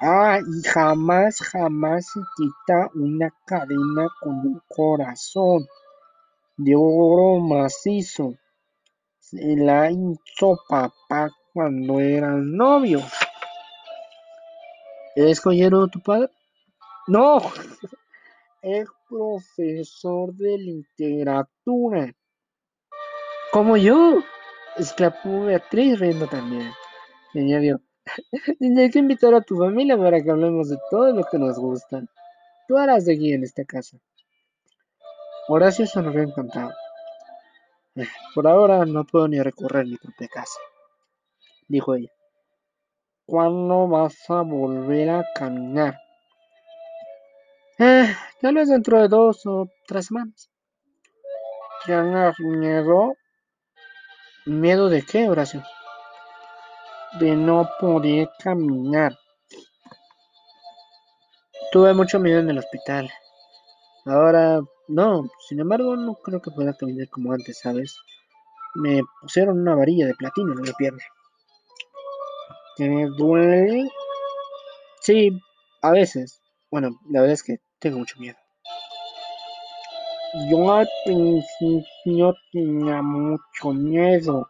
[0.00, 5.66] Ah, y jamás, jamás se quita una cadena con un corazón
[6.56, 8.34] de oro macizo.
[9.18, 13.10] Se la hizo papá cuando eran novios.
[15.14, 16.28] ¿Es joyero tu padre?
[17.06, 17.38] No,
[18.62, 22.12] es profesor de literatura.
[23.52, 24.22] Como yo,
[24.76, 26.70] exclamó Beatriz riendo también.
[27.32, 27.80] Y añadió,
[28.58, 32.02] tendré que invitar a tu familia para que hablemos de todo lo que nos gusta.
[32.68, 33.98] Tú harás de guía en esta casa.
[35.48, 36.72] Horacio sonrió encantado.
[38.34, 40.58] Por ahora no puedo ni recorrer mi propia casa,
[41.68, 42.10] dijo ella.
[43.26, 45.98] ¿Cuándo vas a volver a caminar?
[47.78, 50.48] Eh, tal vez dentro de dos o tres semanas.
[51.84, 53.14] ¿Tienes miedo?
[54.46, 55.62] ¿Miedo de qué, Horacio?
[57.18, 59.16] De no poder caminar.
[61.72, 63.10] Tuve mucho miedo en el hospital.
[64.04, 67.98] Ahora no, sin embargo, no creo que pueda caminar como antes, ¿sabes?
[68.76, 71.02] Me pusieron una varilla de platino en la pierna.
[72.76, 73.88] ¿Te duele?
[75.00, 75.30] Sí,
[75.80, 76.42] a veces.
[76.70, 78.36] Bueno, la verdad es que tengo mucho miedo.
[80.50, 84.46] Yo principio tenía mucho miedo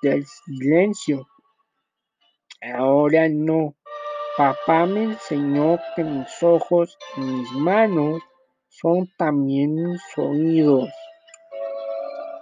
[0.00, 1.26] del silencio.
[2.74, 3.74] Ahora no.
[4.38, 8.22] Papá me enseñó que mis ojos y mis manos
[8.68, 10.88] son también mis oídos.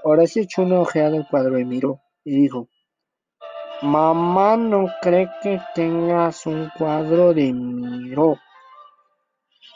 [0.04, 2.68] Ahora se echó una ojeada al cuadro y miró y dijo,
[3.82, 8.38] Mamá no cree que tengas un cuadro de Miró.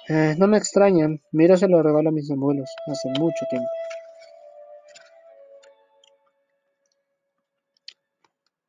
[0.08, 3.68] Eh, no me extraña, Mira se lo regaló a mis abuelos hace mucho tiempo.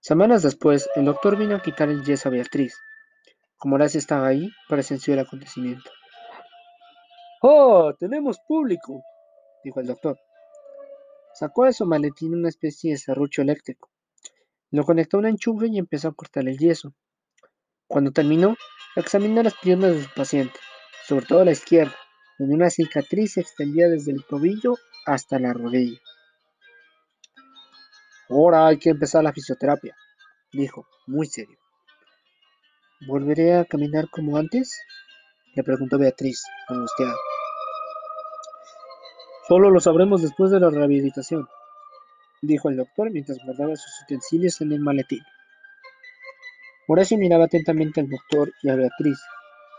[0.02, 2.76] Semanas después, el doctor vino a quitar el yeso a Beatriz.
[3.58, 5.90] Como Horacio estaba ahí, presenció el acontecimiento.
[7.42, 7.94] ¡Oh!
[7.98, 9.04] ¡Tenemos público!
[9.64, 10.18] dijo el doctor.
[11.34, 13.90] Sacó de su maletín una especie de serrucho eléctrico.
[14.72, 16.94] Lo conectó a un enchufe y empezó a cortar el yeso.
[17.88, 18.56] Cuando terminó,
[18.96, 20.60] examinó las piernas de su paciente,
[21.08, 21.96] sobre todo la izquierda,
[22.38, 24.76] donde una cicatriz se extendía desde el tobillo
[25.06, 26.00] hasta la rodilla.
[28.30, 29.96] Ahora hay que empezar la fisioterapia,
[30.52, 31.58] dijo, muy serio.
[33.08, 34.80] ¿Volveré a caminar como antes?
[35.56, 37.16] le preguntó Beatriz, angustiada.
[39.48, 41.48] Solo lo sabremos después de la rehabilitación,
[42.42, 45.24] dijo el doctor mientras guardaba sus utensilios en el maletín.
[46.88, 49.20] Horacio miraba atentamente al doctor y a Beatriz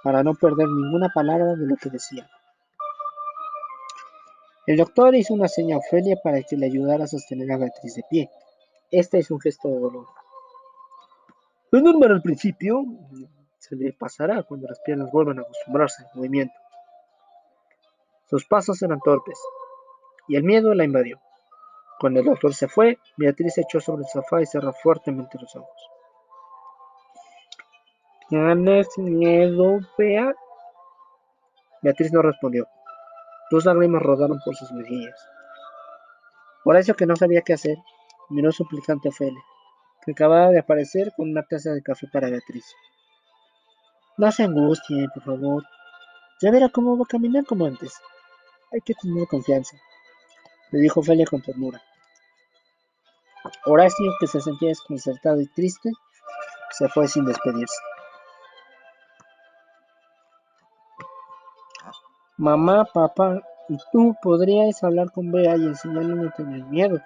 [0.03, 2.27] para no perder ninguna palabra de lo que decían.
[4.66, 7.95] El doctor hizo una seña a Ofelia para que le ayudara a sostener a Beatriz
[7.97, 8.31] de pie.
[8.91, 10.07] Este es un gesto de dolor.
[11.73, 12.85] Es normal al principio,
[13.59, 16.55] se le pasará cuando las piernas vuelvan a acostumbrarse al movimiento.
[18.28, 19.39] Sus pasos eran torpes,
[20.28, 21.20] y el miedo la invadió.
[22.01, 25.55] Cuando el doctor se fue, Beatriz se echó sobre el sofá y cerró fuertemente los
[25.55, 25.90] ojos.
[28.31, 30.32] ¿Tienes miedo, Bea?
[31.82, 32.66] Beatriz no respondió.
[33.51, 35.28] Dos lágrimas rodaron por sus mejillas.
[36.64, 37.77] Horacio, que no sabía qué hacer,
[38.31, 39.43] miró suplicante a Ophelia,
[40.06, 42.64] que acababa de aparecer con una taza de café para Beatriz.
[44.16, 45.64] No se angustie, por favor.
[46.40, 47.93] Ya verá cómo va a caminar como antes.
[48.72, 49.77] Hay que tener confianza,
[50.70, 51.82] le dijo Ophelia con ternura.
[53.64, 55.90] Horacio, que se sentía desconcertado y triste,
[56.70, 57.77] se fue sin despedirse.
[62.36, 66.98] Mamá, papá y tú podríais hablar con Bea y enseñarle a no tener miedo,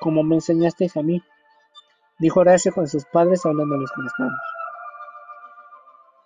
[0.00, 1.22] como me enseñasteis a mí,
[2.18, 4.40] dijo Horacio con sus padres hablándoles con las manos.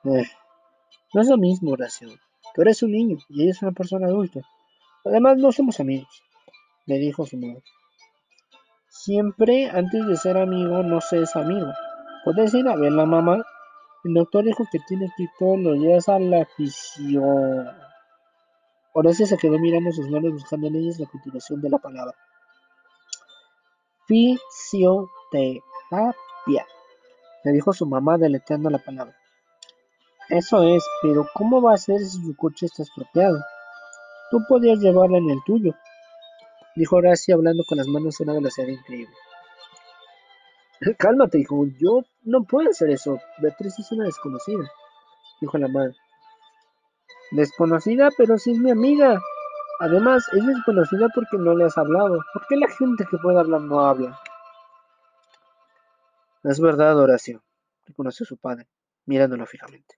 [0.05, 0.31] Eh,
[1.12, 2.09] no es lo mismo, Horacio.
[2.55, 4.43] Tú eres un niño y ella es una persona adulta.
[5.05, 6.22] Además, no somos amigos,
[6.86, 7.62] le dijo su madre.
[8.97, 11.66] Siempre antes de ser amigo no se es amigo.
[12.25, 13.45] Puedes ir a ver la mamá.
[14.05, 17.69] El doctor dijo que tiene que ir todos los días a la fisión.
[18.93, 22.15] Horacio se quedó mirando sus manos buscando en ellas la continuación de la palabra.
[24.07, 25.65] Fisioterapia,
[27.43, 29.16] le dijo su mamá deletreando la palabra.
[30.29, 33.41] Eso es, pero ¿cómo va a ser si su coche está estropeado?
[34.31, 35.75] Tú podías llevarla en el tuyo,
[36.75, 39.15] dijo Horacio hablando con las manos a una velocidad increíble.
[40.99, 43.21] Cálmate, hijo, yo no puedo hacer eso.
[43.39, 44.71] Beatriz es una desconocida,
[45.41, 45.95] dijo la madre.
[47.31, 49.21] Desconocida, pero sí es mi amiga.
[49.81, 52.19] Además, es desconocida porque no le has hablado.
[52.33, 54.21] ¿Por qué la gente que puede hablar no habla?
[56.45, 57.43] Es verdad, Horacio,
[57.87, 58.69] reconoció su padre,
[59.07, 59.97] mirándolo fijamente.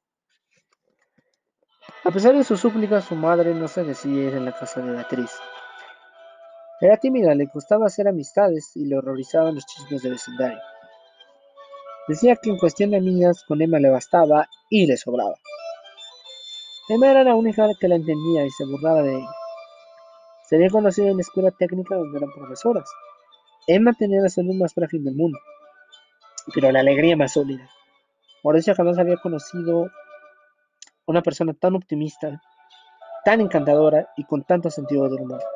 [2.05, 4.93] A pesar de sus súplicas, su madre no se decía ir en la casa de
[4.93, 5.32] Beatriz.
[6.78, 10.59] Era tímida, le gustaba hacer amistades y le horrorizaban los chismes de vecindario.
[12.07, 15.35] Decía que en cuestión de niñas con Emma le bastaba y le sobraba.
[16.89, 19.31] Emma era la única que la entendía y se burlaba de ella.
[20.48, 22.89] Se había conocido en la escuela técnica donde eran profesoras.
[23.66, 25.39] Emma tenía la salud más frágil del mundo,
[26.55, 27.69] pero la alegría más sólida.
[28.44, 29.90] Mauricio jamás había conocido
[31.07, 32.40] una persona tan optimista,
[33.24, 35.55] tan encantadora y con tanto sentido del humor.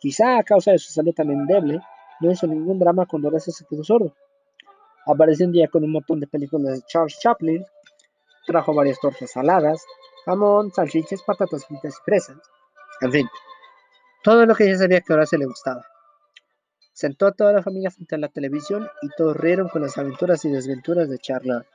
[0.00, 1.80] Quizá a causa de su salud tan endeble,
[2.20, 4.14] no hizo ningún drama cuando Horacio se quedó sordo.
[5.06, 7.64] Apareció un día con un montón de películas de Charles Chaplin,
[8.46, 9.84] trajo varias tortas saladas,
[10.24, 12.36] jamón, salchichas, patatas fritas y fresas.
[13.00, 13.28] En fin,
[14.22, 15.84] todo lo que ella sabía que Horacio le gustaba.
[16.92, 20.44] Sentó a toda la familia frente a la televisión y todos rieron con las aventuras
[20.44, 21.66] y desventuras de Charlotte.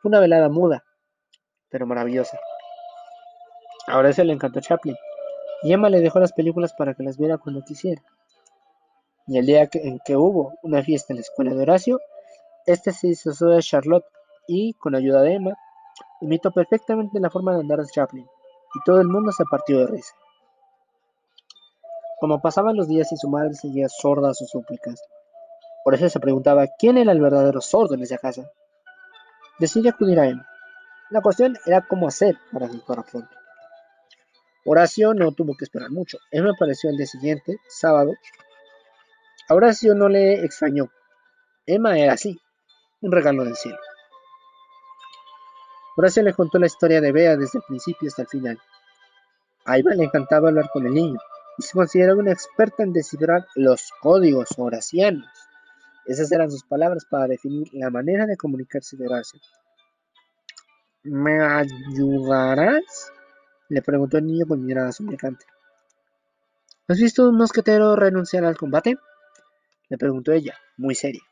[0.00, 0.84] Fue una velada muda,
[1.70, 2.38] pero maravillosa.
[3.86, 4.96] A Horacio le encantó Chaplin,
[5.62, 8.02] y Emma le dejó las películas para que las viera cuando quisiera.
[9.26, 12.00] Y el día en que hubo una fiesta en la escuela de Horacio,
[12.66, 14.06] este se disfrazó de Charlotte
[14.46, 15.52] y, con ayuda de Emma,
[16.20, 19.86] imitó perfectamente la forma de andar de Chaplin, y todo el mundo se partió de
[19.86, 20.14] risa.
[22.20, 25.00] Como pasaban los días y su madre seguía sorda a sus súplicas,
[25.84, 28.50] por eso se preguntaba quién era el verdadero sordo en esa casa.
[29.58, 30.46] Decidió acudir a Emma.
[31.10, 33.37] La cuestión era cómo hacer para que fuera pronto.
[34.64, 36.18] Horacio no tuvo que esperar mucho.
[36.30, 38.14] Emma apareció el día siguiente, sábado.
[39.48, 40.90] A Horacio no le extrañó.
[41.66, 42.38] Emma era así,
[43.00, 43.78] un regalo del cielo.
[45.96, 48.58] Horacio le contó la historia de Bea desde el principio hasta el final.
[49.64, 51.18] A Emma le encantaba hablar con el niño
[51.58, 55.28] y se consideraba una experta en descifrar los códigos horacianos.
[56.06, 59.40] Esas eran sus palabras para definir la manera de comunicarse de Horacio.
[61.02, 63.12] ¿Me ayudarás?
[63.68, 65.44] Le preguntó el niño con mirada suplicante.
[66.88, 68.96] ¿Has visto un mosquetero renunciar al combate?
[69.88, 71.22] le preguntó ella, muy seria.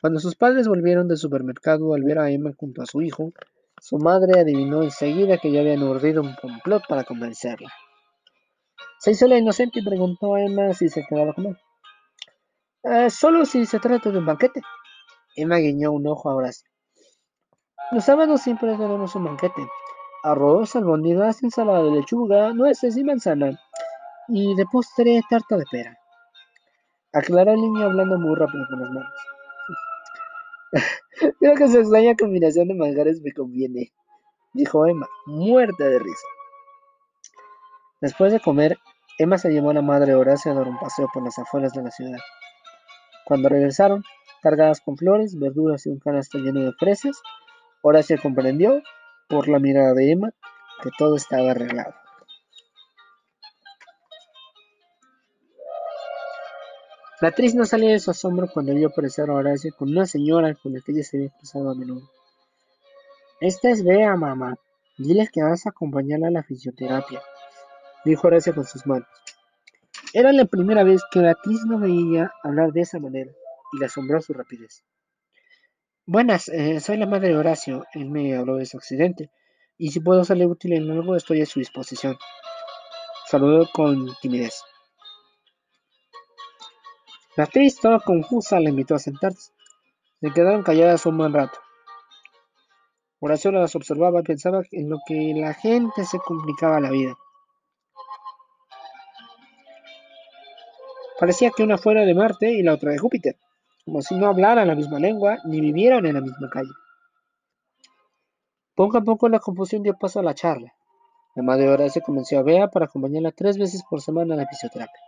[0.00, 3.32] Cuando sus padres volvieron del supermercado al ver a Emma junto a su hijo,
[3.80, 7.72] su madre adivinó enseguida que ya habían urdido un complot para convencerla.
[8.98, 11.56] Se hizo la inocente y preguntó a Emma si se quedaba con él.
[12.84, 14.60] Eh, solo si se trata de un banquete.
[15.34, 16.68] Emma guiñó un ojo a Horacio.
[17.90, 19.66] Los sábados siempre tenemos un banquete.
[20.26, 23.60] Arroz, albóndigas, ensalada de lechuga, nueces y manzana.
[24.26, 25.96] Y de postre, tarta de pera.
[27.12, 29.12] Aclaró el niño hablando muy rápido con las manos.
[31.38, 33.92] Creo que esa extraña combinación de manjares me conviene,
[34.52, 36.26] dijo Emma, muerta de risa.
[38.00, 38.78] Después de comer,
[39.18, 41.84] Emma se llevó a la madre Horacio a dar un paseo por las afueras de
[41.84, 42.18] la ciudad.
[43.26, 44.02] Cuando regresaron,
[44.42, 47.16] cargadas con flores, verduras y un canasto lleno de fresas,
[47.82, 48.82] Horacio comprendió,
[49.28, 50.30] por la mirada de Emma,
[50.82, 51.94] que todo estaba arreglado.
[57.20, 60.54] La actriz no salía de su asombro cuando vio aparecer a Horacio con una señora
[60.54, 62.10] con la que ella se había cruzado a menudo.
[63.40, 64.56] Esta es Bea, mamá.
[64.98, 67.22] Diles que vas a acompañarla a la fisioterapia,
[68.04, 69.08] dijo Horacio con sus manos.
[70.12, 73.30] Era la primera vez que Beatriz no veía hablar de esa manera,
[73.72, 74.84] y le asombró su rapidez.
[76.08, 77.84] Buenas, eh, soy la madre de Horacio.
[77.92, 79.28] Él me habló de su accidente,
[79.76, 82.16] y si puedo serle útil en algo, estoy a su disposición.
[83.26, 84.62] Saludó con timidez.
[87.36, 89.50] Beatriz, toda confusa, la invitó a sentarse.
[90.20, 91.58] Se quedaron calladas un buen rato.
[93.18, 97.16] Horacio las observaba y pensaba en lo que la gente se complicaba la vida.
[101.18, 103.36] Parecía que una fuera de Marte y la otra de Júpiter,
[103.86, 106.72] como si no hablaran la misma lengua ni vivieran en la misma calle.
[108.74, 110.74] Poco a poco la confusión dio paso a la charla.
[111.36, 114.46] La madre de Horacio convenció a Bea para acompañarla tres veces por semana a la
[114.48, 115.00] fisioterapia.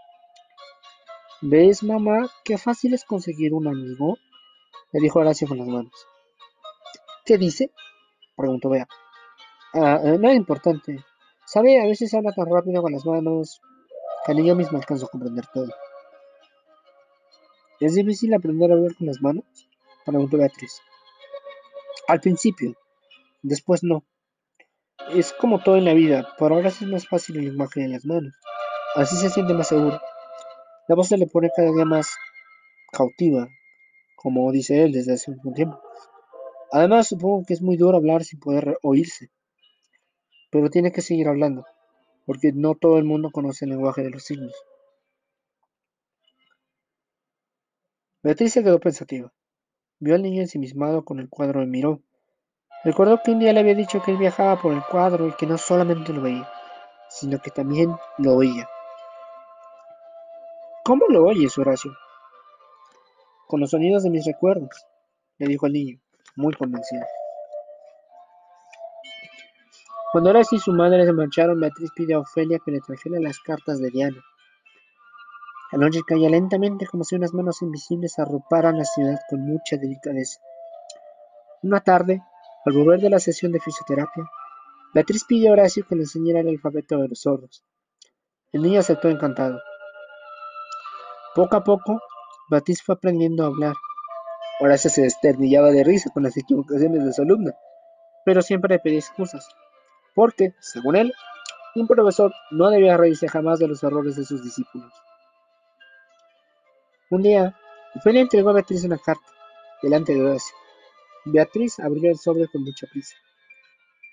[1.41, 4.17] ¿Ves, mamá, qué fácil es conseguir un amigo?
[4.93, 6.07] Le dijo Horacio con las manos.
[7.25, 7.73] ¿Qué dice?
[8.37, 8.87] preguntó Bea.
[9.75, 11.05] Ah, eh, nada importante.
[11.45, 13.61] Sabe, a veces habla tan rápido con las manos
[14.25, 15.69] que ni yo mismo alcanzo a comprender todo.
[17.81, 19.45] ¿Es difícil aprender a hablar con las manos?
[20.05, 20.81] preguntó Beatriz.
[22.09, 22.75] Al principio,
[23.43, 24.05] después no.
[25.15, 28.05] Es como todo en la vida, por ahora es más fácil el lenguaje de las
[28.05, 28.35] manos.
[28.97, 30.01] Así se siente más seguro.
[30.89, 32.11] La voz se le pone cada día más
[32.91, 33.49] cautiva,
[34.17, 35.81] como dice él desde hace un tiempo.
[36.73, 39.31] Además, supongo que es muy duro hablar sin poder oírse.
[40.51, 41.65] Pero tiene que seguir hablando,
[42.27, 44.55] porque no todo el mundo conoce el lenguaje de los signos.
[48.23, 49.33] Beatriz se quedó pensativa.
[50.01, 52.03] Vio al niño ensimismado con el cuadro y miró.
[52.85, 55.47] Recordó que un día le había dicho que él viajaba por el cuadro y que
[55.47, 56.49] no solamente lo veía,
[57.09, 58.69] sino que también lo oía.
[60.85, 61.93] ¿Cómo lo oyes, Horacio?
[63.47, 64.87] Con los sonidos de mis recuerdos,
[65.39, 66.01] le dijo el niño
[66.37, 67.07] muy convencida.
[70.11, 73.39] Cuando Horacio y su madre se marcharon, Beatriz pidió a Ofelia que le trajera las
[73.41, 74.23] cartas de Diana.
[75.73, 80.41] La noche caía lentamente como si unas manos invisibles arroparan la ciudad con mucha delicadeza.
[81.63, 82.23] Una tarde,
[82.65, 84.25] al volver de la sesión de fisioterapia,
[84.95, 87.65] Beatriz pidió a Horacio que le enseñara el alfabeto de los sordos.
[88.53, 89.61] El niño aceptó encantado.
[91.35, 92.01] Poco a poco,
[92.51, 93.75] Beatriz fue aprendiendo a hablar
[94.61, 97.55] Horacio se desternillaba de risa con las equivocaciones de su alumna,
[98.25, 99.49] pero siempre le pedía excusas,
[100.17, 101.13] porque, según él,
[101.77, 104.93] un profesor no debía reírse jamás de los errores de sus discípulos.
[107.11, 107.59] Un día,
[107.95, 109.33] Ofelia entregó a Beatriz una carta,
[109.81, 110.55] delante de Horacio.
[111.25, 113.17] Beatriz abrió el sobre con mucha prisa.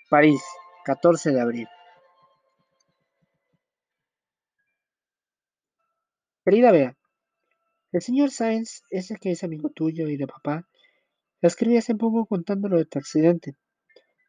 [0.08, 0.42] París,
[0.86, 1.68] 14 de abril.
[6.42, 6.96] Querida Bea,
[7.92, 10.66] el señor Sáenz, ese que es amigo tuyo y de papá,
[11.42, 13.56] le escribí hace poco contándolo de tu accidente.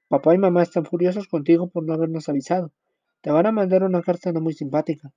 [0.09, 2.73] Papá y mamá están furiosos contigo por no habernos avisado.
[3.21, 5.13] Te van a mandar una carta no muy simpática.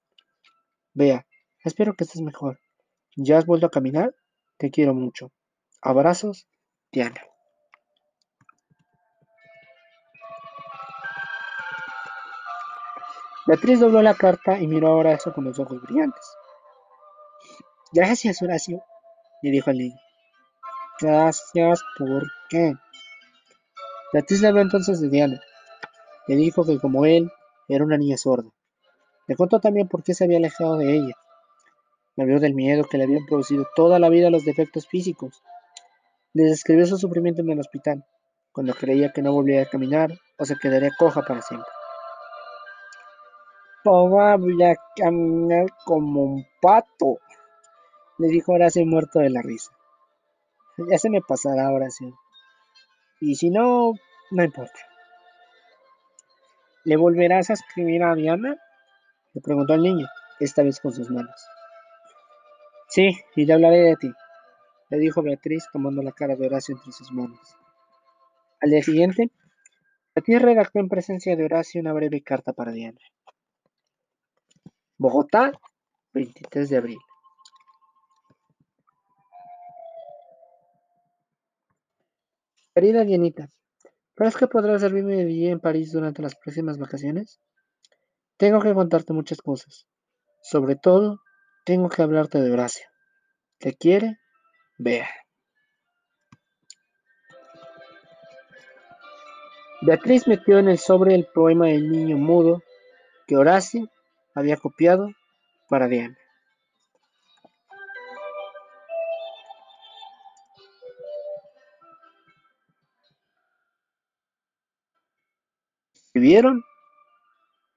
[0.95, 1.27] Vea,
[1.65, 2.61] espero que estés mejor.
[3.17, 4.15] ¿Ya has vuelto a caminar?
[4.57, 5.33] Te quiero mucho.
[5.83, 6.47] Abrazos,
[6.93, 7.21] Diana.
[13.47, 16.25] Beatriz dobló la carta y miró a Horacio con los ojos brillantes.
[17.93, 18.83] Gracias, Horacio,
[19.43, 19.97] le dijo el niño.
[21.01, 22.75] Gracias, ¿por qué?
[24.13, 25.41] Beatriz le habló entonces de Diana.
[26.29, 27.33] Le dijo que como él,
[27.67, 28.51] era una niña sorda.
[29.27, 31.15] Le contó también por qué se había alejado de ella.
[32.17, 35.43] Le habló del miedo que le habían producido toda la vida los defectos físicos.
[36.33, 38.05] Le describió su sufrimiento en el hospital,
[38.53, 41.69] cuando creía que no volvería a caminar o se quedaría coja para siempre.
[43.85, 47.19] voy a caminar como un pato,
[48.19, 49.73] le dijo Horacio muerto de la risa.
[50.91, 52.19] Ya se me pasará, Horacio.
[53.21, 53.93] Y si no,
[54.31, 54.79] no importa.
[56.85, 58.57] ¿Le volverás a escribir a Diana?
[59.35, 60.07] Le preguntó el niño,
[60.39, 61.47] esta vez con sus manos.
[62.91, 64.13] Sí, y le hablaré de ti,
[64.89, 67.39] le dijo Beatriz tomando la cara de Horacio entre sus manos.
[68.61, 69.31] Al día siguiente,
[70.13, 72.99] Beatriz redactó en presencia de Horacio una breve carta para Diana.
[74.99, 75.53] Bogotá,
[76.15, 76.99] 23 de abril.
[82.75, 83.49] Querida Dianita,
[84.17, 87.39] ¿crees que podrás servirme de guía en París durante las próximas vacaciones?
[88.37, 89.87] Tengo que contarte muchas cosas.
[90.43, 91.21] Sobre todo,
[91.65, 92.87] tengo que hablarte de Horacio.
[93.59, 94.19] ¿Te quiere?
[94.79, 95.09] Vea.
[99.83, 102.63] Beatriz metió en el sobre el poema del niño mudo
[103.27, 103.89] que Horacio
[104.35, 105.11] había copiado
[105.69, 106.17] para Diana.
[116.11, 116.65] escribieron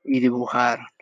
[0.04, 0.93] y dibujaron.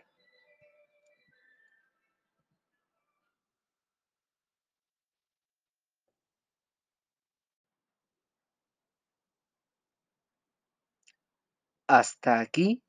[11.92, 12.82] Hasta aquí,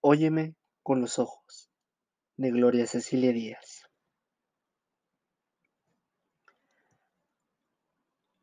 [0.00, 1.68] óyeme con los ojos,
[2.36, 3.82] de Gloria Cecilia Díaz.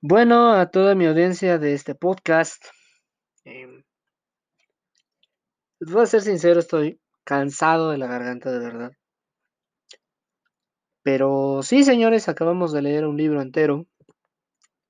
[0.02, 2.62] Bueno, a toda mi audiencia de este podcast,
[3.46, 3.86] eh,
[5.80, 8.92] voy a ser sincero, estoy cansado de la garganta de verdad.
[11.04, 13.88] Pero sí, señores, acabamos de leer un libro entero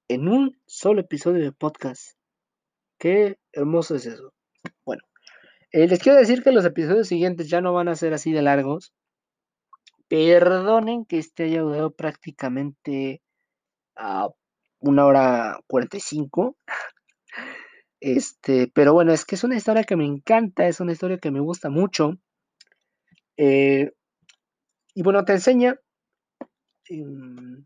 [0.07, 2.17] en un solo episodio de podcast.
[2.97, 4.33] Qué hermoso es eso.
[4.85, 5.03] Bueno,
[5.71, 8.41] eh, les quiero decir que los episodios siguientes ya no van a ser así de
[8.41, 8.93] largos.
[10.07, 13.21] Perdonen que este haya durado prácticamente
[13.95, 14.29] a
[14.79, 16.57] una hora 45.
[18.03, 21.29] Este, pero bueno, es que es una historia que me encanta, es una historia que
[21.29, 22.17] me gusta mucho.
[23.37, 23.91] Eh,
[24.95, 25.79] y bueno, te enseña
[26.89, 27.63] em,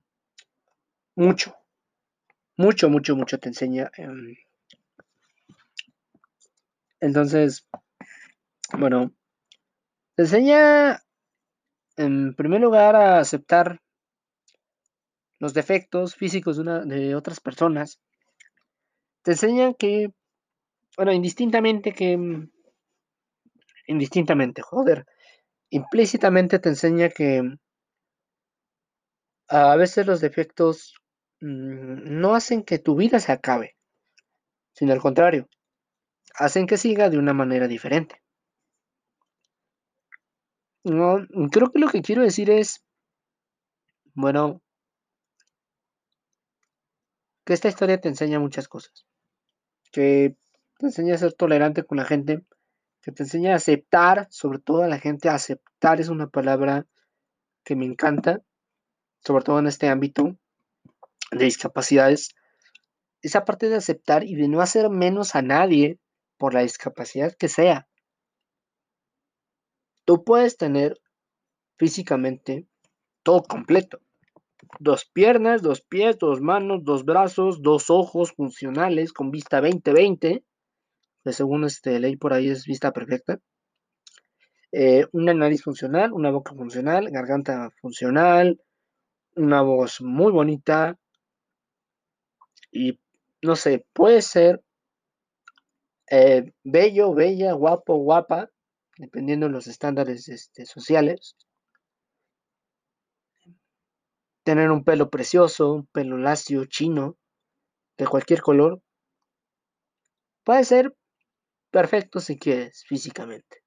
[1.16, 1.56] mucho,
[2.58, 3.90] mucho, mucho, mucho te enseña.
[3.96, 4.36] Em,
[7.06, 7.68] entonces,
[8.80, 9.14] bueno,
[10.16, 11.04] te enseña
[11.98, 13.80] en primer lugar a aceptar
[15.40, 18.02] los defectos físicos de, una, de otras personas.
[19.22, 20.08] Te enseña que,
[20.98, 22.18] bueno, indistintamente que,
[23.86, 25.06] indistintamente, joder,
[25.70, 27.44] implícitamente te enseña que
[29.48, 30.96] a veces los defectos
[31.42, 33.76] mm, no hacen que tu vida se acabe,
[34.74, 35.48] sino al contrario,
[36.38, 38.22] hacen que siga de una manera diferente.
[40.84, 42.84] No, creo que lo que quiero decir es,
[44.14, 44.62] bueno,
[47.44, 49.06] que esta historia te enseña muchas cosas.
[49.92, 50.36] Que
[50.78, 52.46] te enseña a ser tolerante con la gente,
[53.02, 56.86] que te enseña a aceptar, sobre todo a la gente, aceptar es una palabra
[57.64, 58.42] que me encanta,
[59.24, 60.38] sobre todo en este ámbito
[61.32, 62.36] de discapacidades.
[63.22, 66.00] Esa parte de aceptar y de no hacer menos a nadie
[66.38, 67.88] por la discapacidad que sea.
[70.06, 71.00] Tú puedes tener
[71.78, 72.68] físicamente
[73.24, 74.00] todo completo.
[74.80, 80.44] Dos piernas, dos pies, dos manos, dos brazos, dos ojos funcionales con vista 20-20,
[81.24, 83.40] que según este ley por ahí es vista perfecta.
[84.72, 88.60] Eh, una nariz funcional, una boca funcional, garganta funcional,
[89.36, 90.98] una voz muy bonita
[92.72, 93.00] y
[93.42, 94.65] no sé, puede ser
[96.08, 98.50] eh, bello, bella, guapo, guapa,
[98.98, 101.36] dependiendo de los estándares este, sociales.
[104.44, 107.18] Tener un pelo precioso, un pelo lacio, chino,
[107.98, 108.82] de cualquier color.
[110.44, 110.96] Puede ser
[111.72, 113.64] perfecto si quieres, físicamente.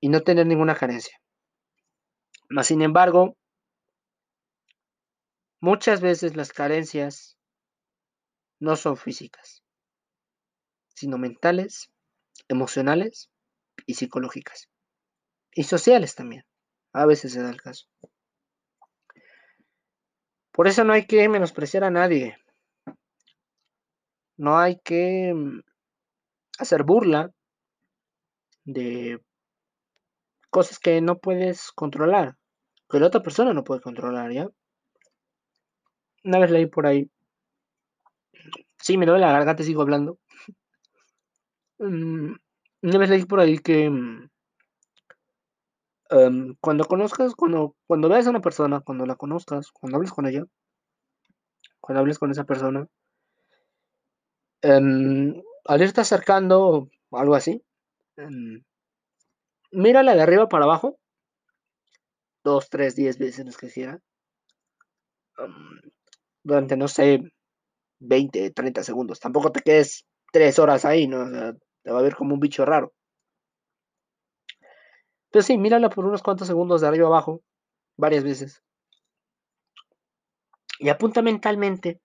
[0.00, 1.18] Y no tener ninguna carencia.
[2.50, 3.36] Mas, sin embargo,
[5.60, 7.38] muchas veces las carencias
[8.60, 9.61] no son físicas
[10.94, 11.90] sino mentales,
[12.48, 13.30] emocionales
[13.86, 14.68] y psicológicas.
[15.54, 16.44] Y sociales también.
[16.92, 17.86] A veces se da el caso.
[20.52, 22.36] Por eso no hay que menospreciar a nadie.
[24.36, 25.60] No hay que mm,
[26.58, 27.30] hacer burla
[28.64, 29.20] de
[30.50, 32.36] cosas que no puedes controlar,
[32.90, 34.48] que la otra persona no puede controlar, ¿ya?
[36.24, 37.10] Una vez leí por ahí.
[38.78, 40.18] Sí, me duele la garganta, sigo hablando.
[41.82, 42.36] Mm,
[42.82, 44.28] una vez leí por ahí que mm,
[46.10, 50.26] em, cuando conozcas, cuando, cuando veas a una persona, cuando la conozcas, cuando hables con
[50.26, 50.44] ella,
[51.80, 52.86] cuando hables con esa persona,
[54.62, 55.34] em,
[55.64, 57.62] al irte acercando o algo así,
[58.16, 58.62] em,
[59.72, 60.98] mírala de arriba para abajo,
[62.44, 64.00] dos, tres, diez veces los que quiera,
[66.44, 67.20] durante, no sé,
[68.00, 69.20] 20, 30 segundos.
[69.20, 71.26] Tampoco te quedes tres horas ahí, ¿no?
[71.82, 72.92] Te va a ver como un bicho raro.
[75.30, 77.42] Pero sí, mírala por unos cuantos segundos de arriba abajo,
[77.96, 78.62] varias veces.
[80.78, 82.00] Y apunta mentalmente,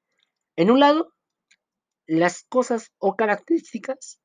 [0.55, 1.13] en un lado,
[2.05, 4.21] las cosas o características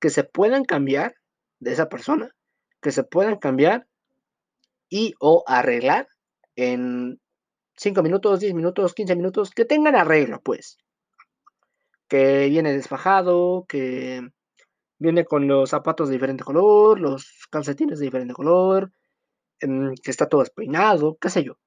[0.00, 1.14] que se puedan cambiar
[1.60, 2.34] de esa persona,
[2.80, 3.86] que se puedan cambiar
[4.88, 6.08] y o arreglar
[6.56, 7.20] en
[7.76, 10.78] 5 minutos, 10 minutos, 15 minutos, que tengan arreglo, pues.
[12.08, 14.30] Que viene desfajado, que
[14.98, 18.92] Viene con los zapatos de diferente color, los calcetines de diferente color,
[19.60, 21.58] que está todo despeinado, qué sé yo.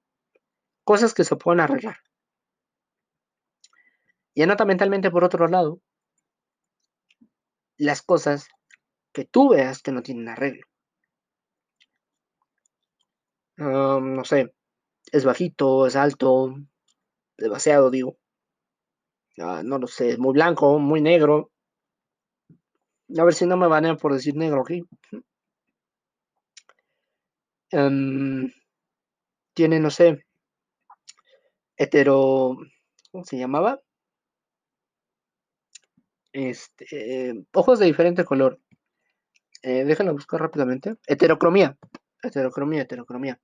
[0.84, 1.98] Cosas que se pueden arreglar.
[4.34, 5.82] Y anota mentalmente por otro lado
[7.78, 8.48] las cosas
[9.12, 10.66] que tú veas que no tienen arreglo.
[13.58, 14.54] no sé,
[15.12, 16.56] es bajito, es alto,
[17.38, 18.18] demasiado, digo.
[19.38, 21.51] Ah, no lo sé, es muy blanco, muy negro.
[23.20, 24.84] A ver si no me banean por decir negro aquí.
[27.72, 28.52] Em,
[29.54, 30.26] tiene, no sé,
[31.78, 32.58] hetero.
[33.12, 33.82] ¿Cómo se llamaba?
[36.34, 37.46] Este.
[37.54, 38.60] ojos de diferente color.
[39.64, 40.96] Eh, déjenlo buscar rápidamente.
[41.08, 41.78] Heterocromía.
[42.24, 43.40] Heterocromía, heterocromía.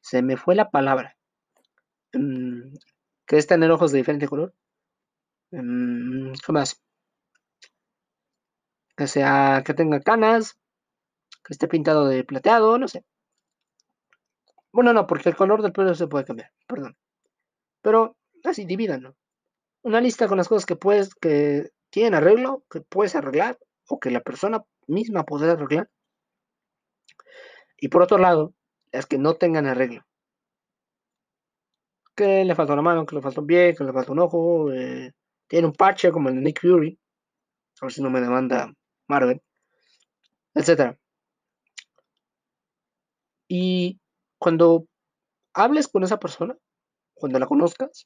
[0.00, 1.16] Se me fue la palabra.
[2.12, 2.74] Mm,
[3.26, 4.54] ¿Qué es tener ojos de diferente color?
[5.52, 6.82] Mm, ¿Qué más?
[8.96, 10.58] Que sea, que tenga canas,
[11.44, 13.04] que esté pintado de plateado, no sé.
[14.72, 16.96] Bueno, no, porque el color del pelo se puede cambiar, perdón.
[17.82, 19.16] Pero así, divídanlo.
[19.82, 23.58] Una lista con las cosas que puedes, que tienen arreglo, que puedes arreglar,
[23.88, 25.90] o que la persona misma puede arreglar.
[27.76, 28.54] Y por otro lado,
[28.92, 30.02] las que no tengan arreglo.
[32.14, 34.72] Que le falta una mano, que le falta un pie, que le falta un ojo,
[34.72, 35.12] eh,
[35.48, 36.98] tiene un parche como el de Nick Fury,
[37.80, 38.72] a ver si no me demanda
[39.08, 39.40] Marvel,
[40.54, 40.96] etc.
[43.48, 44.00] Y
[44.38, 44.86] cuando
[45.54, 46.56] hables con esa persona,
[47.14, 48.04] cuando la conozcas,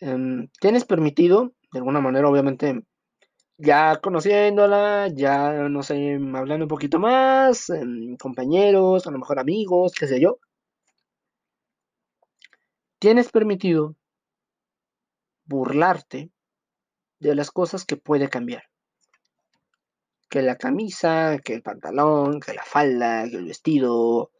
[0.00, 2.82] em, tienes permitido, de alguna manera, obviamente,
[3.58, 9.94] ya conociéndola, ya, no sé, hablando un poquito más, em, compañeros, a lo mejor amigos,
[9.98, 10.38] qué sé yo,
[12.98, 13.96] tienes permitido
[15.44, 16.30] burlarte
[17.22, 18.64] de las cosas que puede cambiar.
[20.28, 24.30] Que la camisa, que el pantalón, que la falda, que el vestido,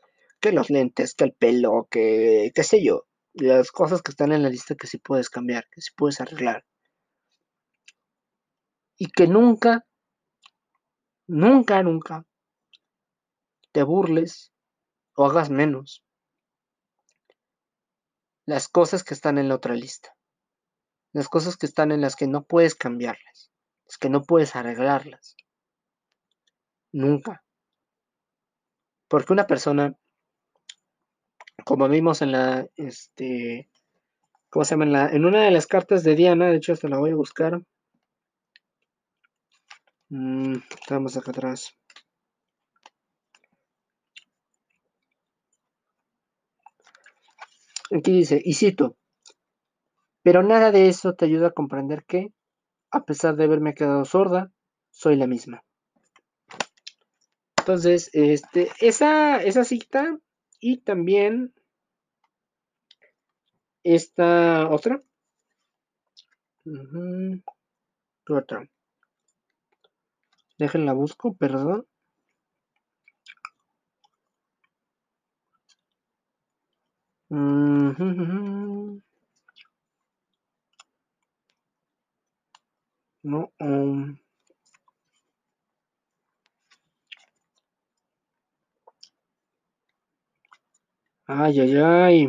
[0.40, 3.06] que los lentes, que el pelo, que qué sé yo.
[3.34, 6.64] Las cosas que están en la lista que sí puedes cambiar, que sí puedes arreglar
[9.02, 9.84] y que nunca,
[11.26, 12.24] nunca, nunca
[13.72, 14.52] te burles
[15.16, 16.04] o hagas menos
[18.44, 20.14] las cosas que están en la otra lista,
[21.12, 23.51] las cosas que están en las que no puedes cambiarlas,
[23.86, 25.36] las que no puedes arreglarlas.
[26.93, 27.43] Nunca.
[29.09, 29.94] Porque una persona,
[31.64, 33.68] como vimos en la, este,
[34.48, 35.09] ¿cómo se llama?
[35.09, 37.62] En, en una de las cartas de Diana, de hecho, hasta la voy a buscar.
[40.09, 41.74] Mm, estamos acá atrás.
[47.90, 48.97] Aquí dice, y cito,
[50.22, 52.32] pero nada de eso te ayuda a comprender que,
[52.90, 54.50] a pesar de haberme quedado sorda,
[54.90, 55.64] soy la misma.
[57.58, 60.18] Entonces, este, esa, esa cita
[60.60, 61.54] y también
[63.84, 65.02] esta otra.
[68.28, 68.68] otra?
[70.58, 71.86] Déjenla busco, perdón.
[83.24, 83.52] No.
[83.60, 84.18] Um.
[91.26, 92.28] Ay, ay, ay.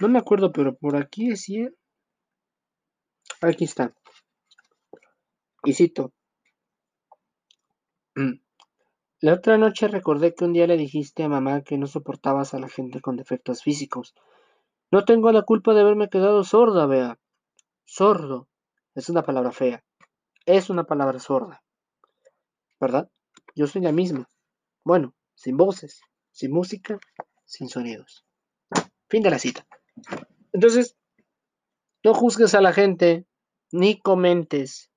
[0.00, 1.70] No me acuerdo, pero por aquí decía.
[3.40, 3.92] Aquí está.
[5.64, 6.12] Y cito.
[8.16, 8.47] Mm.
[9.20, 12.60] La otra noche recordé que un día le dijiste a mamá que no soportabas a
[12.60, 14.14] la gente con defectos físicos.
[14.92, 17.18] No tengo la culpa de haberme quedado sorda, vea.
[17.84, 18.46] Sordo.
[18.94, 19.82] Es una palabra fea.
[20.46, 21.64] Es una palabra sorda.
[22.78, 23.10] ¿Verdad?
[23.56, 24.28] Yo soy la misma.
[24.84, 26.00] Bueno, sin voces,
[26.30, 27.00] sin música,
[27.44, 28.24] sin sonidos.
[29.08, 29.66] Fin de la cita.
[30.52, 30.96] Entonces,
[32.04, 33.26] no juzgues a la gente
[33.72, 34.92] ni comentes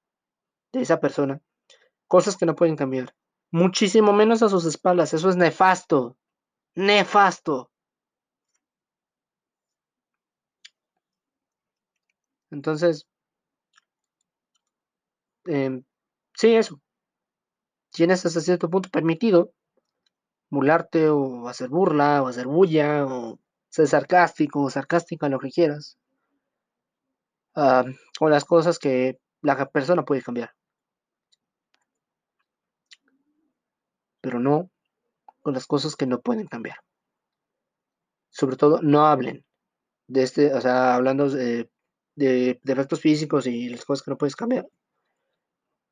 [0.72, 1.42] de esa persona
[2.08, 3.16] cosas que no pueden cambiar.
[3.52, 5.14] Muchísimo menos a sus espaldas.
[5.14, 6.18] Eso es nefasto.
[6.76, 7.72] Nefasto.
[12.52, 13.08] Entonces,
[15.46, 15.84] em,
[16.36, 16.82] sí, eso.
[17.94, 19.54] Tienes hasta cierto punto permitido
[20.50, 25.98] mularte o hacer burla o hacer bulla o ser sarcástico o sarcástica, lo que quieras.
[27.56, 27.86] Ah,
[28.20, 30.52] o las cosas que la persona puede cambiar.
[34.22, 34.70] Pero no
[35.42, 36.78] con las cosas que no pueden cambiar.
[38.30, 39.44] Sobre todo, no hablen
[40.08, 41.70] de este, o sea, hablando de,
[42.16, 44.68] de defectos físicos y las cosas que no puedes cambiar.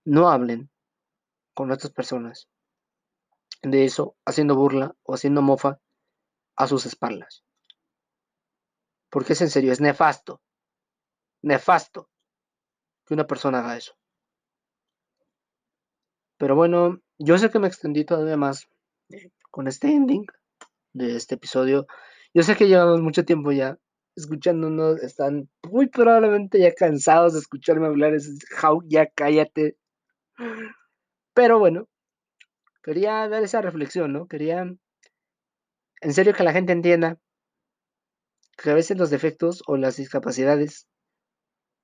[0.05, 0.69] No hablen
[1.53, 2.47] con otras personas
[3.61, 5.79] de eso, haciendo burla o haciendo mofa
[6.55, 7.43] a sus espaldas.
[9.09, 10.41] Porque es en serio, es nefasto.
[11.41, 12.09] Nefasto
[13.05, 13.93] que una persona haga eso.
[16.37, 18.67] Pero bueno, yo sé que me extendí todavía más
[19.51, 20.25] con este ending
[20.93, 21.85] de este episodio.
[22.33, 23.77] Yo sé que llevamos mucho tiempo ya
[24.15, 29.77] escuchándonos, están muy probablemente ya cansados de escucharme hablar, es how, ya cállate.
[31.33, 31.87] Pero bueno,
[32.83, 34.27] quería dar esa reflexión, ¿no?
[34.27, 34.65] Quería
[36.01, 37.19] en serio que la gente entienda
[38.57, 40.87] que a veces los defectos o las discapacidades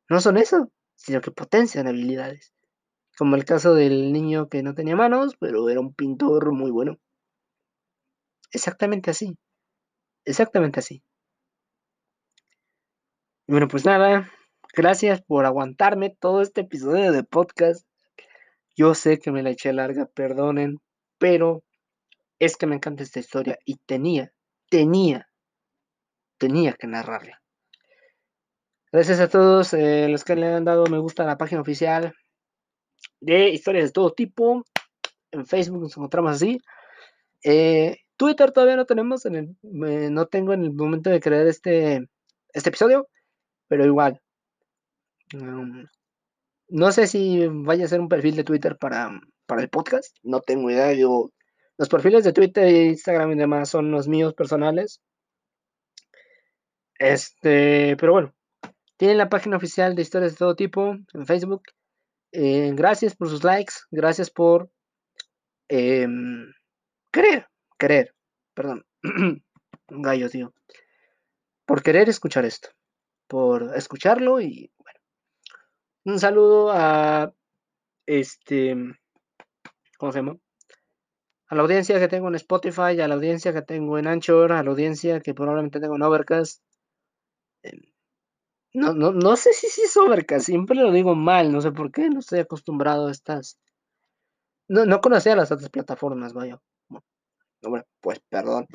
[0.10, 2.55] no son eso, sino que potencian habilidades.
[3.18, 6.98] Como el caso del niño que no tenía manos, pero era un pintor muy bueno.
[8.52, 9.38] Exactamente así.
[10.26, 11.04] Exactamente así.
[13.48, 14.32] Bueno, pues nada,
[14.74, 17.86] gracias por aguantarme todo este episodio de podcast.
[18.76, 20.80] Yo sé que me la eché larga, perdonen,
[21.18, 21.64] pero
[22.40, 24.34] es que me encanta esta historia y tenía,
[24.70, 25.30] tenía,
[26.38, 27.42] tenía que narrarla.
[28.92, 32.14] Gracias a todos eh, los que le han dado me gusta a la página oficial
[33.20, 34.64] de historias de todo tipo.
[35.32, 36.60] En Facebook nos encontramos así.
[37.44, 42.08] Eh, Twitter todavía no tenemos, en el, no tengo en el momento de crear este,
[42.54, 43.08] este episodio,
[43.68, 44.22] pero igual.
[45.34, 45.86] Um,
[46.70, 50.42] no sé si vaya a ser un perfil de Twitter para, para el podcast, no
[50.42, 50.94] tengo idea.
[50.94, 51.32] Yo,
[51.78, 55.02] los perfiles de Twitter, Instagram y demás son los míos personales.
[56.98, 58.34] Este, pero bueno,
[58.98, 61.64] tienen la página oficial de historias de todo tipo en Facebook.
[62.38, 64.70] Eh, gracias por sus likes, gracias por
[65.70, 66.06] eh,
[67.10, 67.48] querer,
[67.80, 68.14] querer,
[68.54, 69.42] perdón, un
[70.04, 70.54] gallo, tío,
[71.66, 72.76] por querer escuchar esto
[73.28, 75.00] por escucharlo y bueno,
[76.04, 77.34] un saludo a
[78.06, 78.76] este,
[79.98, 80.38] ¿cómo se llama?
[81.48, 84.62] A la audiencia que tengo en Spotify, a la audiencia que tengo en Anchor, a
[84.62, 86.62] la audiencia que probablemente tengo en Overcast.
[87.64, 87.80] Em,
[88.76, 92.10] no, no, no sé si es Overcast, siempre lo digo mal, no sé por qué,
[92.10, 93.60] no estoy acostumbrado a estas.
[94.68, 96.60] No, no conocía las otras plataformas, vaya.
[97.62, 98.68] Bueno, pues perdón.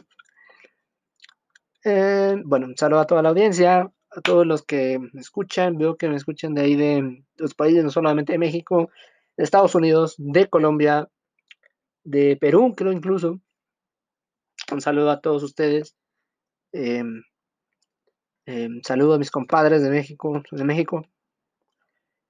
[1.85, 5.79] Eh, bueno, un saludo a toda la audiencia a todos los que me escuchan.
[5.79, 8.91] Veo que me escuchan de ahí de los países, no solamente de México,
[9.37, 11.09] de Estados Unidos, de Colombia,
[12.05, 13.41] de Perú, creo incluso.
[14.73, 15.97] Un saludo a todos ustedes.
[16.73, 17.05] Eh,
[18.83, 21.07] saludo a mis compadres de México, de México.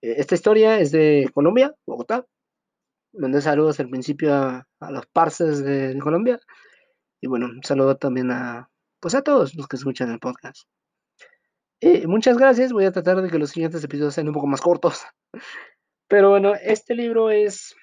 [0.02, 2.26] Eh, esta historia es de Colombia, Bogotá.
[3.12, 6.40] Mandé saludos al principio a, los parces de, Colombia.
[7.20, 8.70] Y bueno, saludo también a,
[9.00, 10.68] pues a todos los que escuchan el podcast.
[11.80, 12.72] Eh, muchas gracias.
[12.72, 15.02] Voy a tratar de que los siguientes episodios sean un poco más cortos.
[16.08, 17.74] Pero bueno, este libro es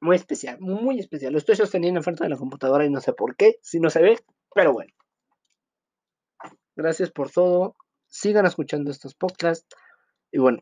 [0.00, 1.34] muy especial, muy especial.
[1.34, 4.18] Estoy sosteniendo enfrente de la computadora y no sé por qué, si no se ve,
[4.54, 4.92] pero bueno.
[6.78, 7.74] Gracias por todo.
[8.06, 9.66] Sigan escuchando estos podcasts.
[10.30, 10.60] Y bueno,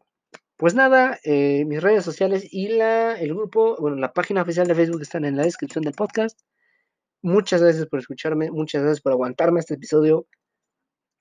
[0.57, 4.75] pues nada, eh, mis redes sociales y la, el grupo, bueno, la página oficial de
[4.75, 6.41] Facebook están en la descripción del podcast.
[7.21, 10.27] Muchas gracias por escucharme, muchas gracias por aguantarme este episodio.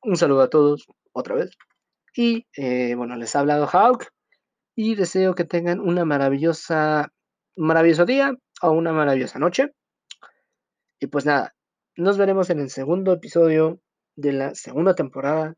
[0.02, 1.52] Un saludo a todos otra vez.
[2.16, 4.08] Y eh, bueno, les ha hablado Hawk
[4.76, 7.12] y deseo que tengan una maravillosa,
[7.58, 9.74] maravilloso día o una maravillosa noche.
[11.02, 11.54] Y pues nada,
[11.98, 13.82] nos veremos en el segundo episodio
[14.16, 15.56] de la segunda temporada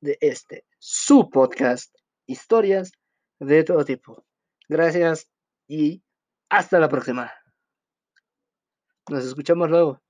[0.00, 1.94] de este, su podcast,
[2.26, 2.92] historias
[3.38, 4.24] de todo tipo.
[4.68, 5.28] Gracias
[5.68, 6.02] y
[6.48, 7.32] hasta la próxima.
[9.08, 10.00] Nos escuchamos luego.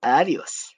[0.00, 0.74] Adiós.